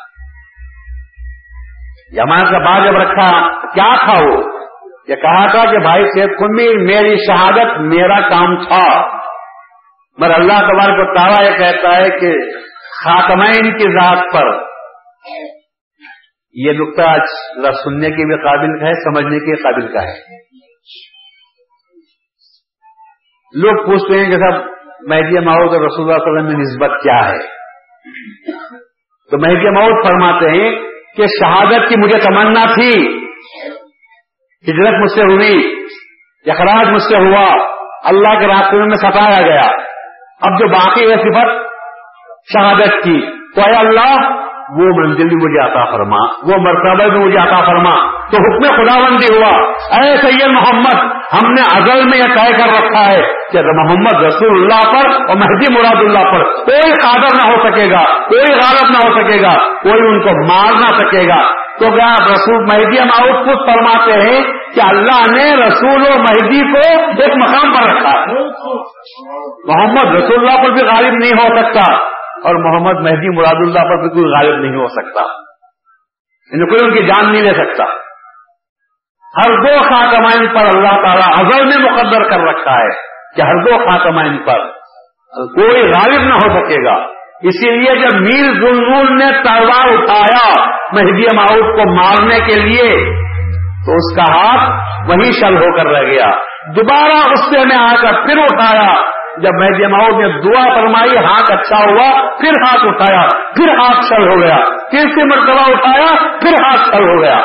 یمان 2.13 2.51
کا 2.51 2.65
بعد 2.65 2.85
جب 2.85 2.97
رکھا 2.97 3.61
کیا 3.67 4.05
تھا 4.05 4.19
وہ 4.23 4.61
یہ 5.07 5.15
کہا 5.15 5.51
تھا 5.51 5.71
کہ 5.71 5.77
بھائی 5.77 6.05
سید 6.05 6.39
کمیر، 6.39 6.77
میری 6.77 7.15
شہادت، 7.17 7.79
میرا 7.79 8.29
کام 8.29 8.67
تھا۔ 8.67 9.20
مگر 10.17 10.31
اللہ 10.31 10.59
تبارک 10.59 10.97
کو 10.97 11.15
تارا 11.15 11.45
یہ 11.45 11.57
کہتا 11.57 11.97
ہے 11.97 12.09
کہ 12.09 12.33
خاتمین 13.03 13.77
کی 13.77 13.93
ذات 13.93 14.33
پر 14.33 14.71
یہ 16.53 16.71
نقطہ 16.71 17.01
آج 17.01 17.19
سننے 17.83 18.09
کے 18.09 18.25
بھی 18.25 18.43
قابل 18.43 18.79
کا 18.79 18.87
ہے، 18.87 18.93
سمجھنے 18.93 19.39
کے 19.39 19.55
قابل 19.55 19.93
کا 19.93 20.03
ہے۔ 20.03 20.41
لوگ 23.53 23.85
پوچھتے 23.85 24.19
ہیں 24.19 24.31
کہ 24.31 24.37
صاحب، 24.37 24.65
مہدی 25.07 25.39
ماؤد 25.39 25.73
اور 25.73 25.85
رسول 25.85 26.11
اللہ 26.11 26.23
علیہ 26.23 26.33
وسلم 26.33 26.45
میں 26.45 26.65
نسبت 26.65 27.03
کیا 27.03 27.29
ہے؟ 27.29 27.39
تو 29.31 29.37
مہدی 29.37 29.69
ماؤد 29.69 30.07
فرماتے 30.07 30.49
ہیں 30.49 30.79
کہ 31.17 31.25
شہادت 31.25 31.89
کی 31.89 31.95
مجھے 31.97 32.19
تمنا 32.19 32.73
تھی، 32.73 33.17
ہجرت 34.69 34.93
مجھ 34.99 35.11
سے 35.11 35.21
ہوئی، 35.21 35.85
اخراج 36.51 36.91
مجھ 36.91 37.01
سے 37.01 37.17
ہوا، 37.17 37.45
اللہ 38.03 38.39
کے 38.39 38.47
راستے 38.47 38.77
میں 38.77 38.95
ستایا 38.95 39.47
گیا۔ 39.47 39.90
اب 40.41 40.59
جو 40.59 40.67
باقی 40.67 41.11
ہے 41.11 41.17
صفت 41.17 41.71
شہادت 42.53 43.03
کی۔ 43.03 43.21
تو 43.55 43.61
اے 43.61 43.77
اللہ 43.77 44.41
وہ 44.71 44.85
منزل 44.85 45.27
بھی 45.27 45.35
مجھے 45.35 45.65
عطا 45.65 45.91
فرما، 45.91 46.17
وہ 46.17 46.61
مرتبہ 46.61 47.09
بھی 47.09 47.25
مجھے 47.25 47.37
عطا 47.37 47.65
فرما۔ 47.65 47.95
تو 48.31 48.37
حکم 48.37 48.75
خدا 48.75 48.99
بندی 48.99 49.35
ہوا، 49.35 49.71
اے 49.97 50.17
سید 50.17 50.47
محمد، 50.47 51.11
ہم 51.33 51.51
نے 51.51 51.61
ازل 51.75 52.05
میں 52.05 52.17
یہ 52.17 52.23
طے 52.23 52.51
کر 52.51 52.83
رکھا 52.83 53.11
ہے 53.11 53.21
کہ 53.51 53.59
محمد 53.61 54.23
رسول 54.23 54.61
اللہ 54.61 54.91
پر 54.91 55.09
اور 55.09 55.35
مہدی 55.35 55.73
مراد 55.73 55.95
اللہ 55.95 56.31
پر 56.31 56.43
کوئی 56.43 56.91
قادر 56.91 57.35
نہ 57.35 57.51
ہو 57.51 57.69
سکے 57.69 57.91
گا، 57.91 58.03
کوئی 58.03 58.53
غالب 58.53 58.91
نہ 58.91 59.07
ہو 59.07 59.21
سکے 59.21 59.41
گا، 59.41 59.53
کوئی 59.83 60.07
ان 60.07 60.19
کو 60.19 60.53
مار 60.53 60.79
نہ 60.79 60.97
سکے 60.97 61.27
گا۔ 61.27 61.61
تو 61.71 61.87
کیا 61.89 62.15
رسول 62.33 62.63
مہدی 62.63 62.99
ہم 62.99 63.07
آؤٹ 63.19 63.45
خود 63.45 63.69
فرماتے 63.69 64.13
ہیں 64.13 64.43
کہ 64.75 64.81
اللہ 64.87 65.31
نے 65.31 65.55
رسول 65.55 66.01
و 66.01 66.19
مہدی 66.19 66.73
کو 66.73 66.99
ایک 67.21 67.35
مقام 67.35 67.73
پر 67.73 67.89
رکھا؟ 67.89 68.19
ہے 68.19 68.33
محمد 69.67 70.15
رسول 70.15 70.47
اللہ 70.47 70.63
پر 70.63 70.69
بھی 70.69 70.81
غالب 70.81 71.13
نہیں 71.13 71.31
ہو 71.31 71.57
سکتا۔ 71.57 72.20
اور 72.43 72.55
محمد 72.55 73.01
مہدی 73.01 73.37
مراد 73.37 73.55
اللہ 73.55 73.79
پر 73.79 74.09
کوئی 74.09 74.25
غالب 74.25 74.61
نہیں 74.61 74.75
ہو 74.75 74.87
سکتا۔ 74.87 75.21
یعنی 76.51 76.65
کوئی 76.65 76.89
ان 76.89 76.93
کی 76.93 77.07
جان 77.07 77.31
نہیں 77.31 77.41
لے 77.41 77.53
سکتا۔ 77.53 77.83
ہر 79.37 79.55
دو 79.55 79.83
خاتمائن 79.83 80.47
پر 80.47 80.77
اللہ 80.77 81.05
تعالیٰ 81.05 81.33
ازل 81.39 81.65
میں 81.65 81.91
مقدر 81.91 82.29
کر 82.29 82.39
رکھا 82.39 82.71
ہے 82.71 82.89
کہ 83.35 83.41
ہر 83.41 83.63
دو 83.63 83.89
خاتمائن 83.89 84.37
پر 84.37 84.67
کوئی 85.55 85.81
غالب 85.81 86.21
نہ 86.21 86.33
ہو 86.33 86.49
سکے 86.49 86.85
گا۔ 86.85 86.95
اسی 87.41 87.71
لیے 87.71 87.95
جب 87.95 88.17
میر 88.21 88.53
ظلم 88.53 89.15
نے 89.15 89.43
تلوار 89.43 89.93
اٹھایا 89.93 90.65
مہدی 90.93 91.35
معاؤد 91.35 91.75
کو 91.75 91.95
مارنے 91.95 92.39
کے 92.39 92.59
لیے، 92.59 93.05
تو 93.85 93.91
اس 93.91 94.15
کا 94.15 94.23
ہاتھ 94.23 94.71
وہی 95.09 95.31
شل 95.31 95.57
ہو 95.57 95.77
کر 95.77 95.87
رہ 95.87 96.01
گیا۔ 96.01 96.31
دوبارہ 96.67 97.31
اس 97.31 97.39
سے 97.39 97.65
میں 97.65 97.75
آ 97.75 97.95
کر 98.01 98.25
پھر 98.25 98.37
اٹھایا۔ 98.37 99.20
جب 99.41 99.49
میں 99.59 99.69
جماؤ 99.79 100.19
نے 100.19 100.41
دعا 100.41 100.75
فرمائی، 100.75 101.17
ہاتھ 101.17 101.51
اچھا 101.51 101.77
ہوا، 101.77 102.37
پھر 102.37 102.49
ہاتھ 102.49 102.85
اٹھایا، 102.85 103.27
پھر 103.27 103.69
ہاتھ 103.69 104.09
چل 104.09 104.27
ہو 104.27 104.39
گیا۔ 104.39 104.57
تیسری 104.91 105.23
مرتبہ 105.23 105.71
اٹھایا، 105.71 106.39
پھر 106.41 106.51
ہاتھ 106.51 106.89
چل 106.91 107.09
ہو 107.09 107.21
گیا۔ 107.21 107.37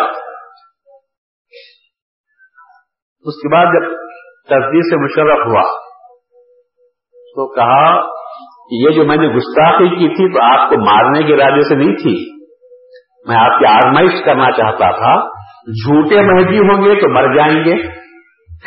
اس 3.22 3.34
کے 3.34 3.52
بعد 3.52 3.64
جب 3.64 3.88
تصدیق 4.44 4.82
سے 4.82 5.04
مشرف 5.04 5.46
ہوا، 5.46 5.62
تو 7.12 7.54
کہا 7.54 8.00
کہ 8.70 8.74
یہ 8.74 8.90
جو 8.90 9.04
میں 9.04 9.16
نے 9.16 9.28
گستاخی 9.28 9.88
کی 9.88 10.08
تھی 10.08 10.32
تو 10.32 10.42
آپ 10.42 10.70
کو 10.70 10.76
مارنے 10.84 11.22
کے 11.22 11.34
ارادے 11.34 11.68
سے 11.68 11.74
نہیں 11.74 11.94
تھی۔ 11.94 12.30
میں 13.28 13.36
آپ 13.36 13.58
کی 13.58 13.66
آزمائش 13.66 14.24
کرنا 14.24 14.50
چاہتا 14.50 14.90
تھا، 14.90 15.28
جھوٹے 15.66 16.22
مہدی 16.22 16.58
ہوں 16.58 16.84
گے 16.84 17.00
تو 17.00 17.08
مر 17.08 17.34
جائیں 17.36 17.64
گے 17.64 17.74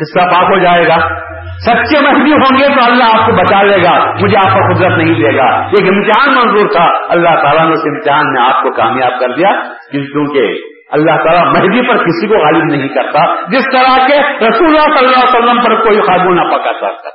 حصہ 0.01 0.19
پاک 0.19 0.43
ہو 0.43 0.59
جائے 0.59 0.87
گا۔ 0.87 1.29
سچے 1.65 1.99
مہدی 1.99 2.31
ہوں 2.31 2.59
گے 2.59 2.67
تو 2.67 2.91
اللہ 2.91 3.03
آپ 3.03 3.25
کو 3.25 3.35
بچا 3.35 3.63
لے 3.63 3.83
گا، 3.83 4.11
مجھے 4.11 4.37
آپ 4.37 4.53
کو 4.53 4.73
قدرت 4.73 4.97
نہیں 4.97 5.15
دے 5.15 5.37
گا۔ 5.37 5.65
ایک 5.65 5.89
امتحان 5.93 6.35
منظور 6.35 6.69
تھا، 6.71 6.85
اللہ 7.09 7.41
تعالیٰ 7.41 7.65
نے 7.65 7.73
اس 7.73 7.81
امتحان 7.85 8.33
میں 8.33 8.41
آپ 8.41 8.63
کو 8.63 8.71
کامیاب 8.71 9.19
کر 9.19 9.35
دیا 9.35 9.49
کیونکہ 9.91 10.53
اللہ 10.91 11.11
تعالیٰ 11.11 11.45
مہدی 11.45 11.87
پر 11.87 11.97
کسی 11.97 12.27
کو 12.27 12.33
غالب 12.33 12.63
نہیں 12.63 12.87
کرتا، 12.87 13.47
جس 13.47 13.63
طرح 13.63 14.07
کے 14.07 14.47
رسول 14.49 14.67
اللہ 14.67 14.99
صلی 14.99 15.07
اللہ 15.07 15.17
علیہ 15.17 15.37
وسلم 15.37 15.61
پر 15.63 15.83
کوئی 15.83 16.01
قابو 16.01 16.33
نہ 16.33 16.41
پکا 16.41 16.73
سکتا 16.73 17.09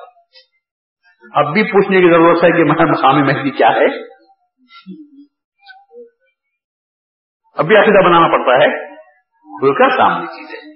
اب 1.34 1.53
بھی 1.53 1.62
پوچھنے 1.62 2.01
کی 2.01 2.11
ضرورت 2.11 2.45
ہے 2.45 2.51
کہ 2.51 2.64
مقامی 2.64 3.22
مہدی 3.22 3.51
کیا 3.51 3.68
ہے؟ 3.68 3.84
اب 7.59 7.66
بھی 7.66 7.76
عقیدہ 7.76 8.09
بنانا 8.09 8.28
پڑتا 8.28 8.53
ہے۔ 8.53 8.95
کھل 9.61 9.74
کر 9.74 9.97
سامنے 9.97 10.26
چیزیں۔ 10.26 10.74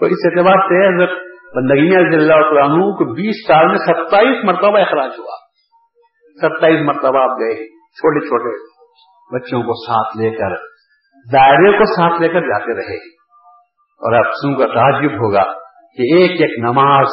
تو 0.00 0.06
اس 0.06 0.18
اعتبار 0.24 0.54
سے 0.54 0.96
حضرت 0.96 1.18
بندگی 1.56 1.88
رضی 1.88 2.16
اللہ 2.16 2.34
عنہ 2.34 2.74
کو 2.74 3.14
بیس 3.14 3.46
سال 3.46 3.66
میں 3.66 3.78
ستائیس 3.78 4.44
مرتبہ 4.44 4.78
اخراج 4.78 5.10
ہوا۔ 5.18 5.36
ستائیس 6.42 6.80
مرتبہ 6.80 7.18
آپ 7.18 7.30
گئے، 7.30 7.54
چھوٹے 7.68 8.26
چھوٹے 8.26 8.78
بچوں 9.36 9.62
کو 9.62 9.86
ساتھ 9.86 10.16
لے 10.16 10.30
کر، 10.30 10.54
دائرے 11.32 11.78
کو 11.78 11.84
ساتھ 11.84 12.22
لے 12.22 12.28
کر 12.28 12.40
جاتے 12.40 12.74
رہے۔ 12.74 12.96
اور 13.78 14.14
اب 14.14 14.32
سن 14.42 14.54
کا 14.54 14.66
تعجب 14.66 15.12
ہوگا 15.12 15.42
کہ 15.96 16.02
ایک 16.02 16.30
ایک 16.30 16.58
نماز، 16.58 17.06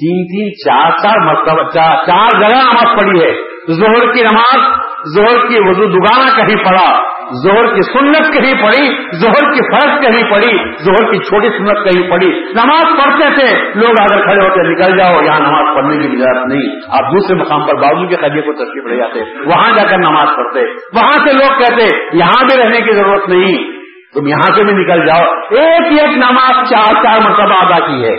تین 0.00 0.24
تین، 0.24 0.52
چار 0.52 0.90
چار 0.90 1.18
مرتبہ، 1.18 1.70
چار 2.06 2.28
جگہ 2.40 2.56
نماز 2.56 3.00
پڑھی 3.00 3.22
ہے۔ 3.22 3.50
زہر 3.72 4.12
کی 4.12 4.22
نماز 4.22 4.84
زہر 5.16 5.48
کی 5.48 5.68
وضو 5.68 5.86
دگانا 5.86 6.36
کہیں 6.36 6.64
پڑا 6.64 7.09
زہر 7.30 7.74
کی 7.74 7.82
سنت 7.82 8.32
کہیں 8.32 8.62
پڑی، 8.62 9.12
زہر 9.12 9.52
کی 9.52 9.70
فرض 9.70 10.00
کہیں 10.00 10.30
پڑی، 10.30 10.82
زہر 10.84 11.12
کی 11.12 11.18
چھوٹی 11.18 11.48
سنت 11.48 11.84
کہیں 11.84 12.10
پڑی۔ 12.10 12.40
نماز 12.40 12.84
پڑھتے 12.84 13.34
تھے، 13.34 13.64
لوگ 13.74 13.90
اگر 14.00 14.24
کھڑے 14.24 14.48
ہوتے، 14.48 14.72
نکل 14.72 14.98
جاؤ، 14.98 15.22
یہاں 15.22 15.40
نماز 15.40 15.76
پڑھنے 15.76 15.96
کی 15.96 16.12
اجازت 16.12 16.46
نہیں۔ 16.46 16.80
آپ 16.88 17.12
دوسرے 17.12 17.36
مقام 17.36 17.66
پر 17.66 17.74
بابو 17.74 18.08
کے 18.08 18.16
قدیے 18.16 18.42
کو 18.42 18.52
ترکیب 18.52 18.86
رہ 18.86 18.96
جاتے، 18.96 19.20
وہاں 19.20 19.72
جا 19.76 19.82
کر 19.82 19.98
نماز 19.98 20.36
پڑھتے۔ 20.36 20.60
وہاں 20.72 21.26
سے 21.26 21.32
لوگ 21.32 21.58
کہتے، 21.58 22.16
یہاں 22.16 22.44
بھی 22.44 22.62
رہنے 22.62 22.80
کی 22.80 22.92
ضرورت 22.92 23.28
نہیں، 23.28 23.80
تم 24.14 24.26
یہاں 24.26 24.56
سے 24.56 24.64
بھی 24.64 24.72
نکل 24.72 25.06
جاؤ۔ 25.06 25.24
ایک 25.50 26.00
ایک 26.00 26.16
نماز 26.16 26.68
چار 26.70 26.94
چار 27.02 27.20
مرتبہ 27.20 27.54
ادا 27.54 27.86
کی 27.86 28.04
ہے۔ 28.04 28.16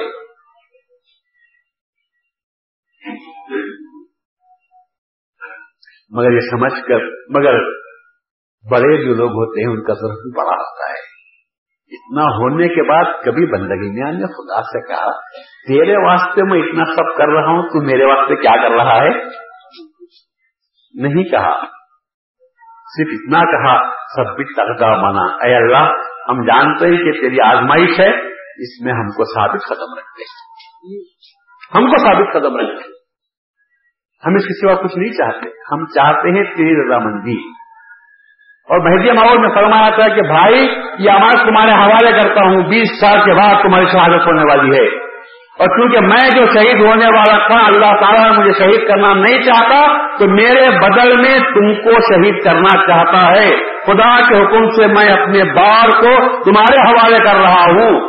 مگر 6.09 6.31
یہ 6.31 6.39
سمجھ 6.39 6.87
کر، 6.87 6.99
مگر 7.29 7.81
بڑے 8.69 9.05
جو 9.05 9.13
لوگ 9.13 9.29
ہوتے 9.29 9.61
ہیں، 9.61 9.67
ان 9.67 9.83
کا 9.83 9.93
ضرور 9.93 10.13
بھی 10.13 10.37
بڑا 10.37 10.55
ہوتا 10.55 10.91
ہے۔ 10.91 11.11
اتنا 11.91 12.23
ہونے 12.23 12.67
کے 12.67 12.89
بعد 12.89 13.23
کبھی 13.23 13.45
بندگی 13.45 13.99
میاں 13.99 14.11
نے 14.11 14.25
خدا 14.25 14.61
سے 14.61 14.87
کہا۔ 14.87 15.19
تیرے 15.67 15.97
واسطے 15.97 16.43
میں 16.43 16.59
اتنا 16.59 16.85
سب 16.85 17.17
کر 17.17 17.27
رہا 17.27 17.49
ہوں، 17.49 17.63
تو 17.63 17.81
میرے 17.81 18.05
واسطے 18.05 18.35
کیا 18.35 18.51
کر 18.51 18.75
رہا 18.75 19.03
ہے؟ 19.03 19.09
نہیں 20.93 21.23
کہا۔ 21.23 21.65
صرف 22.97 23.07
اتنا 23.11 23.39
کہا، 23.39 23.89
سب 23.89 24.35
بھی 24.35 24.43
ترکا 24.43 24.95
مانا۔ 24.95 25.21
اے 25.21 25.55
اللہ، 25.55 25.93
ہم 26.29 26.45
جانتے 26.45 26.87
ہیں 26.87 26.97
کہ 26.97 27.21
تیری 27.21 27.41
آزمائش 27.41 27.99
ہے، 27.99 28.31
اس 28.63 28.81
میں 28.85 28.93
ہم 28.93 29.07
کو 29.07 29.23
ثابت 29.23 29.61
قدم 29.69 29.97
رکھتے 29.97 30.23
ہم 31.77 31.91
کو 31.91 31.97
ثابت 31.97 32.33
قدم 32.33 32.55
رکھتے 32.55 32.89
ہم 34.27 34.35
اس 34.35 34.43
کے 34.45 34.61
سوا 34.61 34.83
کچھ 34.83 34.97
نہیں 34.97 35.11
چاہتے۔ 35.11 35.49
ہم 35.49 35.85
چاہتے 35.85 36.27
ہیں 36.27 36.43
تیری 36.43 36.87
رضامندی۔ 36.87 37.60
اور 38.71 38.79
مہدی 38.79 39.11
ماحول 39.11 39.37
میں 39.37 39.49
فرمایا 39.49 39.89
تھا 39.89 40.07
کہ 40.07 40.21
بھائی، 40.21 40.67
یہ 40.99 41.11
آواز 41.11 41.47
تمہارے 41.47 41.71
حوالے 41.71 42.11
کرتا 42.11 42.47
ہوں، 42.47 42.61
بیس 42.61 42.99
سال 43.01 43.19
کے 43.25 43.33
بعد 43.33 43.61
تمہاری 43.61 43.85
شہادت 43.85 44.27
ہونے 44.27 44.43
والی 44.43 44.77
ہے۔ 44.77 45.11
اور 45.59 45.67
کیونکہ 45.67 45.99
میں 45.99 46.29
جو 46.35 46.45
شہید 46.53 46.81
ہونے 46.81 47.05
والا 47.05 47.47
تھا، 47.47 47.65
اللہ 47.65 48.01
تعالیٰ 48.01 48.31
نے 48.31 48.37
مجھے 48.37 48.51
شہید 48.59 48.87
کرنا 48.87 49.13
نہیں 49.13 49.41
چاہتا، 49.41 49.97
تو 50.17 50.27
میرے 50.27 50.67
بدل 50.79 51.17
میں 51.17 51.39
تم 51.39 51.73
کو 51.73 51.91
شہید 51.91 52.43
کرنا 52.43 52.81
چاہتا 52.87 53.31
ہے۔ 53.31 53.49
خدا 53.85 54.29
کے 54.29 54.43
حکم 54.43 54.69
سے 54.69 54.87
میں 54.87 55.13
اپنے 55.13 55.43
بار 55.43 55.89
کو 55.89 56.43
تمہارے 56.43 56.89
حوالے 56.89 57.17
کر 57.17 57.35
رہا 57.35 57.65
ہوں۔ 57.65 57.99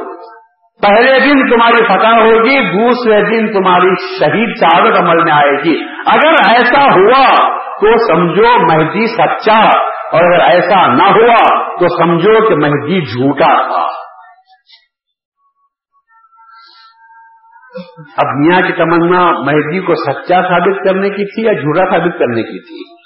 پہلے 0.82 1.20
دن 1.20 1.50
تمہاری 1.50 1.84
فتح 1.84 2.20
ہوگی، 2.20 2.60
دوسرے 2.60 3.22
دن 3.22 3.52
تمہاری 3.52 4.18
شہید 4.18 4.48
شہادت 4.60 5.00
عمل 5.00 5.24
میں 5.24 5.32
آئے 5.32 5.64
گی۔ 5.64 5.84
اگر 6.06 6.50
ایسا 6.50 6.84
ہوا، 6.84 7.48
تو 7.56 8.06
سمجھو 8.08 8.58
مہدی 8.58 9.06
سچا 9.06 9.91
اور 10.12 10.24
اگر 10.24 10.40
ایسا 10.40 10.86
نہ 10.86 11.08
ہوا 11.08 11.64
تو 11.74 11.88
سمجھو 11.88 12.48
کہ 12.48 12.54
مہدی 12.54 13.00
جھوٹا 13.00 13.62
تھا۔ 13.62 14.02
اب 18.16 18.26
میاں 18.36 18.60
کی 18.60 18.72
تمنا 18.72 19.30
مہدی 19.30 19.80
کو 19.80 19.94
سچا 19.94 20.42
ثابت 20.42 20.84
کرنے 20.84 21.08
کی 21.08 21.34
تھی 21.34 21.42
یا 21.46 21.52
جھوٹا 21.52 21.90
ثابت 21.90 22.18
کرنے 22.18 22.42
کی 22.42 22.60
تھی؟ 22.60 23.02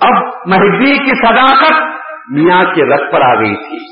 اب 0.00 0.24
مہدی 0.46 0.98
کی 0.98 1.26
صداقت 1.26 1.82
میاں 2.30 2.64
کے 2.64 2.94
رت 2.94 3.12
پر 3.12 3.20
آ 3.20 3.34
گئی 3.34 3.56
تھی۔ 3.56 3.86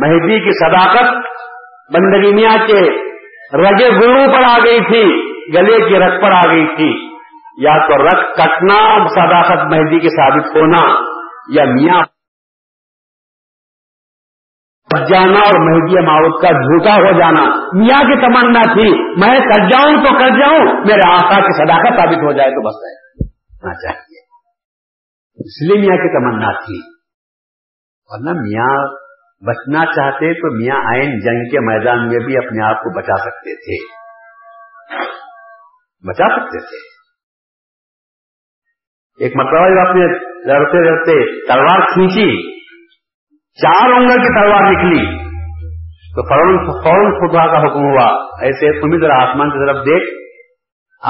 مہدی 0.00 0.40
کی 0.40 0.50
صداقت 0.50 1.16
بندگی 1.94 2.32
میاں 2.34 2.66
کے 2.66 3.12
رگے 3.58 3.90
گرو 3.90 4.32
پر 4.32 4.42
آ 4.42 4.64
گئی 4.64 4.80
تھی، 4.80 5.32
گلے 5.54 5.88
کی 5.88 5.98
رت 5.98 6.22
پر 6.22 6.30
آ 6.30 6.40
گئی 6.40 6.66
تھی۔ 6.76 7.11
یا 7.58 7.86
تو 7.86 8.06
رت 8.06 8.36
کٹنا 8.36 9.08
صداقت 9.08 9.72
مہندی 9.72 10.00
کے 10.00 10.08
ثابت 10.08 10.56
ہونا 10.56 11.00
یا 11.54 11.64
میاں 11.64 12.02
جانا 15.08 15.38
اور 15.38 15.60
مہدی 15.60 16.06
ماؤت 16.06 16.42
کا 16.42 16.48
جھوٹا 16.48 16.94
ہو 16.94 17.18
جانا۔ 17.18 17.40
میاں 17.74 18.00
کی 18.00 18.20
تمنا 18.20 18.60
تھی۔ 18.60 19.14
میں 19.20 19.40
کر 19.40 19.70
جاؤں 19.70 19.96
تو 19.96 20.18
کر 20.18 20.28
جاؤں۔ 20.28 20.86
میرے 20.86 21.14
آقا 21.14 21.40
کی 21.40 21.64
صداقت 21.64 22.00
ثابت 22.00 22.16
ہو 22.16 22.32
جائے 22.32 22.50
تو 22.50 22.68
بس 22.68 22.76
ہے 22.76 23.12
چاہیے۔ 23.60 24.20
اس 25.34 25.62
لیے 25.62 25.80
میاں 25.80 25.96
کی 25.96 26.18
تمنا 26.18 26.52
تھی۔ 26.52 26.80
ورنہ 28.06 28.40
میاں 28.40 28.86
بچنا 29.46 29.86
چاہتے 29.86 30.34
تو 30.34 30.58
میاں 30.58 30.76
آئین 30.76 31.20
جنگ 31.20 31.50
کے 31.50 31.60
میدان 31.60 32.08
میں 32.08 32.26
بھی 32.26 32.36
اپنے 32.36 32.64
آپ 32.64 32.76
کو 32.76 32.98
بچا 32.98 33.16
سکتے 33.16 33.56
تھے۔ 33.56 33.94
بچا 36.08 36.24
سکتے 36.24 36.60
تھے۔ 36.60 36.91
ایک 39.22 39.36
مرتبہ 39.36 39.68
جب 39.68 39.88
اپنے 39.88 40.06
لڑتے 40.52 40.90
لڑتے 40.90 41.46
تلوار 41.46 41.80
کھینچی، 41.80 42.58
چار 43.62 43.92
انگل 43.92 44.14
کی 44.14 44.40
تلوار 44.40 44.72
نکلی۔ 44.72 45.06
تو 46.16 46.28
فوراً 46.28 46.66
فوراً 46.66 47.12
خدا 47.12 47.46
کا 47.46 47.60
حکم 47.60 47.84
ہوا۔ 47.84 48.06
ایسے 48.42 48.80
تم 48.80 49.00
ذرا 49.00 49.14
آسمان 49.14 49.50
کی 49.50 49.66
طرف 49.66 49.76
دیکھ۔ 49.76 50.04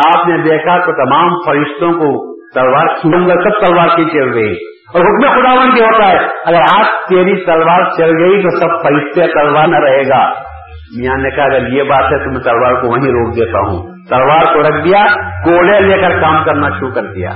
آپ 0.07 0.29
نے 0.29 0.37
دیکھا 0.39 0.79
تو 0.79 0.93
تمام 0.93 1.29
فرشتوں 1.47 1.93
کو 1.93 2.33
تلوار 2.55 2.87
کھینچ 2.87 3.27
سب 3.27 3.67
تلوار 3.67 3.89
کی 3.89 4.05
چل 4.05 4.35
گئی 4.35 4.55
اور 4.95 5.01
حکم 5.01 5.33
خدا 5.33 5.55
بن 5.55 5.75
کے 5.75 5.85
ہوتا 5.85 6.09
ہے، 6.09 6.19
اگر 6.45 6.61
آپ 6.61 7.09
تیری 7.09 7.45
تلوار 7.45 7.91
چل 7.97 8.11
گئی 8.19 8.43
تو 8.43 8.51
سب 8.51 8.83
فرشتے 8.83 9.33
تلوار 9.33 9.69
نہ 9.69 9.77
رہے 9.77 10.09
گا۔ 10.09 10.31
میاں 10.97 11.17
نے 11.17 11.31
کہا، 11.31 11.45
اگر 11.45 11.69
یہ 11.69 11.83
بات 11.83 12.05
ہے 12.05 12.25
تو 12.25 12.31
میں 12.31 12.41
تلوار 12.41 12.75
کو 12.75 12.89
وہیں 12.89 13.11
روک 13.11 13.37
دیتا 13.37 13.59
ہوں۔ 13.59 13.97
تلوار 14.11 14.55
کو 14.55 14.63
رکھ 14.63 14.85
دیا، 14.85 15.05
کوڑے 15.45 15.81
لے 15.81 16.03
کر 16.03 16.21
کام 16.21 16.45
کرنا 16.45 16.69
شروع 16.69 16.91
کر 16.91 17.03
دیا۔ 17.03 17.31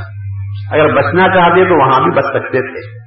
اگر 0.73 0.95
بچنا 0.95 1.29
چاہتے 1.29 1.65
تو 1.65 1.87
وہاں 1.87 2.01
بھی 2.01 2.11
بچ 2.11 2.25
سکتے 2.25 2.59
تھے۔ 2.59 3.07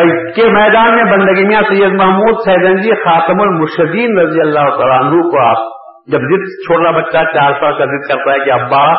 اس 0.00 0.34
کے 0.34 0.42
میدان 0.42 0.94
میں 0.94 1.12
بندگیاں 1.12 1.62
سید 1.62 1.92
محمود 1.92 2.34
سیدنجی 2.44 2.94
خاتم 2.94 3.40
المرشدین 3.40 4.18
رضی 4.18 4.40
اللہ 4.40 4.60
عنہ 4.60 5.10
کو 5.10 5.48
آپ 5.48 5.76
جب 6.06 6.18
ضد 6.18 6.44
چھوٹا 6.44 6.90
بچہ 6.90 7.32
چار 7.34 7.52
سال 7.52 7.78
کا 7.78 7.84
ضد 7.84 8.08
کرتا 8.08 8.32
ہے 8.32 8.44
کہ 8.44 8.50
ابا، 8.50 8.92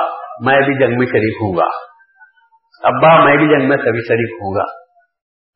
میں 0.45 0.61
بھی 0.61 0.73
جنگ 0.73 0.97
میں 0.97 1.05
شریک 1.05 1.38
ہوں 1.41 1.57
گا۔ 1.57 1.65
ابا، 2.88 3.25
میں 3.25 3.38
بھی 3.38 3.47
جنگ 3.47 3.69
میں 3.69 3.78
سبھی 3.78 4.07
شریک 4.07 4.34
ہوں 4.34 4.55
گا۔ 4.55 4.63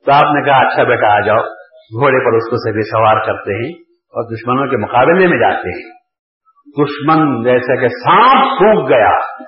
تو 0.05 0.11
آپ 0.13 0.35
نے 0.35 0.41
کہا 0.41 0.57
اچھا 0.57 0.83
بیٹا، 0.83 1.07
آ 1.07 1.19
جاؤ۔ 1.19 1.37
گھوڑے 1.99 2.25
پر 2.25 2.35
اس 2.35 2.49
کو 2.49 2.71
سبھی 2.71 2.81
سوار 2.81 3.25
کرتے 3.25 3.53
ہیں 3.53 3.73
اور 3.89 4.35
دشمنوں 4.35 4.67
کے 4.67 4.77
مقابلے 4.77 5.27
میں 5.27 5.37
جاتے 5.37 5.69
ہیں۔ 5.69 5.91
دشمن 6.83 7.43
جیسا 7.43 7.75
کہ 7.75 7.87
سانپ 7.87 8.45
سوکھ 8.45 8.89
گیا۔ 8.89 9.43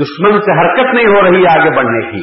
دشمن 0.00 0.40
سے 0.40 0.60
حرکت 0.60 0.94
نہیں 0.94 1.06
ہو 1.06 1.22
رہی 1.22 1.46
آگے 1.46 1.76
بڑھنے 1.76 2.10
کی۔ 2.10 2.22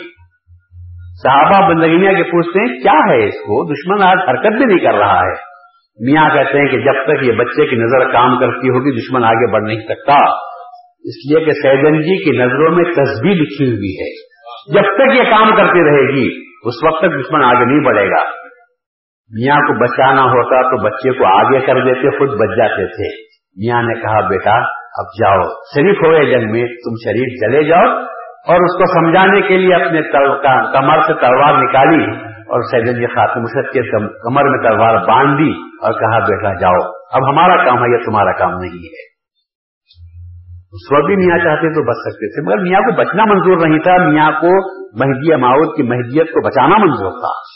صحابہ 1.23 1.69
بندگینیا 1.69 2.11
کے 2.11 2.23
پوچھتے 2.23 2.59
ہیں، 2.59 2.80
کیا 2.80 3.13
ہے 3.13 3.28
اس 3.28 3.34
کو؟ 3.34 3.73
دشمن 3.73 4.07
آج 4.07 4.17
حرکت 4.30 4.57
بھی 4.57 4.65
نہیں 4.65 4.91
کر 4.91 4.97
رہا 4.97 5.19
ہے۔ 5.19 5.55
میاں 5.99 6.30
کہتے 6.30 6.57
ہیں 6.57 6.67
کہ 6.67 6.78
جب 6.78 7.03
تک 7.03 7.26
یہ 7.26 7.32
بچے 7.32 7.67
کی 7.67 7.76
نظر 7.76 8.11
کام 8.11 8.39
کرتی 8.39 8.69
ہوگی، 8.69 8.99
دشمن 8.99 9.23
آگے 9.23 9.51
بڑھ 9.51 9.63
نہیں 9.63 9.80
سکتا۔ 9.80 10.13
اس 11.03 11.32
لیے 11.32 11.45
کہ 11.45 11.51
سیدن 11.51 12.01
جی 12.01 12.23
کی 12.23 12.38
نظروں 12.38 12.71
میں 12.71 12.84
تصویر 12.84 13.36
لکھی 13.36 13.65
ہوئی 13.65 13.95
ہے۔ 13.95 14.36
جب 14.73 14.82
تک 14.82 15.15
یہ 15.15 15.23
کام 15.23 15.55
کرتی 15.55 15.80
رہے 15.80 16.15
گی، 16.15 16.41
اس 16.63 16.73
وقت 16.84 17.01
تک 17.01 17.19
دشمن 17.19 17.43
آگے 17.43 17.65
نہیں 17.65 17.86
بڑھے 17.86 18.09
گا۔ 18.09 18.30
میاں 19.32 19.55
کو 19.55 19.84
بچانا 19.84 20.21
ہوتا 20.21 20.61
تو 20.61 20.84
بچے 20.84 21.11
کو 21.11 21.26
آگے 21.26 21.59
کر 21.59 21.76
دیتے، 21.86 22.17
خود 22.17 22.30
بچ 22.30 22.57
جاتے 22.57 22.88
تھے۔ 22.88 23.21
میاں 23.55 23.84
نے 23.84 24.01
کہا، 24.01 24.28
بیٹا 24.28 24.84
اب 24.97 25.05
جاؤ۔ 25.05 25.41
شریف 25.47 25.97
ہوئے 26.05 26.31
جنگ 26.31 26.51
میں، 26.51 26.65
تم 26.65 26.95
شریف 27.03 27.45
چلے 27.45 27.63
جاؤ۔ 27.63 28.15
اور 28.47 28.55
اس 28.55 28.77
کو 28.77 28.85
سمجھانے 28.85 29.41
کے 29.41 29.57
لیے 29.57 29.75
اپنے 29.75 30.01
کمر 30.73 31.07
سے 31.07 31.13
تلوار 31.13 31.63
نکالی 31.63 32.27
اور 32.31 32.61
سیدن 32.61 32.99
جی 32.99 33.07
خاتم 33.07 33.41
مشرق 33.41 33.73
کے 33.73 33.81
کمر 33.99 34.43
میں 34.43 34.69
تلوار 34.69 34.95
باندھ 34.95 35.41
دی 35.41 35.51
اور 35.81 35.93
کہا، 35.93 36.19
بیٹا، 36.19 36.59
جاؤ۔ 36.59 36.91
اب 37.13 37.29
ہمارا 37.29 37.65
کام 37.65 37.77
ہے، 37.77 37.99
یہ 37.99 38.05
تمہارا 38.05 38.31
کام 38.31 38.59
نہیں 38.59 38.85
ہے۔ 38.85 39.15
اس 40.71 40.91
وقت 40.91 41.05
بھی 41.05 41.15
میاں 41.15 41.37
چاہتے 41.37 41.73
تو 41.73 41.91
بچ 41.91 42.13
سکتے 42.13 42.27
تھے، 42.33 42.41
مگر 42.41 42.63
میاں 42.63 42.79
کو 42.79 42.95
بچنا 42.95 43.25
منظور 43.25 43.67
نہیں 43.67 43.79
تھا۔ 43.79 43.97
میاں 43.97 44.31
کو 44.31 44.75
مہدی 44.99 45.35
ماؤد 45.35 45.75
کی 45.75 45.83
مہدیت 45.83 46.27
کو 46.27 46.47
بچانا 46.47 46.77
منظور 46.77 47.11
تھا۔ 47.11 47.55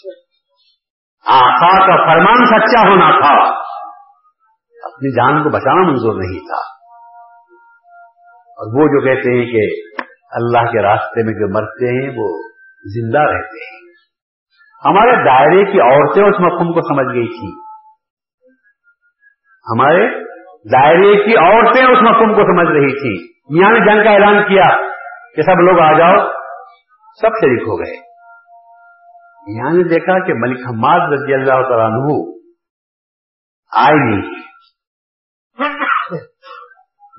آقا 1.38 1.80
کا 1.88 1.96
فرمان 1.96 2.46
سچا 2.46 2.90
ہونا 2.90 3.12
تھا۔ 3.12 3.50
اپنی 4.84 5.16
جان 5.16 5.44
کو 5.44 5.50
بچانا 5.50 5.88
منظور 5.88 6.14
نہیں 6.14 6.40
تھا۔ 6.40 6.79
اور 8.60 8.80
وہ 8.80 8.88
جو 8.88 9.02
کہتے 9.02 9.38
ہیں 9.38 9.46
کہ 9.46 9.92
اللہ 10.32 10.72
کے 10.72 10.82
راستے 10.82 11.24
میں 11.24 11.34
جو 11.34 11.54
مرتے 11.54 11.88
ہیں، 11.88 12.10
وہ 12.18 12.38
زندہ 12.96 13.20
رہتے 13.20 13.66
ہیں۔ 13.66 13.80
ہمارے 14.86 15.12
دائرے 15.26 15.72
کی 15.72 15.80
عورتیں 15.80 16.24
اس 16.24 16.36
مفہوم 16.40 16.74
کو 16.74 16.82
سمجھ 16.82 17.16
گئی 17.16 17.28
تھی 17.28 17.70
ہمارے 19.72 20.24
دائرے 20.74 21.26
کی 21.26 21.36
عورتیں 21.36 21.84
اس 21.84 22.02
مفہوم 22.02 22.34
کو 22.34 22.42
سمجھ 22.42 22.68
رہی 22.68 22.92
تھی 22.92 23.40
میاں 23.50 23.72
نے 23.72 23.80
جنگ 23.80 24.04
کا 24.04 24.12
اعلان 24.12 24.44
کیا 24.44 24.90
کہ 25.36 25.42
سب 25.42 25.60
لوگ 25.60 25.80
آ 25.80 25.98
جاؤ، 25.98 26.28
سب 27.22 27.28
شریک 27.28 27.62
ہو 27.62 27.80
گئے۔ 27.80 27.98
میاں 29.48 29.74
نے 29.74 29.84
دیکھا 29.84 30.28
کہ 30.28 30.34
ملک 30.34 30.60
حماد 30.60 31.14
رضی 31.14 31.34
اللہ 31.34 31.70
تعالیٰ 31.70 31.86
عنہ 31.86 32.34
آئے 33.76 34.10
نہیں۔ 34.10 34.32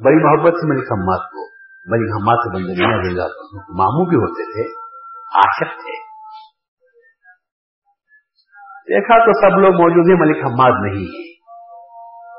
بڑی 0.04 0.16
محبت 0.16 0.52
سے 0.52 0.68
ملک 0.68 0.92
حماد 0.92 1.30
کو 1.30 1.50
ملک 1.86 2.10
حماد 2.14 2.36
سے 2.36 2.56
بندے 2.56 2.82
میاں 2.82 2.98
رضی 2.98 3.14
ماموں 3.54 4.08
بھی 4.08 4.16
ہوتے 4.16 4.52
تھے، 4.52 4.74
عاشق 5.34 5.80
تھے۔ 5.80 6.10
دیکھا 8.94 9.24
تو 9.24 9.32
سب 9.32 9.58
لوگ 9.58 9.72
موجود 9.72 10.10
ہیں، 10.10 10.20
ملک 10.20 10.36
حماد 10.36 10.72
نہیں 10.80 11.04
ہے۔ 11.04 11.30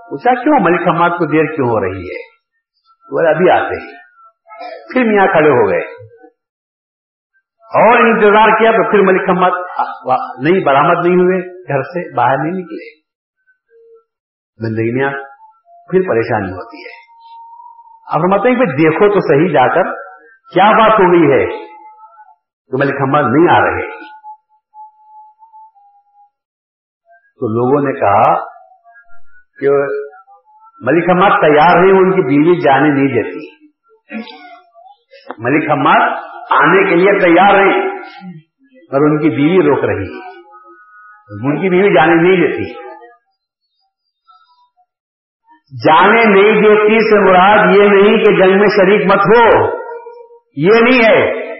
پوچھا 0.09 0.43
کیوں؟ 0.43 0.59
ملک 0.61 0.87
حماد 0.87 1.09
کو 1.09 1.25
دیر 1.25 1.55
کیوں 1.55 1.67
ہو 1.67 1.79
رہی 1.79 2.01
ہے؟ 2.01 2.21
وہ 3.11 3.19
ابھی 3.19 3.49
آتے 3.49 3.81
ہیں۔ 3.81 3.97
پھر 4.93 5.03
میاں 5.03 5.27
کھڑے 5.27 5.49
ہو 5.49 5.69
گئے۔ 5.69 6.11
اور 7.61 7.99
انتظار 7.99 8.59
کیا 8.59 8.71
تو 8.71 8.91
پھر 8.91 8.99
ملک 8.99 9.29
حماد 9.29 9.51
نہیں 10.39 10.65
برامد 10.65 11.05
نہیں 11.05 11.15
ہوئے، 11.15 11.63
گھر 11.63 11.81
سے 11.81 12.15
باہر 12.15 12.37
نہیں 12.37 12.51
نکلے۔ 12.51 13.01
زندگی 14.67 14.91
میں 14.91 15.13
پھر 15.91 16.01
پریشانی 16.09 16.51
ہوتی 16.51 16.77
ہے۔ 16.77 17.00
اب 18.11 18.21
ہم 18.23 18.33
ہیں 18.49 18.55
کہ 18.55 18.65
دیکھو 18.65 19.13
تو 19.13 19.19
صحیح 19.19 19.53
جا 19.53 19.67
کر 19.67 19.83
کیا 20.53 20.71
بات 20.71 20.99
ہو 20.99 21.11
گئی 21.11 21.31
ہے؟ 21.31 21.65
تو 22.71 22.77
ملک 22.77 23.01
حماد 23.01 23.23
نہیں 23.23 23.55
آ 23.55 23.59
رہے۔ 23.59 23.87
تو 27.39 27.47
لوگوں 27.47 27.93
نے 27.93 27.99
کہا 27.99 28.33
کہ 29.59 29.69
ملک 30.81 31.09
حماد 31.09 31.29
تیار 31.29 31.75
ہیں 31.75 31.91
ان 31.91 32.11
کی 32.11 32.21
بیوی 32.21 32.59
جانے 32.59 32.89
نہیں 32.89 33.07
دیتی۔ 33.07 33.65
ملک 35.37 35.71
حماد 35.71 36.09
آنے 36.51 36.89
کے 36.89 36.95
لیے 36.95 37.19
تیار 37.19 37.59
ہیں 37.59 37.89
اور 38.83 39.09
ان 39.09 39.17
کی 39.17 39.29
بیوی 39.29 39.67
روک 39.67 39.85
رہی۔ 39.85 40.19
ہے 41.29 41.47
ان 41.47 41.61
کی 41.61 41.69
بیوی 41.69 41.93
جانے 41.95 42.15
نہیں 42.15 42.47
دیتی۔ 42.47 42.90
جانے 45.71 46.25
نہیں 46.25 46.61
دیتی 46.61 46.99
سے 46.99 47.31
مراد 47.31 47.75
یہ 47.75 47.87
نہیں 47.87 48.17
کہ 48.17 48.35
جنگ 48.35 48.59
میں 48.59 48.67
شریک 48.67 49.05
مت 49.05 49.19
ہو۔ 49.19 49.67
یہ 50.55 50.81
نہیں 50.81 51.03
ہے۔ 51.03 51.51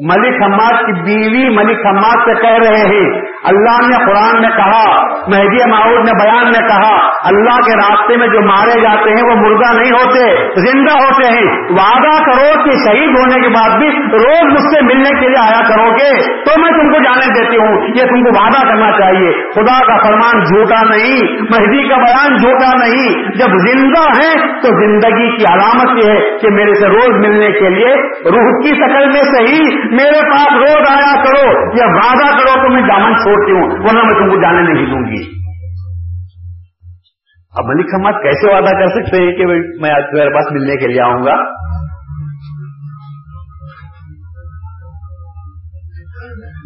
ملک 0.00 0.42
حماد 0.42 0.78
کی 0.86 0.92
بیوی 0.92 1.48
ملک 1.48 1.86
حماد 1.86 2.24
سے 2.24 2.34
کہہ 2.34 2.70
رہے 2.70 2.80
ہیں، 2.80 3.20
اللہ 3.44 3.88
نے 3.88 3.96
قرآن 3.96 4.40
میں 4.40 4.48
کہا، 4.48 5.04
مہدی 5.04 5.70
معاود 5.70 5.98
نے 5.98 6.24
بیان 6.24 6.44
میں 6.44 6.68
کہا، 6.68 7.10
اللہ 7.24 7.56
کے 7.56 7.76
راستے 7.76 8.16
میں 8.16 8.26
جو 8.26 8.40
مارے 8.40 8.80
جاتے 8.80 9.10
ہیں 9.10 9.30
وہ 9.30 9.34
مردہ 9.34 9.80
نہیں 9.80 9.92
ہوتے، 9.92 10.46
زندہ 10.66 10.92
ہوتے 10.92 11.26
ہیں۔ 11.26 11.60
وعدہ 11.70 12.24
کرو 12.24 12.64
کہ 12.64 12.70
شہید 12.70 13.08
ہونے 13.08 13.42
کے 13.42 13.48
بعد 13.48 13.78
بھی 13.78 13.88
روز 14.02 14.44
مجھ 14.44 14.74
سے 14.74 14.84
ملنے 14.84 15.20
کے 15.20 15.28
لیے 15.28 15.42
آیا 15.42 15.68
کرو 15.68 15.90
گے، 15.90 16.42
تو 16.44 16.60
میں 16.60 16.70
تم 16.70 16.92
کو 16.92 17.02
جانے 17.02 17.40
دیتی 17.40 17.56
ہوں۔ 17.56 17.86
یہ 17.94 18.02
تم 18.02 18.24
کو 18.24 18.42
وعدہ 18.42 18.66
کرنا 18.66 18.90
چاہیے۔ 18.98 19.50
خدا 19.54 19.86
کا 19.86 19.96
فرمان 19.96 20.44
جھوٹا 20.44 20.82
نہیں، 20.90 21.32
مہدی 21.32 21.88
کا 21.88 21.96
بیان 21.96 22.36
جھوٹا 22.36 22.76
نہیں۔ 22.76 23.22
جب 23.22 23.58
زندہ 23.68 24.00
ہے 24.00 24.52
تو 24.62 24.68
زندگی 24.86 25.36
کی 25.36 25.44
علامت 25.52 26.04
یہ 26.04 26.10
ہے 26.10 26.38
کہ 26.38 26.50
میرے 26.50 26.74
سے 26.74 26.86
روز 26.86 27.08
ملنے 27.08 27.50
کے 27.50 27.68
لیے 27.68 27.94
روح 28.08 28.62
کی 28.62 28.68
شکل 28.68 29.06
میں 29.06 29.22
صحیح 29.22 29.51
میرے 29.96 30.30
پاس 30.30 30.52
روز 30.52 30.86
آیا 30.90 31.24
کرو 31.24 31.48
یا 31.76 31.86
وعدہ 31.86 32.38
کرو 32.38 32.62
تو 32.62 32.74
میں 32.74 32.82
دامن 32.82 33.14
چھوڑتی 33.14 33.52
ہوں، 33.52 33.70
ورنہ 33.70 34.02
میں 34.02 34.20
تم 34.20 34.28
کو 34.28 34.42
جانے 34.42 34.72
نہیں 34.72 34.86
دوں 34.86 35.00
گی۔ 35.00 35.42
اب 37.56 37.64
ملک 37.64 37.86
حماد 37.94 38.12
کیسے 38.12 38.54
وعدہ 38.54 38.78
کر 38.80 38.86
سکتے 38.86 39.22
ہیں 39.22 39.32
کہ 39.32 39.46
میں 39.46 39.90
آج 39.90 40.02
تمہارے 40.10 40.34
پاس 40.34 40.52
ملنے 40.52 40.76
کے 40.76 40.86
لیے 40.86 41.00
آؤں 41.00 41.24
گا؟ 41.24 41.62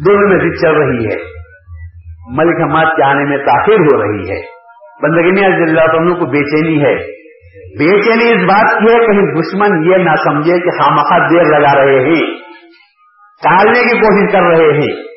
دونوں 0.05 0.29
میں 0.29 0.37
ضد 0.37 0.61
چل 0.61 0.73
رہی 0.73 1.05
ہے۔ 1.05 1.37
ملک 2.29 2.61
حماد 2.61 2.85
کے 2.85 3.03
آنے 3.03 3.23
میں 3.23 3.37
تاخیر 3.37 3.79
ہو 3.79 4.03
رہی 4.03 4.29
ہے۔ 4.29 4.41
بندگی 5.03 5.31
میں 5.31 5.57
اللہ 5.57 5.81
عنہ 5.81 6.13
کو 6.13 6.25
بے 6.25 6.43
چینی 6.43 6.83
ہے۔ 6.83 7.17
بے 7.79 8.01
چینی 8.01 8.31
اس 8.31 8.49
بات 8.49 8.79
کی 8.79 8.85
ہے 8.85 9.05
کہیں 9.05 9.41
دشمن 9.41 9.91
یہ 9.91 9.97
نہ 9.97 10.15
سمجھے 10.15 10.59
کہ 10.59 10.69
خامخواہ 10.69 11.29
دیر 11.29 11.43
لگا 11.43 11.85
رہے 11.85 11.99
ہیں۔ 11.99 12.46
ٹالنے 13.43 13.81
کی 13.83 13.97
کوشش 13.99 14.33
کر 14.33 14.41
رہے 14.41 14.77
ہیں۔ 14.77 15.07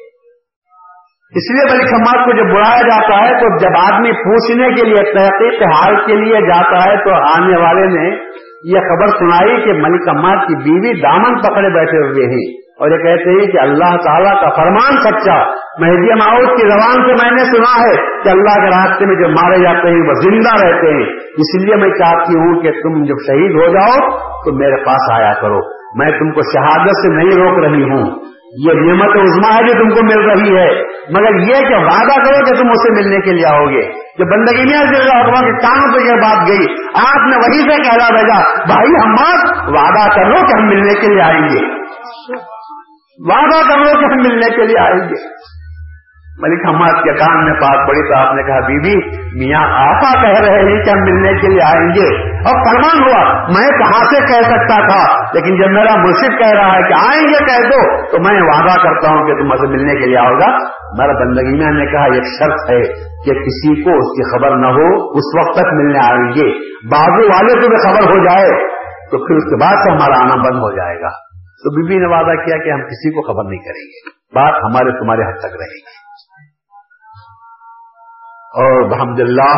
اس 1.37 1.51
لیے 1.51 1.73
بلی 1.73 1.87
سماج 1.87 2.25
کو 2.25 2.33
جب 2.33 2.55
بلایا 2.55 2.83
جاتا 2.83 3.25
ہے 3.25 3.41
تو 3.41 3.59
جب 3.59 3.95
آدمی 3.95 4.13
پوچھنے 4.13 4.69
کے 4.69 4.85
لیے 4.85 5.13
تحقیق 5.13 5.63
حال 5.63 5.97
کے 6.07 6.17
لیے 6.17 6.41
جاتا 6.49 6.91
ہے 6.91 7.05
تو 7.05 7.15
آنے 7.15 7.61
والے 7.63 7.87
نے 7.87 8.17
یہ 8.65 8.79
خبر 8.79 9.07
سنائی 9.07 9.65
کہ 9.65 9.73
ملک 9.73 10.09
اماد 10.09 10.37
کی 10.37 10.57
بیوی 10.57 11.01
دامن 11.01 11.39
پکڑے 11.39 11.75
بیٹھے 11.75 11.99
ہوئے 11.99 12.27
ہیں۔ 12.27 12.61
اور 12.81 12.91
یہ 12.91 12.97
کہتے 12.97 13.31
ہیں 13.31 13.53
کہ 13.53 13.59
اللہ 13.59 13.97
تعالیٰ 13.97 14.43
کا 14.43 14.49
فرمان 14.57 15.01
سچا، 15.01 15.39
مہدی 15.79 16.15
ماؤد 16.15 16.47
کی 16.47 16.69
زبان 16.69 16.95
سے 16.95 17.25
میں 17.25 17.31
نے 17.31 17.45
سنا 17.45 17.83
ہے 17.83 18.23
کہ 18.23 18.29
اللہ 18.29 18.55
کے 18.55 18.67
راستے 18.67 19.07
میں 19.07 19.15
جو 19.15 19.29
مارے 19.29 19.63
جاتے 19.63 19.89
ہیں 19.89 20.09
وہ 20.09 20.13
زندہ 20.15 20.67
رہتے 20.67 20.93
ہیں۔ 20.93 21.11
اس 21.17 21.65
لیے 21.65 21.77
میں 21.77 21.91
چاہتی 21.91 22.33
ہوں 22.33 22.61
کہ 22.61 22.71
تم 22.71 23.05
جب 23.05 23.15
شہید 23.27 23.51
ہو 23.51 23.73
جاؤ 23.73 24.19
تو 24.19 24.59
میرے 24.59 24.85
پاس 24.85 25.11
آیا 25.13 25.33
کرو۔ 25.33 25.80
میں 25.95 26.11
تم 26.11 26.33
کو 26.33 26.41
شہادت 26.43 26.91
سے 26.91 27.17
نہیں 27.17 27.43
روک 27.43 27.59
رہی 27.65 27.83
ہوں۔ 27.83 28.31
یہ 28.67 28.73
نعمت 28.73 29.17
عزما 29.17 29.55
ہے 29.55 29.67
جو 29.67 29.73
تم 29.73 29.91
کو 29.91 30.05
مل 30.05 30.31
رہی 30.31 30.59
ہے۔ 30.59 30.83
مگر 31.11 31.49
یہ 31.49 31.69
کہ 31.69 31.75
وعدہ 31.77 32.23
کرو 32.23 32.45
کہ 32.45 32.63
تم 32.63 32.71
اسے 32.71 33.03
ملنے 33.03 33.21
کے 33.21 33.33
لیے 33.33 33.47
آؤ 33.47 33.67
گے۔ 33.67 34.11
کہ 34.11 34.25
بندگی 34.25 34.65
میں 34.65 34.91
کے 34.91 35.67
کانوں 35.67 35.95
پہ 35.95 35.99
یہ 36.05 36.13
بات 36.13 36.49
گئی 36.49 36.67
آپ 36.95 37.17
نے 37.17 37.37
وہی 37.37 37.59
سے 37.59 37.83
کہنا 37.83 38.09
بھیجا 38.09 38.65
بھائی 38.67 38.91
ہم 38.91 39.15
وعدہ 39.75 40.15
کرو 40.15 40.47
کہ 40.47 40.61
ہم 40.61 40.69
ملنے 40.69 40.95
کے 40.95 41.13
لیے 41.13 41.23
آئیں 41.23 41.49
گے۔ 41.49 41.81
وعدہ 43.19 43.73
کرو 43.73 44.01
کہ 44.01 44.05
ہم 44.05 44.19
ملنے 44.19 44.57
کے 44.57 44.67
لیے 44.67 44.79
آئیں 44.79 45.09
گے۔ 45.09 45.51
ملک 46.43 46.69
حماد 46.69 47.03
کے 47.03 47.13
کان 47.13 47.45
میں 47.45 47.53
بات 47.53 47.89
پڑی 47.89 48.09
تو 48.09 48.19
آپ 48.19 48.35
نے 48.35 48.43
کہا 48.43 48.61
بی 48.61 48.79
بی 48.79 49.19
میاں 49.39 49.61
آپا 49.61 50.23
کہہ 50.23 50.41
رہے 50.41 50.59
ہیں 50.59 50.85
کہ 50.85 50.91
ہم 50.91 50.99
ملنے 50.99 51.41
کے 51.41 51.49
لیے 51.49 51.63
آئیں 51.63 51.89
گے۔ 51.89 52.31
اور 52.31 52.55
فرمان 52.55 53.03
ہوا، 53.03 53.43
میں 53.43 53.69
کہاں 53.69 54.05
سے 54.05 54.21
کہہ 54.21 54.49
سکتا 54.49 54.87
تھا؟ 54.87 55.25
لیکن 55.35 55.63
جب 55.63 55.71
میرا 55.71 55.97
مرشد 55.97 56.39
کہہ 56.39 56.61
رہا 56.61 56.77
ہے 56.77 56.83
کہ 56.83 56.93
آئیں 56.93 57.23
گے 57.23 57.39
کہہ 57.39 57.69
دو، 57.69 58.07
تو 58.11 58.19
میں 58.19 58.43
وعدہ 58.43 58.83
کرتا 58.83 59.09
ہوں 59.09 59.27
کہ 59.27 59.35
تم 59.35 59.57
سے 59.57 59.67
ملنے 59.67 59.93
کے 59.93 60.07
لیے 60.07 60.19
آؤ 60.19 60.33
گا۔ 60.33 60.81
میرا 60.99 61.13
بندگی 61.25 61.65
میں 61.65 61.85
نے 61.85 61.87
کہا، 61.87 62.05
ایک 62.05 62.25
شرط 62.39 62.71
ہے 62.71 62.83
کہ 63.25 63.41
کسی 63.41 63.83
کو 63.83 63.91
اس 63.91 64.17
کی 64.17 64.39
خبر 64.39 64.57
نہ 64.57 64.67
ہو، 64.67 65.11
اس 65.11 65.39
وقت 65.39 65.59
تک 65.59 65.67
ملنے 65.73 65.99
آئیں 65.99 66.29
گے۔ 66.29 66.59
بازو 66.87 67.29
والے 67.29 67.61
کو 67.61 67.69
بھی 67.69 67.77
خبر 67.77 68.03
ہو 68.03 68.25
جائے، 68.25 68.49
تو 69.11 69.27
پھر 69.27 69.37
اس 69.37 69.45
کے 69.45 69.57
بعد 69.57 69.77
سے 69.77 69.93
ہمارا 69.93 70.17
آنا 70.17 70.43
بند 70.43 70.59
ہو 70.59 70.77
جائے 70.77 71.01
گا۔ 71.01 71.09
تو 71.63 71.71
بی 71.77 71.95
بی 71.95 72.01
نے 72.01 72.07
وعدہ 72.07 72.45
کیا 72.45 72.57
کہ 72.57 72.73
ہم 72.73 72.81
کسی 72.81 73.11
کو 73.11 73.23
خبر 73.23 73.43
نہیں 73.43 73.59
کریں 73.59 73.87
گے۔ 73.87 74.21
بات 74.35 74.55
ہمارے، 74.65 74.99
تمہارے 74.99 75.23
حد 75.23 75.39
تک 75.39 75.47
رہے 75.47 75.79
گی۔ 75.79 76.10
اور 78.51 78.93
الحمد 78.93 79.21
للہ 79.21 79.57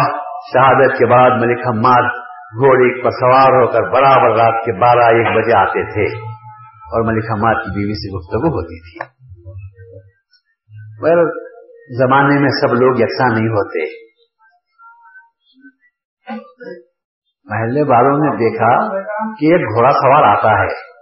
شہادت 0.52 0.98
کے 0.98 1.06
بعد 1.06 1.30
ملک 1.30 1.66
حماد 1.66 2.02
گھوڑے 2.54 3.04
پر 3.04 3.10
سوار 3.10 3.52
ہو 3.52 3.66
کر 3.66 3.82
برابر 3.82 4.30
رات 4.36 4.64
کے 4.64 4.80
بارہ 4.80 4.98
ایک 4.98 5.26
بجے 5.36 5.58
آتے 5.58 5.92
تھے۔ 5.92 6.18
اور 6.64 7.12
ملک 7.12 7.24
حماد 7.30 7.54
کی 7.54 7.70
بیوی 7.70 7.94
سے 7.94 8.16
گفتگو 8.16 8.48
ہوتی 8.48 8.80
تھی۔ 8.80 9.22
پر 11.02 11.30
زمانے 11.98 12.40
میں 12.40 12.48
سب 12.48 12.74
لوگ 12.74 12.96
یکساں 12.98 13.28
نہیں 13.28 13.48
ہوتے۔ 13.48 13.84
محلے 17.44 17.82
والوں 17.82 18.18
نے 18.18 18.36
دیکھا 18.36 18.88
کہ 19.24 19.46
ایک 19.46 19.60
گھوڑا 19.60 19.90
سوار 19.90 20.36
آتا 20.36 20.62
ہے۔ 20.62 20.92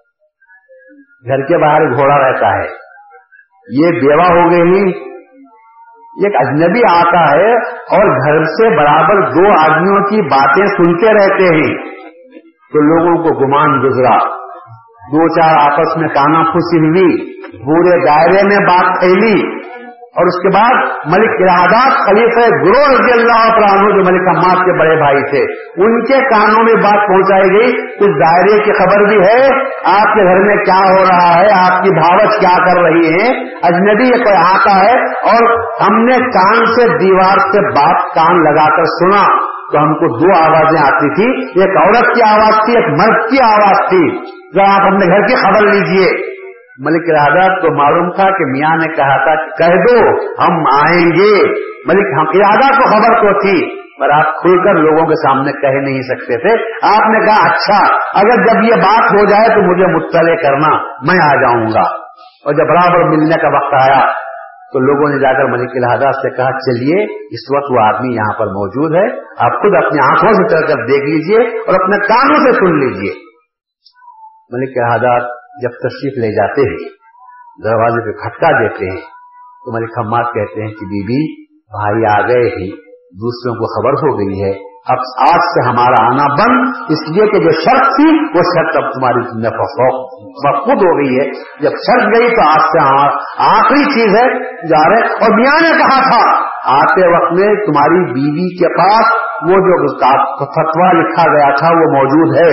گھر 1.29 1.47
کے 1.47 1.59
باہر 1.59 1.81
گھوڑا 1.81 2.17
رہتا 2.17 2.49
ہے۔ 2.49 2.69
یہ 3.71 4.01
بیوہ 4.01 4.25
ہو 4.25 4.51
گئی 4.51 5.10
ایک 6.21 6.33
اجنبی 6.39 6.81
آتا 6.91 7.37
ہے 7.37 7.53
اور 7.69 8.07
گھر 8.07 8.45
سے 8.45 8.77
برابر 8.77 9.21
دو 9.21 9.61
آدمیوں 9.61 10.05
کی 10.05 10.23
باتیں 10.23 10.67
سنتے 10.67 11.15
رہتے 11.15 11.57
ہیں۔ 11.57 11.91
تو 12.73 12.81
لوگوں 12.81 13.25
کو 13.25 13.47
گمان 13.47 13.89
گزرا۔ 13.89 14.17
دو 15.13 15.29
چار 15.29 15.73
آپس 15.73 15.97
میں 15.97 16.09
کانا 16.09 16.43
پھوسی 16.43 16.79
ہوئی۔ 16.79 17.41
پورے 17.43 18.07
دائرے 18.07 18.49
میں 18.49 18.67
بات 18.67 19.01
پھیلی۔ 19.01 19.61
اور 20.11 20.27
اس 20.27 20.43
کے 20.43 20.55
بعد 20.55 20.83
ملک 21.07 21.51
ارادات 21.51 22.07
خلیفہ 22.07 22.49
گرو 22.65 22.95
رضی 22.95 23.13
اللہ 23.13 23.67
عنہ، 23.67 23.89
جو 23.89 24.13
ملک 24.13 24.29
اماد 24.29 24.57
کے 24.57 24.79
بڑے 24.79 24.97
بھائی 24.97 25.23
تھے، 25.23 25.43
ان 25.85 26.05
کے 26.05 26.29
کانوں 26.29 26.65
میں 26.65 26.75
بات 26.75 27.09
پہنچائی 27.09 27.51
گئی۔ 27.51 27.73
کچھ 27.73 28.11
دائرے 28.11 28.65
کی 28.65 28.73
خبر 28.73 29.09
بھی 29.09 29.17
ہے، 29.17 29.47
آپ 29.85 30.15
کے 30.15 30.25
گھر 30.25 30.41
میں 30.41 30.57
کیا 30.57 30.79
ہو 30.79 31.03
رہا 31.03 31.41
ہے، 31.41 31.47
آپ 31.53 31.83
کی 31.83 31.91
بھاوت 31.91 32.41
کیا 32.41 32.59
کر 32.59 32.81
رہی 32.83 33.13
ہے 33.13 33.41
اجنبی 33.63 34.11
کوئی 34.11 34.37
آتا 34.37 34.85
ہے۔ 34.85 35.05
اور 35.05 35.59
ہم 35.89 36.05
نے 36.05 36.17
کان 36.19 36.67
سے، 36.67 36.99
دیوار 36.99 37.39
سے 37.39 37.69
بات 37.69 38.15
کان 38.15 38.45
لگا 38.45 38.77
کر 38.77 38.85
سنا۔ 38.85 39.51
تو 39.73 39.79
ہم 39.79 39.95
کو 39.95 40.19
دو 40.19 40.39
آوازیں 40.39 40.83
آتی 40.83 41.15
تھی۔ 41.15 41.61
ایک 41.61 41.77
عورت 41.77 42.15
کی 42.15 42.23
آواز 42.23 42.55
تھی، 42.65 42.77
ایک 42.77 42.89
مرد 42.89 43.31
کی 43.31 43.41
آواز 43.43 43.89
تھی۔ 43.89 44.19
جو 44.55 44.63
آپ 44.63 44.81
اپنے 44.81 45.07
گھر 45.07 45.27
کی 45.27 45.35
خبر 45.35 45.67
لیجیے۔ 45.67 46.40
ملک 46.81 47.03
ارادت 47.09 47.63
کو 47.63 47.83
معلوم 47.83 48.11
تھا 48.11 48.25
کہ 48.25 48.45
میاں 48.51 48.77
نے 48.77 48.95
کہا 48.95 49.25
تھا 49.25 49.35
کہہ 49.35 49.75
دو، 49.75 50.11
ہم 50.43 50.53
آئیں 50.59 51.07
گے۔ 51.07 51.49
ملک 51.87 52.19
ہم 52.19 52.41
ارادہ 52.41 52.75
کو 52.75 52.85
خبر 52.91 53.17
تو 53.17 53.41
تھی، 53.41 53.81
پر 54.01 54.11
آپ 54.15 54.43
کھل 54.43 54.65
کر 54.65 54.75
لوگوں 54.75 55.07
کے 55.07 55.29
سامنے 55.29 55.53
کہہ 55.53 55.91
نہیں 55.91 56.01
سکتے 56.01 56.37
تھے۔ 56.37 56.63
آپ 56.83 57.11
نے 57.11 57.27
کہا 57.27 57.51
اچھا 57.51 57.95
اگر 58.15 58.45
جب 58.45 58.65
یہ 58.65 58.83
بات 58.83 59.13
ہو 59.13 59.25
جائے 59.25 59.49
تو 59.49 59.73
مجھے 59.73 59.95
مطلع 59.95 60.35
کرنا، 60.35 60.77
میں 60.83 61.23
آ 61.23 61.35
جاؤں 61.41 61.67
گا۔ 61.67 62.01
اور 62.45 62.53
جب 62.53 62.69
برابر 62.69 63.05
ملنے 63.05 63.43
کا 63.43 63.49
وقت 63.49 63.75
آیا، 63.75 64.01
تو 64.73 64.79
لوگوں 64.79 65.15
نے 65.15 65.23
جا 65.23 65.33
کر 65.33 65.45
ملک 65.45 65.71
الحادات 65.75 66.15
سے 66.15 66.37
کہا، 66.37 66.51
چلیے، 66.53 67.05
اس 67.15 67.57
وقت 67.57 67.71
وہ 67.71 67.81
آدمی 67.81 68.15
یہاں 68.15 68.39
پر 68.39 68.47
موجود 68.47 68.95
ہے، 68.97 69.19
آپ 69.21 69.63
خود 69.63 69.85
اپنی 69.85 70.01
آنکھوں 70.01 70.33
سے 70.33 70.49
چل 70.49 70.67
کر 70.67 70.87
دیکھ 70.87 71.05
لیجیے 71.05 71.59
اور 71.59 71.75
اپنے 71.75 71.97
کانوں 71.97 72.37
سے 72.37 72.53
سن 72.53 72.79
لیجیے۔ 72.79 73.13
ملک 74.51 74.73
الحادات 74.77 75.40
جب 75.63 75.77
تشریف 75.83 76.19
لے 76.19 76.31
جاتے 76.37 76.67
ہیں، 76.71 76.89
دروازے 77.65 78.05
پہ 78.05 78.13
کھٹکا 78.21 78.51
دیتے 78.61 78.91
ہیں، 78.91 79.01
تو 79.65 79.77
ملک 79.77 79.99
حماد 79.99 80.33
کہتے 80.35 80.63
ہیں 80.63 80.73
کہ 80.73 80.91
بی 80.93 81.05
بی، 81.07 81.21
بھائی 81.77 82.07
آ 82.13 82.19
گئے 82.27 82.51
ہی 82.57 82.71
دوسروں 83.23 83.55
کو 83.55 83.71
خبر 83.73 83.99
ہو 84.03 84.19
گئی 84.19 84.43
ہے، 84.43 84.53
اب 84.93 85.01
آج 85.25 85.41
سے 85.47 85.65
ہمارا 85.69 85.97
آنا 86.03 86.27
بند، 86.35 86.93
اس 86.93 87.01
لیے 87.09 87.27
کہ 87.27 87.39
جو 87.39 87.51
شرط 87.51 87.89
تھی، 87.97 88.07
وہ 88.37 88.45
شرط 88.51 88.77
اب 88.77 88.87
تمہاری 88.93 89.25
خود 90.61 90.85
ہو 90.85 90.93
گئی 90.99 91.19
ہے۔ 91.19 91.27
جب 91.61 91.75
شرط 91.87 92.07
گئی 92.15 92.31
تو 92.37 92.47
آج 92.51 92.63
سے 92.73 92.85
ہاں، 92.85 93.09
آخری 93.49 93.83
چیز 93.85 94.15
ہے، 94.15 94.23
جا 94.69 94.81
رہے 94.91 95.03
اور 95.21 95.35
میاں 95.39 95.59
نے 95.63 95.73
کہا 95.79 95.99
تھا، 96.11 96.23
آتے 96.77 97.09
وقت 97.09 97.33
میں 97.33 97.51
تمہاری 97.67 98.01
بیوی 98.13 98.47
کے 98.57 98.73
پاس 98.79 99.13
وہ 99.43 99.59
جو 99.67 99.77
فتوا 100.55 100.89
لکھا 100.93 101.29
گیا 101.35 101.51
تھا، 101.57 101.69
وہ 101.69 101.93
موجود 101.93 102.35
ہے۔ 102.39 102.51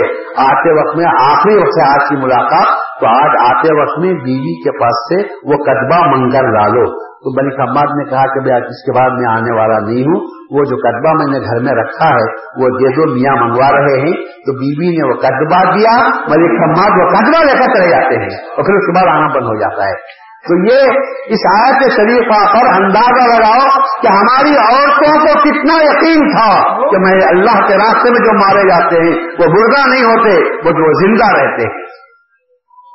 آتے 0.50 0.76
وقت 0.80 0.98
میں 0.98 1.06
آخری 1.06 1.56
وقت 1.58 1.74
سے 1.74 1.82
آج 1.88 2.10
کی 2.10 2.16
ملاقات 2.16 2.86
تو 3.00 3.08
آج 3.08 3.58
آتے 3.58 3.82
وقت 3.82 4.00
میں 4.00 4.14
بیوی 4.14 4.64
کے 4.64 4.80
پاس 4.80 4.94
سے 5.10 5.34
وہ 5.44 5.64
قدبہ 5.64 6.18
منگل 6.18 6.60
ڈالو۔ 6.60 7.08
تو 7.18 7.34
بنی 7.36 7.64
حماد 7.64 8.04
نے 8.04 8.10
کہا 8.10 8.34
کہ 8.34 8.40
بھائی 8.40 8.62
اس 8.62 8.86
کے 8.86 9.00
بعد 9.00 9.10
میں 9.10 9.30
آنے 9.30 9.60
والا 9.60 9.80
نہیں 9.80 10.02
ہوں۔ 10.02 10.38
وہ 10.52 10.64
جو 10.64 10.76
قدبہ 10.76 11.14
میں 11.14 11.40
نے 11.40 11.46
گھر 11.46 11.64
میں 11.64 11.84
رکھا 11.84 12.10
ہے، 12.10 12.32
وہ 12.62 12.70
دے 12.70 12.96
دو، 12.96 13.14
میاں 13.14 13.36
منگوا 13.44 13.72
رہے 13.72 14.00
ہیں۔ 14.02 14.14
تو 14.22 14.54
بیوی 14.54 14.98
نے 14.98 15.08
وہ 15.08 15.14
قدبہ 15.14 15.78
دیا 15.78 16.08
ملک 16.08 16.64
حماد 16.64 16.90
وہ 16.90 17.08
قدبہ 17.08 17.44
لے 17.44 17.52
کر 17.52 17.74
چلے 17.74 17.90
جاتے 17.90 18.20
ہیں۔ 18.20 18.50
اور 18.50 18.66
پھر 18.66 18.74
اس 18.74 18.86
کے 18.86 18.92
بعد 18.92 19.16
آنا 19.16 19.28
بند 19.28 19.46
ہو 19.46 19.60
جاتا 19.60 19.86
ہے۔ 19.86 20.28
تو 20.38 20.74
یہ 20.74 20.80
اس 21.28 21.66
آیت 21.66 21.92
شریفہ 21.92 22.58
پر 22.58 22.84
اندازہ 22.84 23.36
لگاؤ 23.36 23.82
کہ 24.02 24.08
ہماری 24.08 24.50
عورتوں 24.50 25.20
کو 25.20 25.40
کتنا 25.40 25.84
یقین 25.84 26.30
تھا 26.30 26.64
کہ 26.90 26.98
میں 26.98 27.28
اللہ 27.28 27.68
کے 27.68 27.74
راستے 27.74 28.10
میں 28.10 28.20
جو 28.20 28.34
مارے 28.34 28.70
جاتے 28.70 28.96
ہیں، 28.96 29.16
وہ 29.16 29.46
بردا 29.46 29.94
نہیں 29.94 30.04
ہوتے، 30.04 30.58
وہ 30.66 30.72
جو 30.72 31.08
زندہ 31.08 31.42
رہتے 31.42 31.64
ہیں۔ 31.64 31.87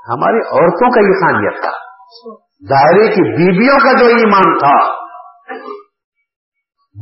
ہماری 0.08 0.36
عورتوں 0.36 0.90
کا 0.90 1.00
یہ 1.00 1.20
خانیت 1.20 1.60
تھا۔ 1.60 1.70
دائرے 2.70 3.08
کی 3.08 3.36
بیویوں 3.36 3.78
کا 3.78 4.00
جو 4.00 4.06
ایمان 4.06 4.58
تھا، 4.58 5.02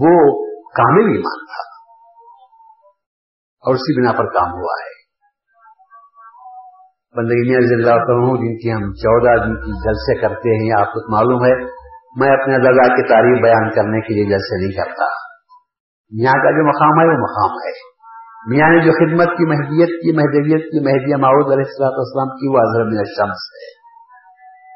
وہ 0.00 0.44
کامل 0.54 1.04
ایمان 1.04 1.46
تھا۔ 1.46 1.70
اور 3.60 3.74
اسی 3.74 4.00
بنا 4.00 4.12
پر 4.12 4.26
کام 4.26 4.48
ہوا 4.52 4.74
ہے۔ 4.82 5.00
بندگی 7.16 7.56
اللہ 7.56 8.04
کروں 8.04 8.36
جن 8.36 8.58
کی 8.58 8.72
ہم 8.72 8.92
چودہ 8.92 9.44
دن 9.44 9.56
کی 9.56 9.88
جلسے 9.88 10.20
کرتے 10.20 10.64
ہیں، 10.64 10.80
آپ 10.80 10.86
کو 10.86 11.12
معلوم 11.12 11.44
ہے، 11.44 11.64
میں 12.16 12.42
اپنے 12.42 12.58
دادا 12.58 12.86
کی 12.86 13.08
تعریف 13.08 13.42
بیان 13.42 13.70
کرنے 13.70 14.00
کے 14.00 14.14
لیے 14.14 14.24
جلسے 14.24 14.66
نہیں 14.66 14.84
کرتا۔ 14.84 15.04
یہاں 16.10 16.42
کا 16.42 16.50
جو 16.50 16.68
مقام 16.68 17.00
ہے، 17.00 17.06
وہ 17.06 17.20
مقام 17.20 17.50
ہے۔ 17.50 17.89
میاں 18.46 18.68
نے 18.68 18.80
جو 18.84 18.92
خدمت 18.92 19.36
کی، 19.38 19.48
مہدیت 19.48 19.88
کی، 19.88 20.16
مہدویت 20.16 20.62
کی، 20.62 20.84
مہدیہ 20.84 21.16
معود 21.16 21.52
علیہ 21.52 21.64
السلام 21.66 22.00
اسلام 22.00 22.28
کی، 22.28 22.48
وہ 22.48 22.60
حضرت 22.60 22.98
الشمس 22.98 23.42
ہے 23.56 23.80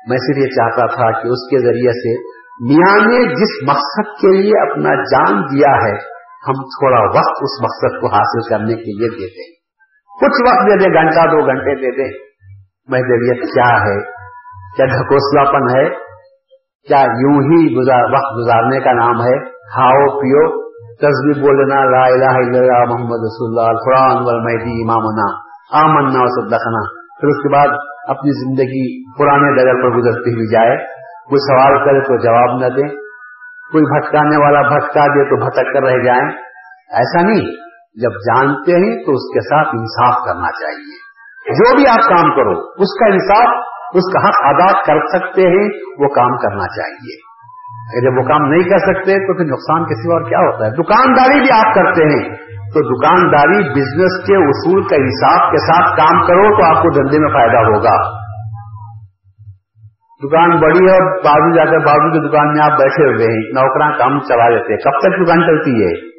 میں 0.08 0.16
صرف 0.16 0.36
یہ 0.36 0.48
چاہتا 0.48 0.86
تھا 0.86 1.22
کہ 1.22 1.28
اس 1.28 1.50
کے 1.50 1.58
ذریعے 1.58 1.92
سے 1.92 2.34
میاں 2.64 3.08
نے 3.08 3.34
جس 3.34 3.68
مقصد 3.68 4.20
کے 4.20 4.32
لیے 4.36 4.70
اپنا 4.70 4.94
جان 4.94 5.42
دیا 5.42 5.70
ہے، 5.70 5.94
ہم 6.48 6.52
تھوڑا 6.52 7.00
وقت 7.00 7.42
اس 7.42 7.62
مقصد 7.62 8.00
کو 8.00 8.06
حاصل 8.06 8.48
کرنے 8.48 8.74
کے 8.74 8.98
لیے 8.98 9.08
دے 9.08 9.26
دیں 9.26 9.54
کچھ 10.20 10.42
وقت 10.48 10.66
دے 10.66 10.78
دیں 10.78 10.94
گھنٹہ، 10.94 11.20
دو 11.20 11.46
گھنٹے 11.46 11.74
دے 11.74 11.96
دیں 11.96 12.24
محدویت 12.88 13.42
کیا 13.42 13.72
ہے؟ 13.86 14.00
کیا 14.76 14.86
ڈھکوسلا 14.86 15.50
پن 15.50 15.78
ہے؟ 15.78 15.90
کیا 16.88 16.98
یوں 16.98 17.34
ہی 17.34 17.76
گزار 17.76 18.02
وقت 18.02 18.38
گزارنے 18.38 18.80
کا 18.80 18.92
نام 18.92 19.22
ہے؟ 19.22 19.50
کھاؤ، 19.50 20.20
پیو۔ 20.20 20.63
تصویر 21.00 21.44
بولنا، 21.44 21.74
لا 21.74 22.06
الہ 22.06 22.38
الا 22.38 22.58
اللہ 22.58 22.92
محمد 22.92 23.24
رسول 23.26 23.58
اللہ، 23.58 23.70
القرآن 23.70 24.24
والمہدی 24.24 24.82
امامنا، 24.82 25.44
آمنا 25.84 26.18
و 26.22 26.42
صدقنا۔ 26.42 27.04
پھر 27.20 27.28
اس 27.28 27.42
کے 27.42 27.52
بعد 27.52 27.68
اپنی 28.08 28.44
زندگی 28.44 29.12
پرانے 29.18 29.56
ڈگر 29.56 29.82
پر 29.82 29.96
گزرتی 29.96 30.30
ہوئی 30.30 30.52
جائے۔ 30.52 30.76
کوئی 31.28 31.40
سوال 31.40 31.84
کرے 31.84 32.00
تو 32.00 32.16
جواب 32.18 32.60
نہ 32.60 32.76
دے۔ 32.76 32.88
کوئی 33.72 33.84
بھٹکانے 33.84 34.36
والا 34.36 34.68
بھٹکا 34.68 35.06
دے 35.06 35.24
تو 35.24 35.44
بھٹک 35.44 35.72
کر 35.72 35.82
رہ 35.82 36.02
جائیں۔ 36.04 36.30
ایسا 36.92 37.22
نہیں، 37.22 37.46
جب 38.02 38.10
جانتے 38.10 38.72
ہیں 38.72 39.04
تو 39.04 39.12
اس 39.12 39.34
کے 39.34 39.40
ساتھ 39.40 39.68
انصاف 39.68 40.26
کرنا 40.26 40.48
چاہیے۔ 40.48 41.04
جو 41.52 41.76
بھی 41.76 41.88
آپ 41.88 42.08
کام 42.08 42.36
کرو، 42.36 42.60
اس 42.60 42.98
کا 43.00 43.06
انصاف، 43.06 43.64
اس 43.94 44.12
کا 44.12 44.28
حق 44.28 44.34
ادا 44.44 44.82
کر 44.82 45.06
سکتے 45.06 45.42
ہیں، 45.42 45.68
وہ 45.98 46.08
کام 46.08 46.36
کرنا 46.36 46.66
چاہیے۔ 46.66 47.33
جب 47.84 48.18
وہ 48.18 48.28
کام 48.28 48.42
نہیں 48.42 48.62
کر 48.62 48.78
سکتے 48.78 49.12
تو 49.12 49.36
پھر 49.36 49.44
نقصان 49.44 49.84
کسی 49.84 50.12
اور 50.12 50.22
کیا 50.28 50.38
ہوتا 50.38 50.66
ہے؟ 50.66 50.70
دکانداری 50.70 51.40
بھی 51.40 51.50
آپ 51.52 51.74
کرتے 51.74 52.04
ہیں۔ 52.04 52.36
تو 52.64 52.98
دکانداری 52.98 53.70
بزنس 53.70 54.26
کے 54.26 54.36
اصول 54.36 54.82
کا 54.82 54.96
حساب 54.96 55.50
کے 55.50 55.56
ساتھ 55.56 55.96
کام 55.96 56.26
کرو 56.26 56.60
تو 56.60 56.76
آپ 56.76 56.82
کو 56.82 56.90
دھندے 56.90 57.18
میں 57.18 57.28
فائدہ 57.28 57.56
ہوگا۔ 57.56 58.24
دکان 60.24 60.60
بڑی 60.60 60.86
ہے 60.86 60.92
اور 60.92 61.16
بازو 61.16 61.56
جا 61.56 61.64
کر 61.64 61.78
بازو 61.78 62.12
کی 62.12 62.28
دکان 62.28 62.52
میں 62.52 62.72
آپ 62.72 62.78
بیٹھے 62.78 63.04
ہوئے 63.04 63.24
ہیں 63.24 63.52
نوکران 63.52 63.98
کام 63.98 64.20
چلا 64.20 64.48
دیتے 64.48 64.76
کب 64.76 64.90
تک 64.90 65.26
دکان 65.26 65.40
چلتی 65.40 65.84
ہے؟ 65.84 66.14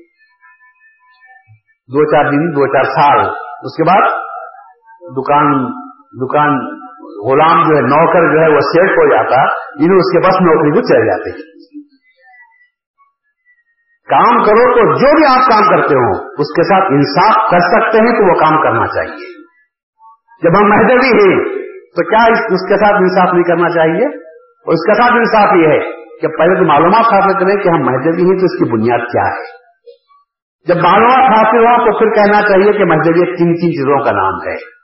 دو 1.88 2.06
چار 2.12 2.32
دن، 2.32 2.52
دو 2.52 2.68
چار 2.68 2.84
سال۔ 2.84 3.20
اس 3.62 3.78
کے 3.78 3.84
بعد 3.84 4.10
دکان 5.18 5.66
دکان 6.26 6.58
غلام 7.32 7.70
جو 7.70 7.76
ہے، 7.76 7.82
نوکر 7.82 8.34
جو 8.34 8.42
ہے، 8.42 8.56
وہ 8.56 8.60
سیٹ 8.60 8.90
ہو 8.90 9.10
جاتا۔ 9.12 9.65
انہیں 9.80 9.98
اس 9.98 10.12
کے 10.12 10.20
پاس 10.20 10.42
نوکری 10.42 10.72
کو 10.72 10.82
چل 10.82 11.06
جاتے 11.06 11.30
ہیں۔ 11.30 11.56
کام 14.10 14.44
کرو 14.44 14.74
تو 14.74 14.94
جو 14.94 15.16
بھی 15.16 15.26
آپ 15.26 15.50
کام 15.50 15.64
کرتے 15.64 15.96
ہو 15.96 16.28
اس 16.28 16.56
کے 16.56 16.64
ساتھ 16.64 16.94
انصاف 16.94 17.52
کر 17.52 17.60
سکتے 17.60 18.00
ہیں 18.00 18.12
تو 18.12 18.34
وہ 18.34 18.40
کام 18.40 18.64
کرنا 18.64 18.88
چاہیے۔ 18.88 19.46
جب 20.44 20.50
ہم 20.50 20.70
مہدوی 20.70 21.08
ہیں، 21.08 21.44
تو 21.70 22.10
کیا 22.10 22.34
اس 22.34 22.70
کے 22.70 22.78
ساتھ 22.78 22.96
انصاف 22.96 23.34
نہیں 23.34 23.44
کرنا 23.44 23.70
چاہیے؟ 23.70 24.18
اور 24.36 24.74
اس 24.74 24.86
کے 24.86 25.02
ساتھ 25.02 25.14
انصاف 25.14 25.56
یہ 25.56 25.68
ہے 25.68 26.06
کہ 26.22 26.28
پہلے 26.28 26.60
تو 26.60 26.68
معلومات 26.68 27.14
حاصل 27.14 27.40
کریں 27.40 27.64
کہ 27.64 27.70
ہم 27.70 27.86
مہدوی 27.86 28.22
ہیں 28.22 28.38
تو 28.38 28.46
اس 28.46 28.58
کی 28.58 28.72
بنیاد 28.72 29.00
کیا 29.00 29.24
ہے۔ 29.24 29.66
جب 30.68 30.76
معلومات 30.76 31.32
حاصل 31.32 31.58
ہو 31.58 31.86
تو 31.86 32.00
پھر 32.00 32.16
کہنا 32.16 32.42
چاہیے 32.42 32.78
کہ 32.78 32.86
مہدوی 32.86 33.26
تین 33.26 33.36
تین 33.36 33.56
چیزوں 33.56 34.06
کا 34.06 34.12
نام 34.12 34.34
ہے۔ 34.34 34.75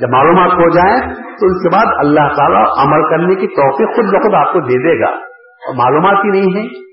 جب 0.00 0.08
معلومات 0.08 0.52
ہو 0.52 0.68
جائیں 0.68 1.14
تو 1.14 1.46
اس 1.46 1.62
کے 1.62 1.68
بعد 1.68 1.92
اللہ 1.98 2.34
تعالیٰ 2.36 2.64
عمل 2.78 3.02
کرنے 3.10 3.34
کی 3.34 3.46
توفیق 3.46 3.96
خود 3.96 4.06
بخود 4.06 4.34
آپ 4.34 4.52
کو 4.52 4.60
دے 4.60 4.94
دے 4.94 5.00
گا۔ 5.00 5.16
اور 5.56 5.74
معلومات 5.74 6.24
ہی 6.24 6.30
نہیں 6.30 6.56
ہے 6.56 6.86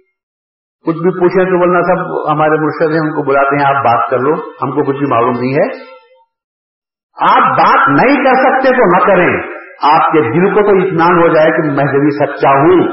کچھ 0.86 0.98
بھی 0.98 1.20
پوچھیں 1.20 1.46
تو 1.46 1.60
بولنا 1.60 1.82
سب 1.82 2.32
ہمارے 2.32 2.50
مرشد 2.50 2.92
ہیں 2.92 3.00
ان 3.00 3.10
کو 3.10 3.24
بلاتے 3.24 3.56
ہیں، 3.56 3.76
آپ 3.76 3.84
بات 3.84 4.10
کر 4.10 4.20
لو، 4.20 4.34
ہم 4.34 4.72
کو 4.72 4.84
کچھ 4.84 4.98
بھی 4.98 5.06
معلوم 5.12 5.32
نہیں 5.32 5.54
ہے۔ 5.54 5.94
آپ 7.32 7.58
بات 7.58 7.90
نہیں 7.90 8.16
کر 8.16 8.34
سکتے 8.34 8.70
تو 8.70 8.98
نہ 8.98 9.14
کریں۔ 9.14 9.42
آپ 9.92 10.12
کے 10.12 10.22
دل 10.22 10.54
کو 10.54 10.62
تو 10.62 10.86
اطمینان 10.86 11.20
ہو 11.22 11.28
جائے 11.28 11.52
کہ 11.52 11.68
میں 11.68 11.94
جبھی 11.94 12.26
سچا 12.26 12.50
ہوں۔ 12.50 12.88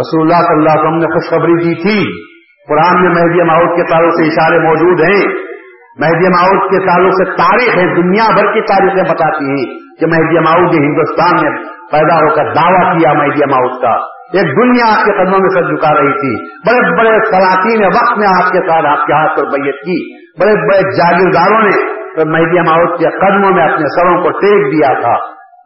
رسول 0.00 0.22
اللہ 0.22 0.34
صلی 0.34 0.56
اللہ 0.56 0.70
علیہ 0.70 0.82
وسلم 0.82 0.96
نے 0.96 1.06
خوشخبری 1.06 1.54
دی 1.54 1.74
تھی۔ 1.74 2.22
قرآن 2.68 3.02
میں 3.02 3.10
مہدی 3.10 3.42
ماؤد 3.42 3.76
کے 3.76 3.90
تعلق 3.90 4.14
سے 4.14 4.26
اشارے 4.26 4.58
موجود 4.58 5.00
ہیں۔ 5.00 5.51
مہدی 6.00 6.28
ماؤد 6.28 6.70
کے 6.70 6.86
تعلق 6.86 7.12
سے 7.12 7.24
تاریخ 7.24 7.76
ہے، 7.76 7.94
دنیا 7.94 8.34
بھر 8.34 8.52
کی 8.52 8.60
تاریخیں 8.60 9.14
بتاتی 9.14 9.44
ہیں 9.44 9.78
کہ 10.00 10.06
مہدی 10.06 10.38
ماؤد 10.38 10.74
نے 10.74 10.86
ہندوستان 10.86 11.34
میں 11.42 11.62
پیدا 11.92 12.16
ہو 12.16 12.34
کر 12.34 12.44
دعویٰ 12.44 12.98
کیا 12.98 13.12
مہدی 13.12 13.50
ماؤد 13.50 13.82
کا۔ 13.82 14.12
ایک 14.32 14.56
دنیا 14.56 14.84
آپ 14.92 15.04
کے 15.04 15.12
قدموں 15.12 15.38
میں 15.38 15.48
سر 15.48 15.62
جھکا 15.62 15.94
رہی 15.94 16.12
تھی۔ 16.12 16.54
بڑے 16.58 16.98
بڑے 16.98 17.24
سلاطین 17.24 17.84
وقت 17.84 18.18
میں 18.18 18.28
آپ 18.28 18.52
کے 18.52 18.58
ساتھ 18.58 18.86
آپ 18.86 19.06
کے 19.06 19.12
ہاتھ 19.12 19.40
پر 19.40 19.46
بیت 19.46 19.74
کی۔ 19.74 20.22
بڑے 20.42 20.52
بڑے 20.52 20.96
جاگیرداروں 20.96 21.62
نے 21.62 22.02
مہدی 22.24 22.60
ماؤت 22.60 22.98
کے 22.98 23.10
قدموں 23.10 23.50
میں 23.50 23.64
اپنے 23.64 24.00
سروں 24.00 24.22
کو 24.22 24.30
ٹیک 24.30 24.72
دیا 24.72 25.00
تھا۔ 25.00 25.14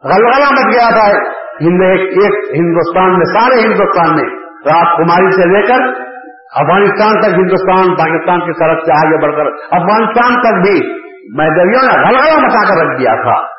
غلغلہ 0.03 0.51
مچ 0.51 0.73
گیا 0.73 0.89
تھا۔ 0.89 1.37
ایک 1.59 2.33
ہندوستان 2.59 3.17
میں، 3.17 3.25
سارے 3.25 3.61
ہندوستان 3.61 4.15
میں 4.15 4.29
راجکماری 4.65 5.31
سے 5.31 5.49
لے 5.49 5.61
کر 5.61 6.06
افغانستان 6.57 7.21
تک، 7.21 7.39
ہندوستان، 7.39 7.95
پاکستان 7.95 8.39
کی 8.39 8.51
سڑک 8.51 8.85
سے 8.85 8.93
آگے 8.93 9.17
بڑھ 9.17 9.35
کر، 9.35 9.45
افغانستان 9.71 10.41
تک 10.41 10.67
بھی 10.67 11.07
میں 11.35 11.49
دریا 11.49 11.81
نے 11.81 12.07
غلغلہ 12.07 12.47
مچا 12.47 12.67
کر 12.69 12.85
رکھ 12.85 12.99
دیا 12.99 13.13
تھا۔ 13.21 13.56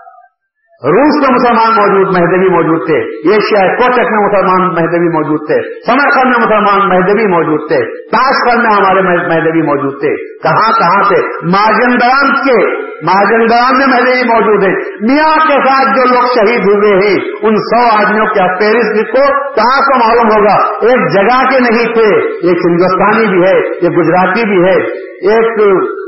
روس 0.85 1.29
میں 1.29 1.35
مسلمان 1.35 1.71
موجود 1.77 2.19
مہدبی 2.19 2.49
موجود 2.51 2.87
تھے، 2.87 2.99
ایشیا 3.31 3.77
کوٹک 3.77 4.11
میں 4.11 4.27
مسلمان 4.27 4.69
مہدبی 4.69 5.09
موجود 5.09 5.47
تھے 5.47 5.81
سمرکند 5.87 6.37
میں 6.37 6.47
مسلمان 6.47 6.89
مہدبی 6.89 7.27
موجود 7.27 7.69
تھے، 7.69 8.09
تاشکند 8.09 8.63
میں 8.63 8.77
ہمارے 8.77 9.03
مہدبی 9.03 9.63
موجود 9.63 10.01
تھے۔ 10.01 10.39
کہاں 10.39 10.79
کہاں 10.79 11.03
سے 11.03 11.47
مہاجندرام 11.47 12.31
کے 12.31 12.89
مہاجندرام 13.07 13.79
میں 13.79 13.87
مہدبی 13.87 14.29
موجود 14.29 14.65
ہیں۔ 14.65 14.75
میاں 15.01 15.37
کے 15.37 15.69
ساتھ 15.69 15.99
جو 15.99 16.05
لوگ 16.05 16.25
شہید 16.39 16.61
ہوئے 16.61 17.07
ہیں، 17.07 17.17
ان 17.43 17.57
سو 17.57 17.99
آدمیوں 18.01 18.27
کے 18.27 18.59
پیرس 18.59 19.07
کو 19.07 19.53
کہاں 19.55 19.81
کو 19.81 19.99
معلوم 19.99 20.27
ہوگا؟ 20.27 20.57
ایک 20.65 21.15
جگہ 21.15 21.45
کے 21.45 21.61
نہیں 21.61 21.95
تھے 21.95 22.27
ایک 22.27 22.57
ہندوستانی 22.71 23.27
بھی 23.27 23.43
ہے 23.43 23.59
ایک 23.59 23.99
گجراتی 23.99 24.43
بھی 24.49 24.69
ہے۔ 24.69 25.08
ایک 25.23 25.59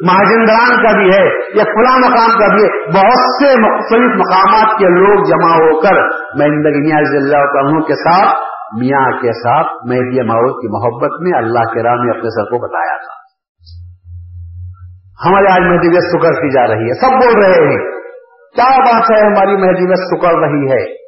مہاجندران 0.07 0.83
کا 0.83 0.97
بھی 0.99 1.09
ہے 1.09 1.39
یا 1.59 1.65
کھلا 1.65 1.97
مقام 1.97 2.39
کا 2.39 2.55
بھی 2.55 2.63
ہے، 2.63 2.87
بہت 2.87 3.43
سے 3.43 3.61
مختلف 3.61 4.27
مقامات 4.27 4.79
کے 4.79 4.87
لوگ 4.87 5.25
جمع 5.25 5.55
ہو 5.55 5.81
کر 5.81 6.03
میں 6.39 6.47
اندگی 6.47 6.81
نیاز 6.81 7.17
اللہ 7.17 7.53
تعالیٰ 7.53 7.87
کے 7.87 7.95
ساتھ، 7.95 8.39
میاں 8.81 9.21
کے 9.23 9.33
ساتھ 9.33 9.67
مہدی 9.67 10.27
معروف 10.27 10.51
کی 10.51 10.69
محبت 10.69 11.21
میں 11.23 11.39
اللہ 11.39 11.73
کے 11.73 11.83
راہ 11.83 11.95
میں 11.95 12.11
اپنے 12.11 12.31
سر 12.31 12.45
کو 12.45 12.69
بتایا 12.69 12.97
تھا۔ 12.97 13.21
ہماری 15.29 15.47
آج 15.47 15.61
مہدی 15.61 15.89
میں 15.89 16.01
سکر 16.01 16.41
کی 16.43 16.51
جا 16.51 16.67
رہی 16.67 16.85
ہے، 16.85 17.01
سب 17.01 17.07
بول 17.07 17.45
رہے 17.45 17.73
ہیں۔ 17.73 18.01
کیا 18.57 18.79
بات 18.79 19.11
ہے 19.11 19.27
ہماری 19.27 19.57
مہدی 19.57 19.87
میں 19.87 19.97
سکڑ 19.97 20.39
رہی 20.41 20.73
ہے؟ 20.73 21.01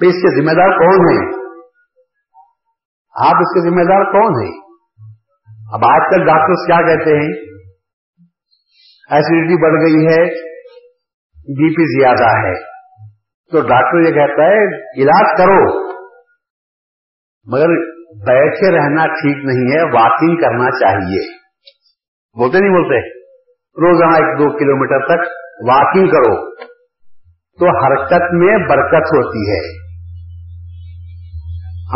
تو 0.00 0.06
اس 0.06 0.14
کے 0.14 0.40
ذمہ 0.40 0.50
دار 0.50 0.70
کون 0.70 1.12
ہیں؟ 1.12 1.28
آپ 3.28 3.36
اس 3.36 3.54
کے 3.54 3.70
ذمہ 3.70 3.82
دار 3.82 4.04
کون 4.04 4.42
ہیں؟ 4.44 4.67
اب 5.72 5.80
آج 5.84 6.00
کل 6.10 6.26
ڈاکٹرز 6.26 6.66
کیا 6.66 6.76
کہتے 6.76 7.10
ہیں؟ 7.10 7.32
ایسیڈیٹی 9.10 9.62
بڑھ 9.62 9.82
گئی 9.82 10.06
ہے 10.06 10.24
بی 11.34 11.74
پی 11.74 12.00
زیادہ 12.00 12.46
ہے۔ 12.46 12.54
تو 13.50 13.60
ڈاکٹر 13.60 14.08
یہ 14.08 14.14
کہتا 14.14 14.42
ہے، 14.42 14.64
علاج 15.02 15.38
کرو۔ 15.38 15.88
مگر 17.54 17.66
بیٹھے 18.26 18.76
رہنا 18.76 19.06
ٹھیک 19.06 19.36
نہیں 19.36 19.76
ہے 19.76 19.82
واکنگ 19.82 20.36
کرنا 20.36 20.70
چاہیے۔ 20.70 21.32
بولتے 22.38 22.58
نہیں 22.58 22.70
بولتے؟ 22.70 23.18
روزانہ 23.54 24.14
ایک 24.14 24.38
دو 24.38 24.58
کلومیٹر 24.58 25.06
تک 25.06 25.28
واکنگ 25.68 26.06
کرو۔ 26.06 26.56
تو 27.58 27.86
حرکت 27.86 28.22
میں 28.32 28.68
برکت 28.68 29.06
ہوتی 29.06 29.50
ہے۔ 29.50 29.88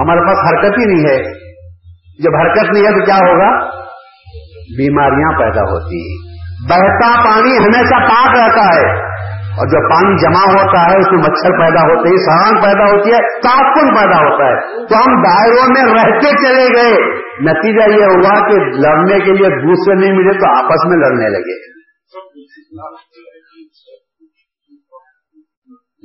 ہمارے 0.02 0.20
پاس 0.20 0.52
حرکت 0.52 0.78
ہی 0.78 0.84
نہیں 0.84 1.16
ہے۔ 1.16 1.41
جب 2.22 2.40
حرکت 2.40 2.72
نہیں 2.72 2.84
ہے 2.84 2.90
تو 2.90 3.04
کیا 3.04 3.16
ہوگا؟ 3.16 3.64
بیماریاں 4.76 5.38
پیدا 5.38 5.60
ہوتی 5.60 5.98
ہیں۔ 5.98 6.32
بہتا 6.68 7.24
پانی 7.24 7.56
ہمیشہ 7.56 7.94
پاک 7.94 8.28
رہتا 8.28 8.64
ہے۔ 8.64 9.12
اور 9.52 9.66
جب 9.66 9.90
پانی 9.90 10.22
جمع 10.22 10.52
ہوتا 10.52 10.92
ہے، 10.92 10.98
اس 10.98 11.12
میں 11.12 11.18
مچھر 11.18 11.50
پیدا 11.50 11.82
ہوتے 11.82 12.08
ہیں 12.08 12.16
سہان 12.16 12.62
پیدا 12.64 12.84
ہوتی 12.84 13.10
ہے 13.10 13.40
تاپن 13.40 13.94
پیدا 13.94 14.16
ہوتا 14.16 14.44
ہے۔ 14.44 14.86
تو 14.86 14.94
ہم 14.94 15.22
دائروں 15.22 15.68
میں 15.68 15.94
رہتے 15.94 16.30
چلے 16.30 16.82
گئے۔ 16.82 17.22
نتیجہ 17.40 17.98
یہ 17.98 18.04
ہوا 18.04 18.48
کہ 18.48 18.56
لڑنے 18.56 19.18
کے 19.18 19.32
لیے 19.32 19.48
دوسرے 19.48 19.94
نہیں 19.94 20.12
ملے 20.12 20.32
تو 20.32 20.58
آپس 20.58 20.84
میں 20.84 20.96
لڑنے 20.96 21.28
لگے۔ 21.28 21.72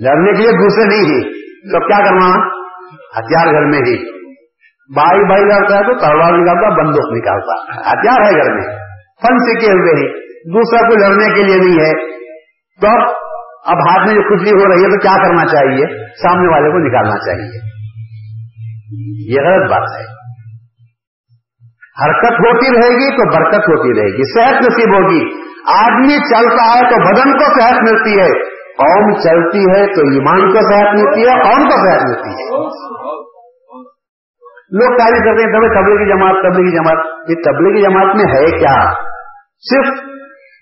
لڑنے 0.04 0.32
کے 0.32 0.38
لیے 0.38 0.52
دوسرے 0.52 0.84
نہیں۔ 0.84 1.18
ہی 1.18 1.48
تو 1.72 1.88
کیا 1.88 1.98
کرنا؟ 1.98 2.30
ہتھیار 3.20 3.46
گھر 3.46 3.66
میں 3.66 3.80
ہی۔ 3.80 4.17
بھائی 4.94 5.28
بھائی 5.28 5.42
لڑتا 5.42 5.78
ہے 5.78 5.84
تو 5.84 6.00
تلوار 6.00 6.32
نکالتا 6.32 6.84
بندوق 6.84 7.18
نکالتا 7.18 7.82
ہتھیار 7.92 8.22
ہے 8.22 8.32
گھر 8.32 8.54
میں۔ 8.54 8.76
فن 9.22 9.38
سیکھے 9.38 9.72
ہوئے 9.72 10.06
ہیں۔ 10.06 10.14
دوسرا 10.54 10.80
کوئی 10.80 11.10
لڑنے 11.10 11.34
کے 11.36 11.44
لیے 11.44 11.56
نہیں 11.56 11.86
ہے۔ 11.86 12.18
تو 12.82 12.88
اب 12.88 13.10
اب 13.66 13.90
ہاتھ 13.90 14.08
میں 14.08 14.16
جو 14.16 14.22
خوشی 14.22 14.52
ہو 14.52 14.68
رہی 14.70 14.84
ہے 14.84 14.90
تو 14.90 15.00
کیا 15.00 15.28
کرنا 15.28 15.46
چاہیے؟ 15.46 16.08
سامنے 16.16 16.54
والے 16.54 16.70
کو 16.70 16.78
نکالنا 16.78 17.18
چاہیے۔ 17.18 17.78
یہ 19.34 19.42
غلط 19.42 19.72
بات 19.72 20.00
ہے۔ 20.00 20.06
حرکت 22.06 22.34
ہوتی 22.34 22.76
رہے 22.76 22.96
گی 22.96 23.18
تو 23.18 23.36
برکت 23.36 23.60
ہوتی 23.60 24.00
رہے 24.00 24.18
گی۔ 24.18 24.34
صحت 24.34 24.62
نصیب 24.62 24.94
ہوگی۔ 24.96 25.48
آدمی 25.68 26.18
چلتا 26.18 26.76
ہے 26.76 26.82
تو 26.82 26.96
بدن 26.96 27.38
کو 27.38 27.62
صحت 27.62 27.92
ملتی 27.92 28.20
ہے۔ 28.20 28.58
قوم 28.78 29.14
چلتی 29.14 29.60
ہے 29.60 29.86
تو 29.86 30.02
ایمان 30.02 30.52
کو 30.52 30.60
صحت 30.60 30.94
ملتی 30.94 31.22
ہے، 31.22 31.44
قوم 31.44 31.64
کو 31.64 31.90
صحت 31.90 32.10
ملتی 32.10 32.30
ہے۔ 32.30 32.68
لوگ 34.72 34.98
تعریف 34.98 35.20
کرتے 35.20 35.48
ہیں 35.48 35.60
تبھی 35.60 35.68
تبلیغی 35.68 36.04
کی 36.04 36.18
جماعت 36.18 36.34
تبلیغی 36.34 36.72
کی 36.72 36.78
جماعت۔ 36.78 37.06
یہ 37.30 37.36
تبلیغی 37.46 37.76
کی 37.76 37.82
جماعت 37.82 38.16
میں 38.16 38.34
ہے 38.34 38.58
کیا؟ 38.58 38.92
صرف 39.60 39.98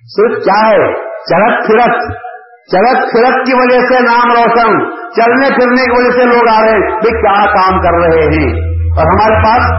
صرف 0.08 0.44
کیا 0.44 0.70
ہے؟ 0.70 0.94
چرک 1.04 1.68
پھرک 1.68 2.26
چرک 2.72 3.02
پھرک 3.12 3.46
کی 3.46 3.54
وجہ 3.54 3.80
سے 3.80 4.00
نام 4.00 4.32
روشن، 4.32 4.96
چلنے 5.12 5.56
پھرنے 5.56 5.86
کی 5.86 5.92
وجہ 5.92 6.12
سے 6.12 6.26
لوگ 6.26 6.58
آ 6.58 6.66
رہے 6.66 6.72
ہیں۔ 6.72 7.00
کہ 7.00 7.10
کیا 7.10 7.46
کام 7.46 7.82
کر 7.82 8.08
رہے 8.08 8.24
ہیں؟ 8.24 8.54
اور 8.90 9.06
ہمارے 9.06 9.44
پاس 9.44 9.72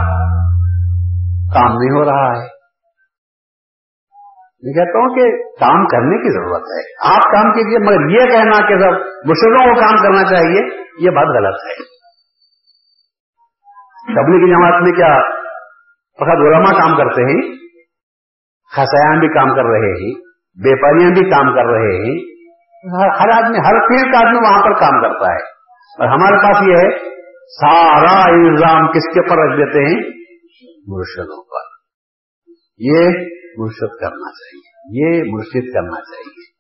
کام 1.55 1.68
نہیں 1.68 1.91
ہو 1.91 2.05
رہا 2.05 2.29
ہے۔ 2.29 2.57
میں 4.62 4.72
کہتا 4.72 4.99
ہوں 4.99 5.14
کہ 5.14 5.43
کام 5.43 5.87
کرنے 5.87 6.16
کی 6.18 6.33
ضرورت 6.33 6.62
ہے۔ 6.62 7.14
آپ 7.14 7.22
کام 7.22 7.53
کیجیے 7.53 7.79
مگر 7.79 8.11
یہ 8.11 8.37
کہنا 8.37 8.68
کہ 8.68 8.79
سب 8.79 8.99
مشرقوں 9.24 9.74
کو 9.74 9.81
کام 9.81 10.03
کرنا 10.03 10.24
چاہیے، 10.24 10.85
یہ 10.99 11.11
بات 11.11 11.27
غلط 11.27 11.55
ہے۔ 11.55 11.95
تبلیغی 14.07 14.50
جماعت 14.50 14.82
میں 14.82 14.92
کیا 14.92 15.20
فقط 16.20 16.46
علماء 16.46 16.80
کام 16.80 16.96
کرتے 16.96 17.22
ہیں؟ 17.22 17.57
خسیاں 18.76 19.20
بھی 19.20 19.28
کام 19.28 19.54
کر 19.54 19.64
رہے 19.64 20.04
ہیں، 20.04 20.14
بیپاریاں 20.62 21.11
بھی 21.11 21.30
کام 21.30 21.54
کر 21.54 21.66
رہے 21.66 21.96
ہیں۔ 21.96 22.36
ہر 23.20 23.44
آدمی 23.44 23.59
ہر 23.59 23.80
فیلڈ 23.88 24.12
کا 24.12 24.18
آدمی 24.18 24.38
وہاں 24.38 24.62
پر 24.62 24.74
کام 24.74 25.02
کرتا 25.02 25.32
ہے۔ 25.32 25.42
اور 25.98 26.09
ہمارے 26.09 26.36
پاس 26.36 26.68
یہ 26.68 26.72
ہے، 26.72 26.98
سارا 27.61 28.22
الزام 28.22 28.92
کس 28.92 29.14
کے 29.14 29.22
پر 29.22 29.36
رکھ 29.42 29.59
دیتے 29.59 29.80
ہیں؟ 29.80 30.11
مرشدوں 30.86 31.44
پر۔ 31.44 31.76
یہ 32.78 33.09
مرشد 33.59 34.00
کرنا 34.00 34.32
چاہیے۔ 34.32 34.76
یہ 34.90 35.22
مرشد 35.32 35.74
کرنا 35.74 36.00
چاہیے۔ 36.00 36.57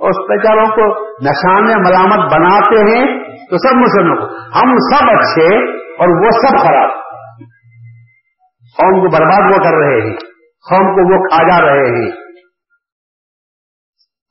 اور 0.00 0.28
بیچاروں 0.28 0.66
کو 0.66 1.12
نشان 1.24 1.64
ملامت 1.64 2.32
بناتے 2.34 2.76
ہیں 2.76 3.22
تو 3.50 3.56
سب 3.56 3.74
مرشدوں 3.74 4.16
کو۔ 4.16 4.36
ہم 4.36 4.76
سب 4.76 5.20
اچھے 5.20 5.83
اور 5.98 6.24
وہ 6.24 6.30
سب 6.30 6.66
خراب۔ 6.66 6.90
قوم 8.78 9.00
کو 9.00 9.08
برباد 9.12 9.52
وہ 9.52 9.64
کر 9.64 9.76
رہے 9.76 10.00
ہیں۔ 10.00 10.16
قوم 10.70 10.86
کو 10.86 11.14
وہ 11.14 11.28
کھا 11.28 11.42
جا 11.42 11.66
رہے 11.66 11.86
ہیں۔ 11.86 12.10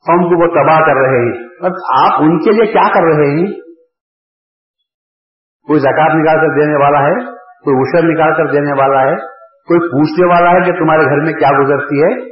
قوم 0.06 0.22
کو 0.22 0.42
وہ 0.42 0.46
تباہ 0.46 0.78
کر 0.78 0.94
رہے 0.94 1.26
ہیں۔ 1.26 1.48
بس 1.48 1.72
آپ 1.98 2.22
ان 2.22 2.38
کے 2.38 2.50
لیے 2.50 2.72
کیا 2.72 2.94
کر 2.94 3.00
رہے 3.00 3.30
ہیں؟ 3.30 3.46
کوئی 5.66 5.80
زکات 5.80 6.14
نکال 6.14 6.36
کر 6.40 6.60
دینے 6.60 6.76
والا 6.76 6.98
ہے؟ 6.98 7.14
کوئی 7.64 7.76
اشر 7.76 8.06
نکال 8.08 8.34
کر 8.36 8.52
دینے 8.52 8.72
والا 8.72 9.10
ہے؟ 9.10 9.16
کوئی 9.68 9.80
پوچھنے 9.80 10.34
والا 10.34 10.50
ہے 10.50 10.60
کہ 10.60 10.78
تمہارے 10.78 11.04
گھر 11.04 11.20
میں 11.22 11.32
کیا 11.32 11.48
گزرتی 11.48 12.02
ہے؟ 12.02 12.30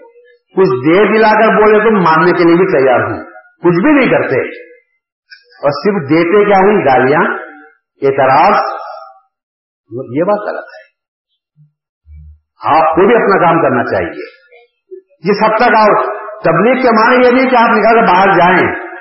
کچھ 0.57 0.89
دے 0.89 1.19
دلا 1.19 1.29
کر 1.29 1.55
بولے 1.55 1.79
تو 1.79 2.03
ماننے 2.03 2.31
کے 2.33 2.45
لیے 2.45 2.57
بھی 2.57 2.67
تیار 2.67 3.01
ہوں۔ 3.01 3.25
کچھ 3.65 3.85
بھی 3.85 3.93
نہیں 3.93 4.11
کرتے۔ 4.11 4.41
اور 5.33 5.71
صرف 5.71 6.11
دیتے 6.11 6.45
کیا 6.45 6.59
ہوں 6.59 6.85
گالیاں، 6.85 7.39
اعتراض 8.03 8.82
یہ 9.93 10.23
بات 10.23 10.49
غلط 10.49 10.65
ہے۔ 10.65 10.93
آپ 12.77 12.95
کو 12.95 13.07
بھی 13.07 13.15
اپنا 13.15 13.45
کام 13.45 13.63
کرنا 13.63 13.85
چاہیے۔ 13.85 14.43
جس 15.25 15.39
سب 15.41 15.57
تک 15.57 15.77
آؤ 15.79 16.13
تبلیغ 16.45 16.75
کے 16.75 16.89
معنی 16.89 17.27
یہ 17.27 17.31
نہیں 17.31 17.51
کہ 17.51 17.57
آپ 17.57 17.69
نکل 17.69 18.01
کر 18.01 18.15
باہر 18.15 18.39
جائیں۔ 18.39 18.93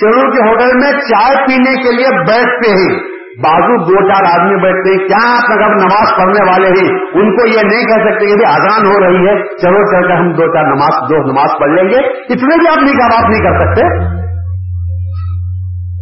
شروع 0.00 0.30
کے 0.30 0.48
ہوٹل 0.48 0.74
میں 0.74 0.92
چائے 0.92 1.36
پینے 1.36 1.82
کے 1.82 1.96
لیے 1.96 2.18
بیٹھتے 2.18 2.70
ہی 2.70 3.18
بازو 3.42 3.84
دو 3.84 4.12
چار 4.12 4.40
آدمی 4.40 4.62
بیٹھتے 4.62 4.90
ہیں۔ 4.90 5.08
کیا 5.08 5.32
آپ 5.32 5.52
اگر 5.52 5.74
نماز 5.74 6.16
پڑھنے 6.16 6.50
والے 6.50 6.68
ہی 6.68 6.88
ان 6.90 7.36
کو 7.36 7.46
یہ 7.46 7.62
نہیں 7.62 7.84
کہہ 7.84 8.12
سکتے 8.12 8.38
کہ 8.38 8.46
آزان 8.46 8.86
ہو 8.86 9.00
رہی 9.00 9.28
ہے۔ 9.28 9.56
چلو 9.56 9.90
چل 9.90 10.08
کر 10.08 10.14
ہم 10.14 10.32
دو 10.32 10.54
چار 10.54 10.64
نماز، 10.64 11.10
دو 11.10 11.32
نماز 11.32 11.60
پڑھ 11.60 11.70
لیں 11.70 11.84
گے۔ 11.84 12.08
اتنے 12.18 12.58
بھی 12.58 12.68
آپ 12.68 12.78
نکاح 12.78 13.08
بات 13.08 13.30
نہیں 13.30 13.40
کر 13.40 13.58
سکتے۔ 13.58 14.08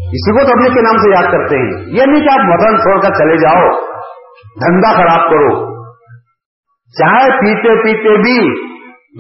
اسی 0.07 0.33
کو 0.33 0.45
تبلیغ 0.45 0.75
کے 0.75 0.81
نام 0.81 0.99
سے 0.99 1.11
یاد 1.11 1.33
کرتے 1.33 1.57
ہیں۔ 1.57 1.87
یہ 1.87 2.03
نہیں 2.07 2.23
کہ 2.23 2.41
آپ 2.41 2.47
وطن 2.49 2.77
چھوڑ 2.77 3.01
کر 3.01 3.09
چلے 3.09 3.37
جاؤ۔ 3.37 3.96
دھندا 4.45 4.97
خراب 4.97 5.31
کرو۔ 5.31 5.77
چائے 7.01 7.31
پیتے 7.31 7.83
پیتے 7.83 8.17
بھی 8.17 8.67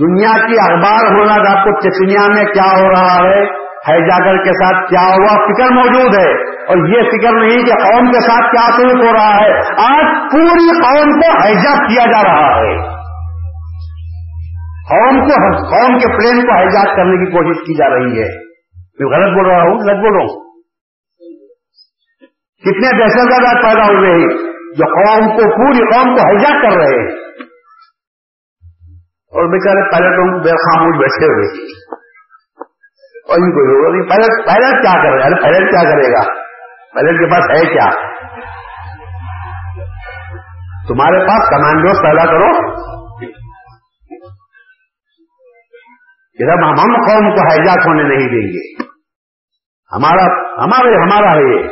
دنیا 0.00 0.46
کی 0.46 0.54
اخبار 0.54 1.14
ہونا 1.14 1.58
آپ 1.58 1.64
کو 1.64 1.80
چچنیا 1.80 2.28
میں 2.28 2.44
کیا 2.44 2.80
ہو 2.80 2.90
رہا 2.90 3.28
ہے 3.28 3.66
حیجاگر 3.88 4.44
کے 4.44 4.52
ساتھ 4.52 4.90
کیا 4.90 5.00
ہوا، 5.00 5.46
فکر 5.46 5.74
موجود 5.74 6.18
ہے۔ 6.18 6.56
اور 6.62 6.88
یہ 6.88 7.10
فکر 7.10 7.32
نہیں 7.32 7.66
کہ 7.66 7.72
قوم 7.72 8.06
کے 8.06 8.20
ساتھ 8.20 8.52
کیا 8.52 8.76
سلوک 8.76 9.06
ہو 9.06 9.12
رہا 9.12 9.44
ہے۔ 9.44 9.58
آج 9.78 10.32
پوری 10.32 10.80
قوم 10.80 11.20
کو 11.20 11.42
حیجاب 11.42 11.76
کیا 11.76 12.10
جا 12.10 12.22
رہا 12.22 12.56
ہے۔ 12.56 12.78
قوم 14.90 15.20
کو، 15.20 15.56
قوم 15.56 15.98
کے 15.98 16.08
پلین 16.08 16.46
کو 16.46 16.58
حیجاب 16.58 16.96
کرنے 16.96 17.24
کی 17.24 17.30
کوشش 17.30 17.60
کی 17.60 17.74
جا 17.74 17.88
رہی 17.88 18.22
ہے۔ 18.22 18.46
میں 18.98 19.18
غلط 19.18 19.34
بول 19.34 19.46
رہا 19.46 19.62
ہوں؟ 19.62 19.74
غلط 19.74 20.00
بول 20.00 20.12
رہا 20.12 20.22
ہوں 20.22 20.46
کتنے 22.64 23.04
دہشت 23.04 23.16
گرد 23.16 23.64
پیدا 23.64 23.86
ہوئے 23.86 24.10
ہیں۔ 24.10 24.55
جو 24.76 24.84
قوم 24.84 25.28
کو 25.28 25.42
پوری 25.42 25.94
قوم 25.94 26.16
کو 26.16 26.28
ہیجا 26.28 26.50
کر 26.50 26.76
رہے 26.76 27.02
ہیں۔ 27.02 27.26
اور 29.06 29.52
بیچارے 29.52 29.90
پائلٹوں 29.90 30.38
بے 30.44 30.50
خاموش 30.50 30.96
بیٹھے 30.98 31.26
ہوئے۔ 31.26 31.64
اور 33.28 33.38
یہ 33.38 33.52
کوئی 33.52 33.76
ہوگا 33.76 33.96
نہیں 33.96 34.08
پائلٹ 34.08 34.46
پائلٹ 34.46 34.82
کیا 34.82 34.92
کر 34.92 35.10
رہے 35.10 35.42
پائلٹ 35.42 35.70
کیا 35.70 35.90
کرے 35.90 36.12
گا؟ 36.12 36.34
پائلٹ 36.94 37.20
کے 37.20 37.30
پاس 37.30 37.50
ہے 37.50 37.72
کیا؟ 37.72 37.90
تمہارے 40.88 41.18
پاس 41.18 41.50
کمانڈوز 41.50 42.02
پیدا 42.02 42.26
کرو۔ 42.26 42.76
جب 46.38 46.68
ہم 46.68 46.94
قوم 46.94 47.36
کو 47.36 47.46
ہیجاک 47.46 47.86
ہونے 47.86 48.02
نہیں 48.02 48.28
دیں 48.28 48.46
گے۔ 48.46 48.82
ہمارا 49.92 50.24
ہمارے 50.64 51.02
ہمارا 51.02 51.26
ہے 51.26 51.56
یہ۔ 51.56 51.68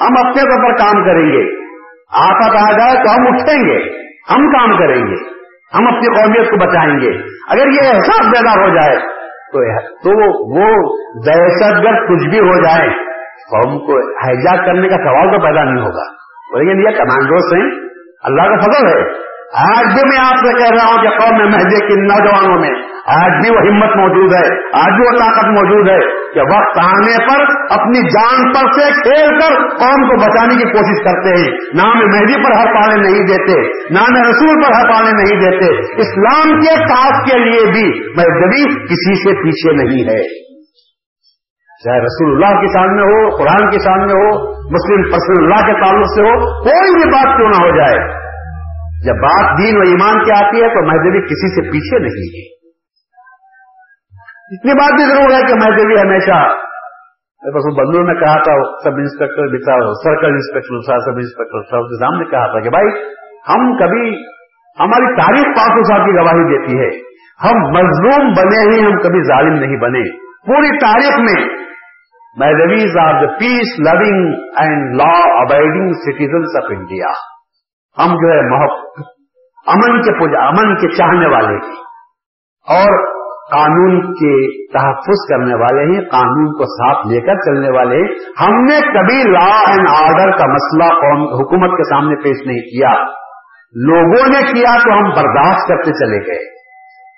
ہم 0.00 0.28
اپنے 0.28 0.42
طور 0.42 0.70
پر 0.70 0.78
کام 0.78 1.04
کریں 1.04 1.32
گے۔ 1.32 1.61
آفت 2.12 2.56
آ 2.56 2.78
جائے 2.78 3.04
تو 3.04 3.14
ہم 3.14 3.26
اٹھیں 3.26 3.68
گے، 3.68 3.78
ہم 4.32 4.46
کام 4.46 4.78
کریں 4.78 5.06
گے، 5.06 5.28
ہم 5.74 5.86
اپنی 5.86 6.22
قومیت 6.22 6.50
کو 6.50 6.56
بچائیں 6.56 7.00
گے۔ 7.00 7.18
اگر 7.48 7.66
یہ 7.66 7.94
احساس 7.94 8.26
بیدار 8.26 8.68
ہو 8.68 8.74
جائے، 8.74 8.96
تو 9.78 10.10
وہ 10.58 10.96
دہشت 11.26 11.72
گرد 11.72 12.08
کچھ 12.08 12.28
بھی 12.28 12.38
ہو 12.38 12.62
جائے 12.62 12.88
قوم 13.42 13.78
کو 13.78 13.92
ہیجاک 13.98 14.66
کرنے 14.66 14.88
کا 14.88 14.96
سوال 14.96 15.30
تو 15.30 15.40
پیدا 15.40 15.64
نہیں 15.64 15.84
ہوگا۔ 15.84 16.22
لیکن 16.58 16.80
یہ 16.80 16.96
کمانڈوز 16.96 17.54
ہیں، 17.54 17.88
اللہ 18.24 18.42
کا 18.42 18.56
فضل 18.56 18.86
ہے۔ 18.86 19.32
آج 19.54 19.84
بھی 19.94 20.08
میں 20.08 20.18
آپ 20.18 20.36
سے 20.36 20.58
کہہ 20.58 20.70
رہا 20.70 20.94
ہوں 20.94 21.02
کہ 21.02 21.08
قوم 21.08 21.36
میں 21.36 21.46
مہجے 21.46 21.86
کی 21.86 21.94
نوجوانوں 21.94 22.60
میں 22.60 22.91
آج 23.06 23.30
بھی 23.30 23.54
وہ 23.54 23.60
ہمت 23.60 23.96
موجود 23.96 24.32
ہے، 24.32 24.48
آج 24.72 25.00
بھی 25.00 25.06
وہ 25.06 25.18
طاقت 25.18 25.44
موجود 25.44 25.88
ہے 25.88 25.98
کہ 26.34 26.40
وقت 26.40 26.78
آنے 26.78 27.26
پر 27.26 27.44
اپنی 27.70 28.08
جان 28.08 28.52
پر 28.52 28.72
سے 28.72 28.92
کھیل 28.92 29.40
کر 29.40 29.54
قوم 29.78 30.08
کو 30.08 30.16
بچانے 30.16 30.54
کی 30.54 30.72
کوشش 30.72 31.04
کرتے 31.04 31.40
ہیں۔ 31.40 31.58
نام 31.74 31.98
مہدی 31.98 32.44
پر 32.44 32.52
ہر 32.52 32.74
پانے 32.74 33.02
نہیں 33.02 33.20
دیتے 33.20 33.60
نام 33.90 34.16
رسول 34.16 34.62
پر 34.62 34.78
ہر 34.78 34.88
پانے 34.88 35.10
نہیں 35.22 35.40
دیتے۔ 35.40 35.78
اسلام 35.78 36.60
کے 36.60 36.72
ساتھ 36.72 37.30
کے 37.30 37.38
لیے 37.38 37.72
بھی 37.72 38.00
مہدبی 38.08 38.84
کسی 38.84 39.14
سے 39.14 39.42
پیچھے 39.42 39.72
نہیں 39.72 40.02
ہے۔ 40.02 40.42
چاہے 41.84 42.00
رسول 42.00 42.32
اللہ 42.32 42.60
کے 42.60 42.66
سامنے 42.66 43.02
ہو، 43.02 43.36
قرآن 43.36 43.70
کے 43.70 43.78
سامنے 43.78 44.12
ہو، 44.12 44.52
مسلم 44.52 45.02
پرسن 45.02 45.42
اللہ 45.42 45.66
کے 45.66 45.72
تعلق 45.72 46.06
سے 46.06 46.22
ہو، 46.22 46.62
کوئی 46.62 46.94
بھی 46.94 47.10
بات 47.10 47.36
کیوں 47.36 47.48
نہ 47.48 47.62
ہو 47.62 47.76
جائے۔ 47.76 48.22
جب 49.04 49.14
بات 49.14 49.58
دین 49.58 49.76
و 49.76 49.80
ایمان 49.80 50.24
کی 50.24 50.30
آتی 50.30 50.62
ہے 50.62 50.68
تو 50.68 50.86
مہدوی 50.86 51.20
کسی 51.20 51.54
سے 51.54 51.70
پیچھے 51.70 51.98
نہیں 51.98 52.40
ہے۔ 52.40 52.61
اتنی 54.52 54.72
بات 54.72 54.92
بھی 54.92 55.04
ضرور 55.04 55.34
ہے 55.34 55.40
کہ 55.46 55.54
مہدوی 55.54 56.00
ہمیشہ 56.00 56.62
بس 57.54 57.62
وہ 57.70 57.76
بندوں 57.76 58.04
نے 58.04 58.20
کہا 58.20 58.42
تھا، 58.42 58.80
سب 58.84 58.96
انسپیکٹر 58.96 59.46
بتا 59.52 59.94
سرکل 60.04 60.26
انسپیکٹر 60.26 60.80
سب 60.80 61.10
انسپیکٹر 61.10 61.70
صاحب 61.70 61.82
کے 61.82 62.04
سامنے 62.04 62.24
کہا 62.24 62.46
تھا 62.46 62.60
کہ 62.60 62.70
بھائی، 62.70 62.86
ہم 63.48 63.76
کبھی 63.76 64.24
ہماری 64.80 65.16
تاریخ 65.16 65.44
پانچ 65.44 65.88
صاحب 65.88 66.06
کی 66.06 66.12
گواہی 66.12 66.56
دیتی 66.56 66.78
ہے۔ 66.78 67.12
ہم 67.44 67.58
مظلوم 67.58 68.32
بنے 68.32 68.74
ہی 68.74 68.86
ہم 68.86 68.98
کبھی 68.98 69.22
ظالم 69.22 69.54
نہیں 69.54 69.76
بنے۔ 69.76 70.16
پوری 70.20 70.78
تاریخ 70.78 71.18
میں 71.18 71.48
Mahdavis 72.36 72.96
are 72.96 73.26
the 73.26 73.34
peace, 73.34 73.80
loving 73.80 74.32
and 74.56 74.96
law 74.96 75.42
abiding 75.42 75.92
citizens 75.92 76.64
of 76.64 76.70
India. 76.70 77.06
ہم 77.98 78.08
جو 78.08 78.32
ہے 78.32 78.50
محب 78.50 79.02
امن 79.66 80.02
کے 80.02 80.18
پوجا 80.18 80.46
امن 80.46 80.76
کے 80.76 80.88
چاہنے 80.88 81.26
والے 81.26 81.56
اور 82.68 83.21
قانون 83.52 84.14
کے 84.14 84.62
تحفظ 84.72 85.28
کرنے 85.30 85.54
والے 85.54 85.94
ہیں، 85.94 86.00
قانون 86.10 86.52
کو 86.52 86.64
ساتھ 86.64 87.06
لے 87.06 87.20
کر 87.20 87.34
چلنے 87.34 87.70
والے 87.78 87.96
ہیں۔ 87.96 88.08
ہم 88.40 88.64
نے 88.64 88.80
کبھی 88.80 89.32
لا 89.32 89.70
اینڈ 89.70 89.88
آرڈر 89.88 90.30
کا 90.30 90.52
مسئلہ 90.52 90.84
حکومت 91.42 91.70
کے 91.70 91.82
سامنے 91.90 92.16
پیش 92.16 92.46
نہیں 92.46 92.60
کیا۔ 92.60 93.04
لوگوں 93.74 94.28
نے 94.28 94.52
کیا 94.52 94.76
تو 94.84 94.98
ہم 94.98 95.04
برداشت 95.04 95.68
کرتے 95.68 95.92
چلے 95.92 96.26
گئے۔ 96.26 96.52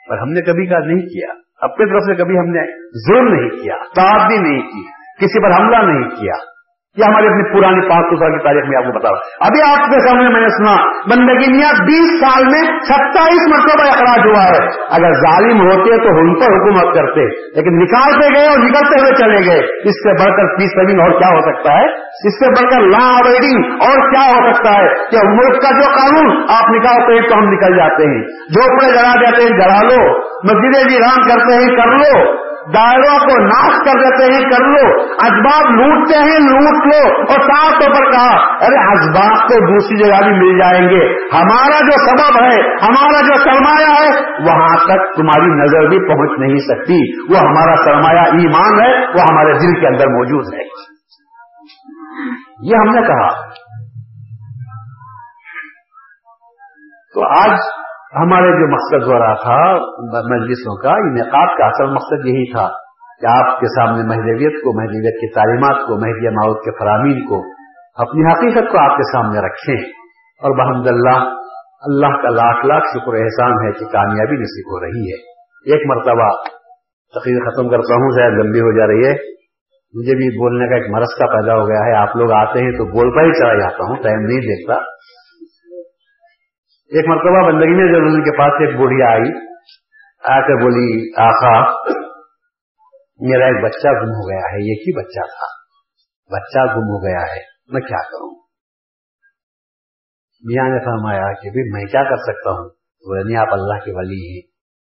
پر 0.09 0.19
ہم 0.19 0.29
نے 0.29 0.41
کبھی 0.41 0.67
کا 0.67 0.79
نہیں 0.79 1.07
کیا۔ 1.07 1.33
اپنی 1.61 1.91
طرف 1.91 2.03
سے 2.03 2.15
کبھی 2.15 2.39
ہم 2.39 2.45
نے 2.45 2.61
ظلم 3.09 3.35
نہیں 3.35 3.63
کیا 3.63 3.75
تعدی 3.97 4.39
نہیں 4.39 4.63
کی، 4.63 4.83
کسی 5.21 5.43
پر 5.43 5.61
حملہ 5.61 5.77
نہیں 5.77 6.11
کیا۔ 6.11 6.54
یہ 6.95 7.05
ہماری 7.05 7.27
اپنی 7.27 7.61
پرانی 7.61 7.89
پانچ 7.89 8.07
سو 8.07 8.17
سال 8.17 8.39
کی 8.39 8.45
تاریخ 8.45 8.65
میں 8.69 8.77
آپ 8.77 8.93
کو 8.93 8.99
بتا 8.99 9.09
رہا 9.11 9.47
ابھی 9.47 9.61
آپ 9.71 9.91
کے 9.91 10.09
سامنے 10.09 10.29
میں 10.29 10.41
نے 10.41 10.49
سنا، 10.49 10.77
بندگی 11.11 11.53
بیس 11.87 12.21
سال 12.21 12.45
میں 12.45 12.79
ستائیس 12.81 13.49
مرتبہ 13.49 13.89
اخراج 13.89 14.27
ہوا 14.27 14.45
ہے۔ 14.45 14.69
اگر 14.91 15.13
ظالم 15.13 15.61
ہوتے 15.61 16.03
تو 16.03 16.09
ان 16.09 16.35
پر 16.35 16.47
حکومت 16.47 16.95
کرتے، 16.95 17.27
لیکن 17.57 17.83
نکالتے 17.83 18.39
گئے 18.39 18.47
اور 18.47 18.59
نکلتے 18.59 19.01
ہوئے 19.01 19.15
چلے 19.15 19.51
گئے۔ 19.51 19.59
اس 19.59 19.95
سے 19.95 20.13
بڑھ 20.13 20.37
کر 20.37 20.57
پیس 20.57 20.71
سیونگ 20.71 21.01
اور 21.01 21.21
کیا 21.21 21.29
ہو 21.29 21.41
سکتا 21.41 21.73
ہے؟ 21.73 21.85
اس 21.99 22.39
سے 22.39 22.49
بڑھ 22.49 22.75
کر 22.75 22.81
لا 22.81 23.17
اویڈنگ 23.17 23.73
اور 23.73 24.11
کیا 24.11 24.33
ہو 24.33 24.53
سکتا 24.53 24.71
ہے؟ 24.71 24.89
کہ 25.11 25.29
ملک 25.29 25.63
کا 25.63 25.71
جو 25.71 25.87
قانون، 26.01 26.43
آپ 26.43 26.71
نکالتے 26.71 27.21
ہیں 27.21 27.29
تو 27.29 27.35
ہم 27.35 27.45
نکل 27.45 27.77
جاتے 27.77 28.03
ہیں۔ 28.03 28.23
جھوپڑے 28.27 28.91
جلا 28.91 29.15
دیتے 29.21 29.43
ہیں، 29.43 29.61
جلا 29.61 29.83
لو۔ 29.83 30.19
مسجدیں 30.21 30.85
بھی 30.85 30.99
رام 30.99 31.23
کرتے 31.29 31.55
ہیں، 31.55 31.77
کر 31.77 31.87
لو۔ 31.87 32.44
دائروں 32.73 33.19
کو 33.19 33.43
ناش 33.43 33.73
کر 33.85 34.01
دیتے 34.01 34.33
ہیں، 34.33 34.41
کر 34.41 34.65
لو۔ 34.65 35.03
اسباب 35.03 35.71
لوٹتے 35.71 36.19
ہیں، 36.19 36.39
لوٹ 36.41 36.87
لو۔ 36.87 37.21
اور 37.21 37.41
صاف 37.41 37.73
طور 37.73 37.91
پر 37.91 38.13
کہا، 38.13 38.55
ارے 38.55 38.93
اسباب 38.93 39.49
تو 39.49 39.73
دوسری 39.73 39.97
جگہ 39.97 40.29
بھی 40.29 40.39
مل 40.39 40.59
جائیں 40.59 40.89
گے۔ 40.89 41.27
ہمارا 41.37 41.81
جو 41.81 42.11
سبب 42.11 42.43
ہے، 42.43 42.61
ہمارا 42.61 43.21
جو 43.21 43.35
سرمایہ 43.35 43.87
ہے، 43.87 44.21
وہاں 44.31 44.77
تک 44.77 45.17
تمہاری 45.17 45.65
نظر 45.65 45.89
بھی 45.89 45.99
پہنچ 46.09 46.41
نہیں 46.41 46.57
سکتی۔ 46.57 47.23
وہ 47.33 47.39
ہمارا 47.39 47.77
سرمایہ 47.77 48.21
ایمان 48.21 48.81
ہے، 48.81 49.07
وہ 49.07 49.21
ہمارے 49.21 49.53
دل 49.53 49.81
کے 49.81 49.87
اندر 49.87 50.07
موجود 50.07 50.55
ہے۔ 50.55 50.65
یہ 52.63 52.77
ہم 52.77 52.95
نے 52.95 53.03
کہا۔ 53.03 53.49
تو 57.15 57.43
آج 57.43 57.84
ہمارے 58.15 58.49
جو 58.49 58.73
مقصد 58.73 59.13
ہو 59.13 59.19
رہا 59.19 59.35
تھا 59.35 59.75
مجلسوں 60.35 60.83
کا، 60.83 60.91
انعقاد 60.91 61.59
کا 61.59 61.67
اصل 61.67 61.95
مقصد 61.95 62.27
یہی 62.27 62.53
تھا 62.53 62.69
کہ 63.21 63.27
آپ 63.27 63.61
کے 63.61 63.67
سامنے 63.67 64.03
مہدویت 64.03 64.65
کو 64.65 64.81
مہدویت 64.81 65.15
کی 65.15 65.35
تعلیمات 65.35 65.87
کو 65.87 65.95
مہدیہ 65.95 66.31
ماؤد 66.31 66.57
کے 66.57 66.79
فرامین 66.79 67.27
کو 67.29 67.43
اپنی 67.95 68.33
حقیقت 68.33 68.73
کو 68.73 68.79
آپ 68.79 68.97
کے 68.97 69.13
سامنے 69.13 69.39
رکھیں۔ 69.39 69.91
اور 70.35 70.51
بحمد 70.59 70.87
اللہ 70.87 71.35
اللہ 71.83 72.23
کا 72.23 72.29
لاکھ 72.29 72.67
لاکھ 72.67 72.85
شکر 72.91 73.15
احسان 73.15 73.53
ہے 73.53 73.73
کہ 73.73 73.85
کامیابی 73.85 74.37
نصیب 74.37 74.71
ہو 74.71 74.81
رہی 74.81 75.13
ہے۔ 75.13 75.35
ایک 75.73 75.87
مرتبہ 75.87 76.29
تقریر 77.21 77.51
ختم 77.51 77.69
کرتا 77.69 77.95
ہوں 77.95 78.11
شاید 78.11 78.45
لمبی 78.45 78.61
ہو 78.61 78.79
جا 78.79 78.87
رہی 78.87 79.07
ہے۔ 79.07 79.35
مجھے 79.95 80.17
بھی 80.17 80.39
بولنے 80.39 80.69
کا 80.69 80.75
ایک 80.75 80.91
مرستہ 80.91 81.25
پیدا 81.25 81.55
ہو 81.55 81.69
گیا 81.69 81.87
ہے۔ 81.87 81.95
آپ 81.95 82.17
لوگ 82.17 82.33
آتے 82.33 82.65
ہیں 82.65 82.73
تو 82.73 82.85
بولتا 82.85 83.27
ہی 83.27 83.33
چلا 83.33 83.55
جاتا 83.55 83.89
ہوں، 83.89 83.97
ٹائم 83.97 84.21
نہیں 84.21 84.39
دیکھتا۔ 84.39 84.75
ایک 86.95 87.09
مرتبہ 87.09 87.53
بندگی 87.53 87.75
میں 87.75 87.87
جب 87.93 88.25
کے 88.25 88.39
پاس 88.39 88.53
ایک 88.61 88.77
بوڑھیا 88.77 89.07
آئی، 89.13 89.31
آ 90.25 90.41
کر 90.41 90.63
بولی 90.63 91.13
آخا 91.23 91.55
میرا 93.21 93.45
ایک 93.45 93.65
بچہ 93.65 93.89
گم 93.89 94.13
ہو 94.13 94.29
گیا 94.29 94.39
ہے 94.39 94.57
ایک 94.57 94.79
ہی 94.79 94.97
بچہ 94.97 95.27
تھا؟ 95.27 95.47
بچہ 96.31 96.59
گم 96.59 96.85
ہو 96.85 97.05
گیا 97.05 97.21
ہے، 97.21 97.41
میں 97.69 97.81
کیا 97.81 98.03
کروں؟ 98.03 98.35
میاں 100.43 100.69
نے 100.69 100.79
فرمایا 100.85 101.33
کہ 101.33 101.51
بھی 101.51 101.73
میں 101.73 101.85
کیا 101.85 102.03
کر 102.03 102.17
سکتا 102.17 102.51
ہوں؟ 102.51 102.71
نہیں، 103.25 103.37
آپ 103.37 103.49
اللہ 103.53 103.85
کے 103.85 103.93
ولی 103.93 104.21
ہیں، 104.21 104.43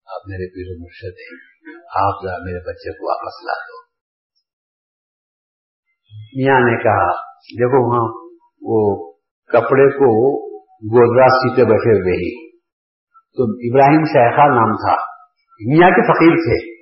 آپ 0.07 0.29
میرے 0.29 0.51
پیر 0.55 0.75
و 0.75 0.83
مرشد 0.83 1.23
ہیں، 1.25 1.37
آپ 2.03 2.25
ذرا 2.25 2.37
میرے 2.45 2.59
بچے 2.59 2.93
کو 2.93 3.11
واپس 3.11 3.45
لا 3.45 3.53
دو۔ 3.53 3.83
میاں 6.37 6.61
نے 6.61 6.83
کہا، 6.83 7.11
دیکھو 7.37 7.89
وہاں 7.89 8.33
وہ 8.63 9.11
کپڑے 9.49 9.91
کو 9.91 10.13
گودرا 10.83 11.27
سیتے 11.29 11.63
بیٹھے 11.63 11.99
ہوئے 12.01 12.13
ہی۔ 12.13 12.53
تو 13.13 13.43
ابراہیم 13.43 14.05
شیخا 14.05 14.47
نام 14.47 14.73
تھا۔ 14.73 15.13
میاں 15.67 15.91
کے 15.91 16.03
فقیر 16.03 16.37
تھے۔ 16.37 16.73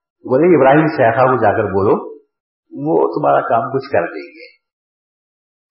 بولے، 0.00 0.56
ابراہیم 0.56 0.86
شیخا 0.86 1.22
کو 1.22 1.42
جا 1.42 1.56
کر 1.56 1.64
بولو، 1.64 2.14
وہ 2.70 3.08
تمہارا 3.08 3.40
کام 3.40 3.70
کچھ 3.70 3.92
کر 3.92 4.00
دیں 4.00 4.28
گے۔ 4.28 4.56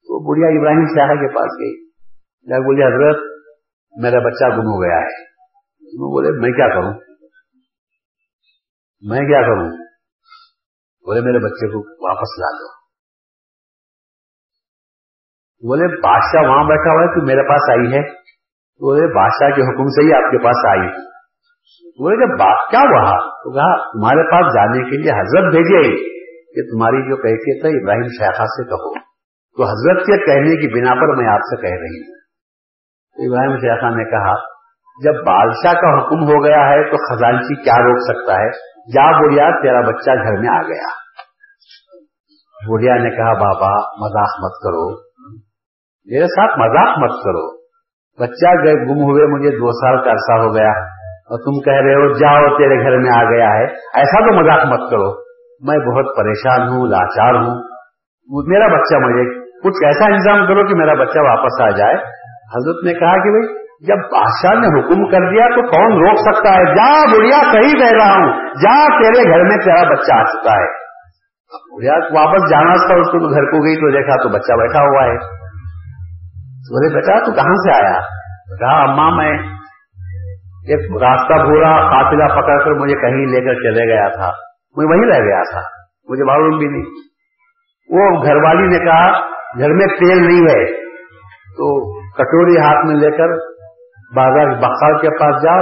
تو 0.04 0.30
بڑھیا 0.30 0.60
ابراہیم 0.60 0.86
شیخا 0.86 1.14
کے 1.14 1.28
پاس 1.28 1.52
گئی۔ 1.60 1.90
جا 2.50 2.58
بولی 2.58 2.82
حضرت، 2.82 3.24
میرا 4.02 4.20
بچہ 4.20 4.46
گم 4.46 4.62
ہو 4.62 4.82
گیا 4.82 4.98
ہے۔ 4.98 5.24
وہ 5.82 6.12
بولے، 6.12 6.32
میں 6.42 6.50
کیا 6.50 6.70
کروں؟ 6.70 6.94
میں 9.02 9.20
کیا 9.20 9.42
کروں؟ 9.42 9.70
بولے، 11.06 11.22
میرے 11.22 11.40
بچے 11.40 11.68
کو 11.68 12.08
واپس 12.08 12.40
لا 12.40 12.48
دو۔ 12.48 12.83
بولے، 15.64 15.88
بادشاہ 15.88 16.50
وہاں 16.50 16.64
بیٹھا 16.64 16.94
ہوا 16.94 17.02
ہے 17.02 17.08
تو 17.08 17.26
میرے 17.26 17.50
پاس 17.50 17.70
آئی 17.70 17.94
ہے؟ 17.94 18.10
بولے، 18.82 19.16
بادشاہ 19.16 19.50
کے 19.50 19.62
حکم 19.62 19.86
سے 19.86 20.08
ہی 20.08 20.14
آپ 20.14 20.32
کے 20.32 20.38
پاس 20.38 20.66
آئی۔ 20.66 20.88
بولے 21.86 22.16
کہ 22.16 22.32
بات 22.32 22.72
کیا 22.72 22.80
ہوا 22.80 23.18
تو 23.20 23.52
کہا، 23.52 23.92
تمہارے 23.92 24.32
پاس 24.32 24.54
جانے 24.54 24.90
کے 24.90 24.98
لیے 24.98 25.22
حضرت 25.22 25.54
بھیجے۔ 25.54 26.14
کہ 26.54 26.62
تمہاری 26.72 27.10
جو 27.10 27.16
کیفیت 27.16 27.66
ہے 27.66 27.70
ابراہیم 27.70 28.04
شیخا 28.04 28.46
سے 28.46 28.64
کہو۔ 28.64 29.00
تو 29.58 29.64
حضرت 29.64 30.06
کے 30.06 30.26
کہنے 30.26 30.62
کی 30.62 30.80
بنا 30.80 30.94
پر 30.94 31.16
میں 31.16 31.34
آپ 31.34 31.40
سے 31.40 31.62
کہہ 31.62 31.70
رہی 31.70 32.00
ہوں۔ 32.00 32.14
ابراہیم 33.28 33.58
شیخا 33.58 33.90
نے 33.90 34.04
کہا، 34.04 34.34
جب 35.04 35.14
بادشاہ 35.14 35.74
کا 35.74 35.98
حکم 35.98 36.24
ہو 36.24 36.44
گیا 36.44 36.70
ہے 36.70 36.92
تو 36.92 37.16
خزانچی 37.16 37.64
کیا 37.64 37.74
روک 37.74 38.00
سکتا 38.00 38.42
ہے؟ 38.42 38.50
جا 38.94 39.22
بڑھیا، 39.22 39.62
تیرا 39.62 39.82
بچہ 39.82 40.12
گھر 40.12 40.40
میں 40.40 40.50
آ 40.50 40.62
گیا۔ 40.62 40.88
بڑھیا 42.72 42.96
نے 42.96 43.10
کہا، 43.10 43.34
بابا، 43.34 43.72
مذاق 43.76 44.44
مت 44.44 44.52
کرو۔ 44.64 45.13
میرے 46.06 46.26
ساتھ 46.26 46.60
مذاق 46.60 47.00
مت 47.00 47.12
کرو۔ 47.12 47.64
بچہ 48.20 48.64
گئے، 48.64 48.74
گم 48.74 49.04
ہوئے، 49.04 49.26
مجھے 49.26 49.50
دو 49.50 49.72
سال 49.72 50.04
کا 50.04 50.12
عرصہ 50.12 50.48
ہو 50.48 50.56
گیا 50.56 50.72
اور 51.04 51.38
تم 51.40 51.72
کہہ 51.72 51.82
رہے 51.82 51.94
ہو، 51.94 52.14
جاؤ، 52.14 52.58
تیرے 52.58 52.84
گھر 52.84 52.98
میں 52.98 53.12
آ 53.18 53.30
گیا 53.30 53.50
ہے۔ 53.60 53.64
ایسا 53.74 54.20
تو 54.20 54.44
مذاق 54.44 54.66
مت 54.66 54.92
کرو۔ 54.92 55.24
میں 55.64 55.78
بہت 55.78 56.18
پریشان 56.18 56.62
ہوں، 56.62 56.88
لاچار 56.88 57.34
ہوں۔ 57.34 57.64
میرا 58.48 58.68
بچہ 58.68 58.96
مجھے 58.96 59.40
کچھ 59.40 59.86
ایسا 59.86 60.06
انتظام 60.06 60.48
کرو 60.48 60.68
کہ 60.68 60.76
میرا 60.76 60.94
بچہ 60.94 61.20
واپس 61.20 61.62
آ 61.62 61.70
جائے۔ 61.70 61.96
حضرت 62.56 62.86
نے 62.86 62.94
کہا 62.94 63.24
کہ 63.24 63.30
بھائی، 63.30 63.64
جب 63.88 63.96
بادشاہ 63.96 64.60
نے 64.60 64.68
حکم 64.68 65.12
کر 65.12 65.32
دیا 65.32 65.48
تو 65.48 65.62
کون 65.62 65.94
روک 65.94 66.18
سکتا 66.18 66.50
ہے؟ 66.50 66.66
جا 66.66 67.18
بڑھیا 67.18 67.52
کہیں 67.52 67.80
بہ 67.80 67.98
رہا 67.98 68.14
ہوں۔ 68.14 68.34
جا، 68.44 69.02
تیرے 69.02 69.32
گھر 69.32 69.44
میں 69.44 69.58
تیرا 69.58 69.94
بچہ 69.94 70.14
آ 70.14 70.24
چکا 70.24 70.52
ہے۔ 70.52 70.68
بڑھیا، 71.76 71.94
واپس 71.94 72.52
جانا 72.52 72.88
تھا، 72.88 72.96
اس 72.96 73.08
کو 73.08 73.34
گھر 73.34 73.46
کو 73.46 73.66
گئی 73.66 73.76
تو 73.76 73.92
دیکھا 73.92 74.24
تو 74.24 74.30
بچہ 74.30 74.54
بیٹھا 74.54 74.80
ہوا 74.80 75.04
ہے۔ 75.04 75.43
بولے، 76.72 76.94
بیٹا، 76.94 77.26
تو 77.26 77.32
کہاں 77.32 77.54
سے 77.54 77.72
آیا؟ 77.72 78.00
کہا 78.60 78.92
اماں، 78.92 79.12
میں 79.12 79.32
ایک 80.68 81.04
راستہ 81.04 81.34
بھولا 81.34 81.70
قافلہ 81.70 82.42
پکڑ 82.42 82.64
کر 82.64 82.72
مجھے 82.72 82.96
کہیں 82.96 83.26
لے 83.26 83.40
کر 83.40 83.54
چلے 83.54 83.94
گیا 83.94 84.08
تھا۔ 84.10 84.32
میں 84.78 84.86
وہیں 84.86 85.12
رہ 85.14 85.26
گیا 85.26 85.42
تھا، 85.52 85.62
مجھے 86.10 86.24
معلوم 86.24 86.58
بھی 86.58 86.68
نہیں۔ 86.68 86.92
وہ 87.90 88.26
گھر 88.26 88.36
والی 88.36 88.68
نے 88.68 88.80
کہا، 88.80 89.20
گھر 89.60 89.70
میں 89.70 89.88
تیل 89.88 90.28
نہیں 90.28 90.42
ہے۔ 90.42 90.84
تو 91.58 91.94
کٹوری 92.12 92.58
ہاتھ 92.58 92.86
میں 92.86 92.96
لے 92.96 93.12
کر 93.12 93.28
بازار 94.16 94.48
بخار 94.48 95.02
کے 95.02 95.10
پاس 95.10 95.44
جا 95.44 95.60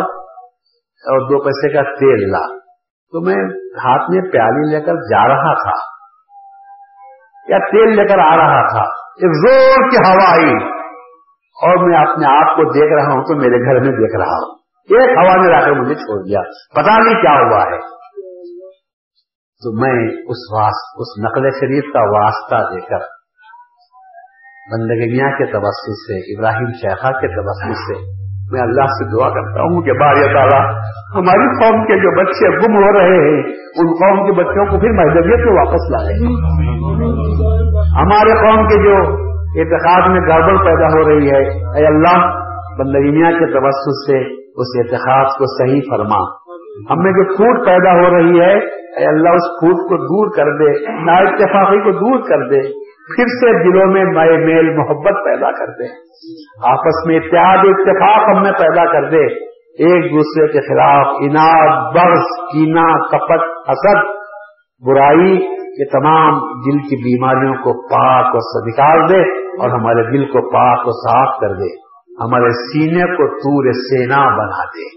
اور 1.02 1.20
دو 1.20 1.44
پیسے 1.44 1.74
کا 1.74 1.82
تیل 1.82 2.32
لا۔ 2.32 2.58
تو 3.12 3.26
میں 3.26 3.44
ہاتھ 3.86 4.12
میں 4.12 4.32
پیالی 4.32 4.72
لے 4.72 4.82
کر 4.82 4.94
جا 4.94 5.28
رہا 5.28 5.54
تھا۔ 5.54 5.92
یا 7.50 7.58
تیل 7.58 7.96
لے 7.96 8.08
کر 8.08 8.20
آ 8.20 8.38
رہا 8.38 8.68
تھا۔ 8.68 8.82
ایک 9.12 9.50
زور 9.50 9.90
کی 9.90 9.98
ہوا 9.98 10.32
آئی۔ 10.32 10.71
اور 11.62 11.90
میں 11.90 11.98
اپنے 11.98 12.26
آپ 12.42 12.56
کو 12.56 12.74
دیکھ 12.74 12.94
رہا 12.94 13.14
ہوں 13.14 13.24
تو 13.24 13.36
میرے 13.36 13.66
گھر 13.66 13.80
میں 13.80 13.98
دیکھ 13.98 14.18
رہا 14.18 14.46
ہوں۔ 14.46 14.56
ایک 14.90 15.18
ہوا 15.18 15.46
نے 15.46 15.52
لا 15.52 15.62
کر 15.62 15.72
مجھے 15.72 15.96
چھوڑ 15.96 16.28
دیا۔ 16.28 16.40
پتا 16.76 17.04
نہیں 17.04 17.22
کیا 17.22 17.32
ہوا 17.32 17.64
ہے۔ 17.64 18.02
تو 19.64 19.82
میں 19.82 20.08
اس 20.08 20.70
اس 20.96 21.26
نقل 21.26 21.50
شریف 21.50 21.94
کا 21.94 22.00
واسطہ 22.00 22.56
دے 22.56 22.82
کر 22.82 23.06
بندگیاں 24.72 25.30
کے 25.30 25.46
تبصر 25.46 25.94
سے، 25.94 26.38
ابراہیم 26.38 26.72
شیخا 26.72 27.12
کے 27.12 27.28
تبصر 27.28 27.74
سے 27.74 28.22
میں 28.52 28.62
اللہ 28.62 28.86
سے 28.86 29.20
دعا 29.20 29.30
کرتا 29.30 29.62
ہوں 29.62 29.82
کہ 29.82 29.94
بار 29.94 30.14
تعالیٰ، 30.14 30.74
ہماری 31.16 31.64
قوم 31.64 31.86
کے 31.86 31.98
جو 31.98 32.24
بچے 32.24 32.58
گم 32.58 32.76
ہو 32.76 32.94
رہے 32.94 33.16
ہیں، 33.16 33.44
ان 33.54 33.88
قوم 33.88 34.26
کے 34.26 34.32
بچوں 34.32 34.66
کو 34.66 34.80
پھر 34.80 34.90
مہذبیت 34.90 35.46
میں 35.46 35.66
واپس 35.66 35.92
لائے 35.92 36.14
ہمارے 38.02 38.34
قوم 38.34 38.68
کے 38.68 38.76
جو 38.84 39.31
اعتقاد 39.60 40.10
میں 40.10 40.20
گڑبڑ 40.20 40.66
پیدا 40.66 40.88
ہو 40.88 41.10
رہی 41.10 41.32
ہے۔ 41.32 41.48
اے 41.80 41.88
اللہ 41.88 42.42
بندگینیا 42.80 43.32
کے 43.32 43.46
توسط 43.54 44.12
سے 44.12 44.34
اس 44.36 44.68
اعتقاد 44.78 45.26
کو 45.26 45.68
صحیح 45.68 45.82
فرما۔ 45.90 46.42
ہم 46.92 47.04
میں 47.04 47.12
جو 47.12 47.36
پھوٹ 47.36 47.66
پیدا 47.66 47.92
ہو 47.92 48.18
رہی 48.18 48.40
ہے، 48.40 48.82
اے 48.98 49.06
اللہ، 49.08 49.30
اس 49.30 49.60
پھوٹ 49.60 49.90
کو 49.90 49.98
دور 49.98 50.28
کر 50.36 50.58
دے، 50.58 51.04
نا 51.06 51.14
اتفاقی 51.14 51.80
کو 51.80 51.92
دور 51.92 52.20
کر 52.20 52.50
دے۔ 52.50 52.62
پھر 53.16 53.26
سے 53.26 53.64
دلوں 53.64 53.94
میں 53.94 54.06
مئے 54.06 54.46
میل 54.46 54.78
محبت 54.78 55.14
پیدا 55.26 55.52
کر 55.52 55.66
دے۔ 55.66 55.86
آپس 56.64 57.08
میں 57.08 57.16
اتحاد 57.16 57.58
اتفاق 57.58 58.36
ہم 58.36 58.44
میں 58.44 58.52
پیدا 58.52 58.92
کر 58.92 59.10
دے۔ 59.10 59.52
ایک 59.72 60.14
دوسرے 60.14 60.48
کے 60.48 60.60
خلاف 60.62 61.08
اناد 61.20 61.96
برس 61.96 62.54
کینا 62.54 63.08
کپٹ 63.08 63.70
حسد، 63.70 64.04
برائی 64.88 65.61
کے 65.82 66.00
تمام 66.00 66.34
دل 66.38 66.78
کی 66.78 66.96
بیماریوں 66.96 67.54
کو 67.54 67.88
پاک 67.88 68.26
اور 68.26 68.68
نکال 68.68 69.10
دے 69.10 69.48
اور 69.48 69.70
ہمارے 69.70 70.18
دل 70.18 70.26
کو 70.26 70.42
پاک 70.42 70.88
و 70.88 70.92
صاف 70.92 71.42
کر 71.42 71.54
دے۔ 71.54 71.92
ہمارے 72.24 72.50
سینے 72.50 73.04
کو 73.04 73.28
تور 73.28 73.72
سینا 73.72 74.18
بنا 74.18 74.64
دے۔ 74.64 74.90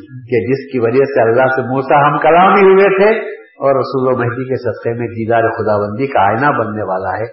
کہ 0.00 0.46
جس 0.46 0.72
کی 0.72 0.78
وجہ 0.78 1.04
سے 1.04 1.22
اللہ 1.22 1.46
سے 1.46 1.62
موسا 1.62 2.08
ہم 2.08 2.18
کلامی 2.18 2.72
ہوئے 2.72 2.98
تھے 2.98 3.18
اور 3.36 3.76
رسول 3.76 4.14
و 4.14 4.18
مہدی 4.18 4.48
کے 4.48 4.56
سطح 4.56 4.98
میں 4.98 5.08
دیدار 5.08 5.42
خدا 5.42 5.86
بندی 5.86 6.06
کا 6.06 6.20
آئینہ 6.20 6.58
بننے 6.58 6.82
والا 6.82 7.18
ہے۔ 7.18 7.24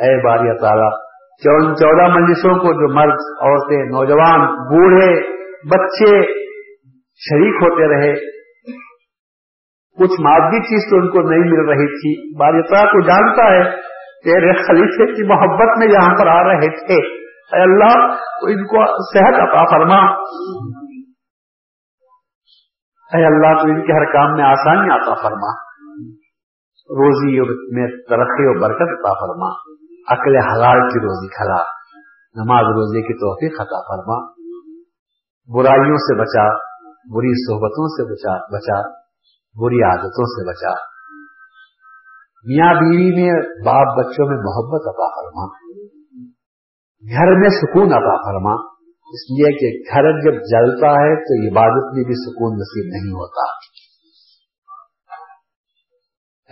اے 0.00 0.24
باری 0.24 0.58
تعالیٰ 0.60 0.90
چودہ 1.74 2.20
مجلسوں 2.20 2.54
کو 2.54 2.72
جو 2.72 2.94
مرد، 2.94 3.42
عورتیں، 3.42 3.84
نوجوان، 3.84 4.40
بوڑھے، 4.40 5.20
بچے 5.68 6.40
شریک 7.30 7.54
ہوتے 7.54 7.88
رہے 7.88 8.39
کچھ 9.98 10.20
مادی 10.20 10.62
چیز 10.62 10.90
تو 10.90 10.96
ان 10.96 11.10
کو 11.10 11.30
نہیں 11.30 11.40
مل 11.40 11.68
رہی 11.68 11.86
تھی۔ 11.86 12.38
باری 12.38 12.62
کو 12.62 13.00
جانتا 13.00 13.42
ہے، 13.42 13.76
تیرے 14.24 14.52
خلیفے 14.52 15.12
کی 15.12 15.22
محبت 15.22 15.78
میں 15.78 15.86
یہاں 15.86 16.14
پر 16.18 16.26
آ 16.26 16.42
رہے 16.42 16.86
تھے۔ 16.86 17.20
اے 17.56 17.62
اللہ، 17.62 18.12
ان 18.42 18.66
کو 18.66 18.84
صحت 19.18 19.40
عطا 19.40 19.70
فرما۔ 19.70 20.12
اے 23.16 23.26
اللہ، 23.26 23.62
تو 23.62 23.68
ان 23.68 23.86
کے 23.86 23.92
ہر 23.92 24.12
کام 24.12 24.36
میں 24.36 24.44
آسانی 24.44 24.90
عطا 24.90 25.14
فرما۔ 25.14 25.70
روزی 26.90 27.40
میں 27.50 27.88
ترقی 27.88 28.46
و 28.46 28.60
برکت 28.60 29.00
عطا 29.00 29.12
فرما۔ 29.12 29.48
عقل 30.12 30.36
حلال 30.36 30.88
کی 30.88 30.98
روزی 30.98 31.28
کھلا۔ 31.28 31.80
نماز 32.44 32.64
روزے 32.64 33.02
کی 33.02 33.14
توفیق 33.14 33.60
عطا 33.60 33.80
فرما۔ 33.80 34.26
برائیوں 35.54 35.96
سے 35.96 36.20
بچا، 36.20 36.48
بری 37.16 37.46
صحبتوں 37.46 37.88
سے 37.88 38.12
بچا 38.12 38.56
بچا۔ 38.56 38.99
بری 39.54 39.82
عادتوں 39.82 40.24
سے 40.24 40.48
بچا۔ 40.48 40.72
میاں 42.44 42.74
بیوی 42.74 43.22
میں 43.22 43.32
باپ 43.66 43.98
بچوں 43.98 44.26
میں 44.26 44.36
محبت 44.36 44.88
عطا 44.88 45.08
فرما۔ 45.08 45.46
گھر 47.08 47.40
میں 47.40 47.48
سکون 47.48 47.86
عطا 47.86 48.16
فرما۔ 48.16 48.70
اس 48.90 49.30
لیے 49.30 49.52
کہ 49.52 49.92
گھر 49.94 50.12
جب 50.20 50.34
جلتا 50.34 50.86
ہے 50.86 51.16
تو 51.16 51.52
عبادت 51.52 51.94
میں 51.94 52.04
بھی 52.04 52.14
سکون 52.14 52.54
نصیب 52.54 52.92
نہیں 52.92 53.12
ہوتا۔ 53.12 53.70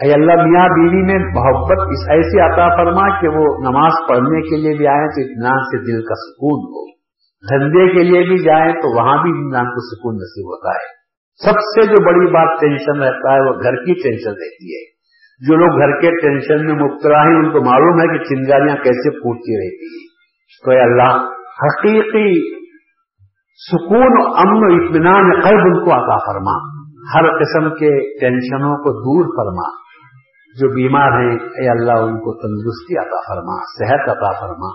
اے 0.02 0.12
اللہ، 0.12 0.34
میاں 0.34 0.68
بیوی 0.68 1.02
میں 1.02 1.18
محبت 1.34 1.78
اس 1.80 2.10
ایسی 2.10 2.40
عطا 2.40 2.76
فرما 2.76 3.20
کہ 3.20 3.28
وہ 3.28 3.70
نماز 3.70 3.92
پڑھنے 4.08 4.50
کے 4.50 4.56
لیے 4.56 4.76
بھی 4.76 4.86
آئے 4.86 5.08
تو 5.08 5.20
اطمینان 5.20 5.62
سے 5.62 5.92
دل 5.92 6.02
کا 6.02 6.14
سکون 6.14 6.60
ہو۔ 6.60 6.90
دھندے 7.50 7.92
کے 7.92 8.02
لیے 8.02 8.28
بھی 8.28 8.44
جائیں 8.44 8.72
تو 8.72 8.96
وہاں 8.96 9.22
بھی 9.22 9.30
اطمینان 9.30 9.64
کو 9.64 9.96
سکون 9.96 10.14
نصیب 10.14 10.46
ہوتا 10.46 10.68
ہے۔ 10.68 10.97
سب 11.44 11.52
سے 11.52 11.86
جو 11.86 12.05
بڑی 12.05 12.32
بات 12.32 12.60
ٹینشن 12.60 13.02
رہتا 13.02 13.35
ہے 13.35 13.40
وہ 13.40 13.55
گھر 13.62 13.74
کی 13.74 13.94
ٹینشن 13.94 14.31
رہتی 14.31 14.74
ہے۔ 14.74 14.98
جو 15.48 15.56
لوگ 15.56 15.78
گھر 15.78 16.01
کے 16.01 16.20
ٹینشن 16.20 16.66
میں 16.66 16.74
مبتلا 16.74 17.19
ہیں، 17.19 17.36
ان 17.36 17.52
کو 17.52 17.65
معلوم 17.65 18.01
ہے 18.01 18.19
کہ 18.19 18.24
چنگاریاں 18.24 18.77
کیسے 18.77 19.10
پھوٹتی 19.10 19.66
رہتی 19.66 19.86
ہیں۔ 19.86 20.09
تو 20.65 20.70
اے 20.70 20.81
اللہ، 20.81 21.24
حقیقی 21.65 22.59
سکون 23.70 24.36
امن 24.36 24.56
و 24.56 24.85
اطمینان 24.85 25.40
قلب 25.40 25.60
ان 25.60 25.85
کو 25.85 25.93
عطا 25.93 26.16
فرما۔ 26.16 26.78
ہر 27.15 27.39
قسم 27.39 27.70
کے 27.70 28.20
ٹینشنوں 28.20 28.77
کو 28.77 28.90
دور 28.93 29.24
فرما۔ 29.24 29.89
جو 30.60 30.69
بیمار 30.69 31.12
ہیں، 31.12 31.39
اے 31.39 31.70
اللہ، 31.70 31.93
ان 31.93 32.16
کو 32.19 32.32
تندرستی 32.35 32.98
عطا 32.98 33.35
فرما، 33.35 33.62
صحت 33.78 34.16
عطا 34.16 34.40
فرما۔ 34.40 34.73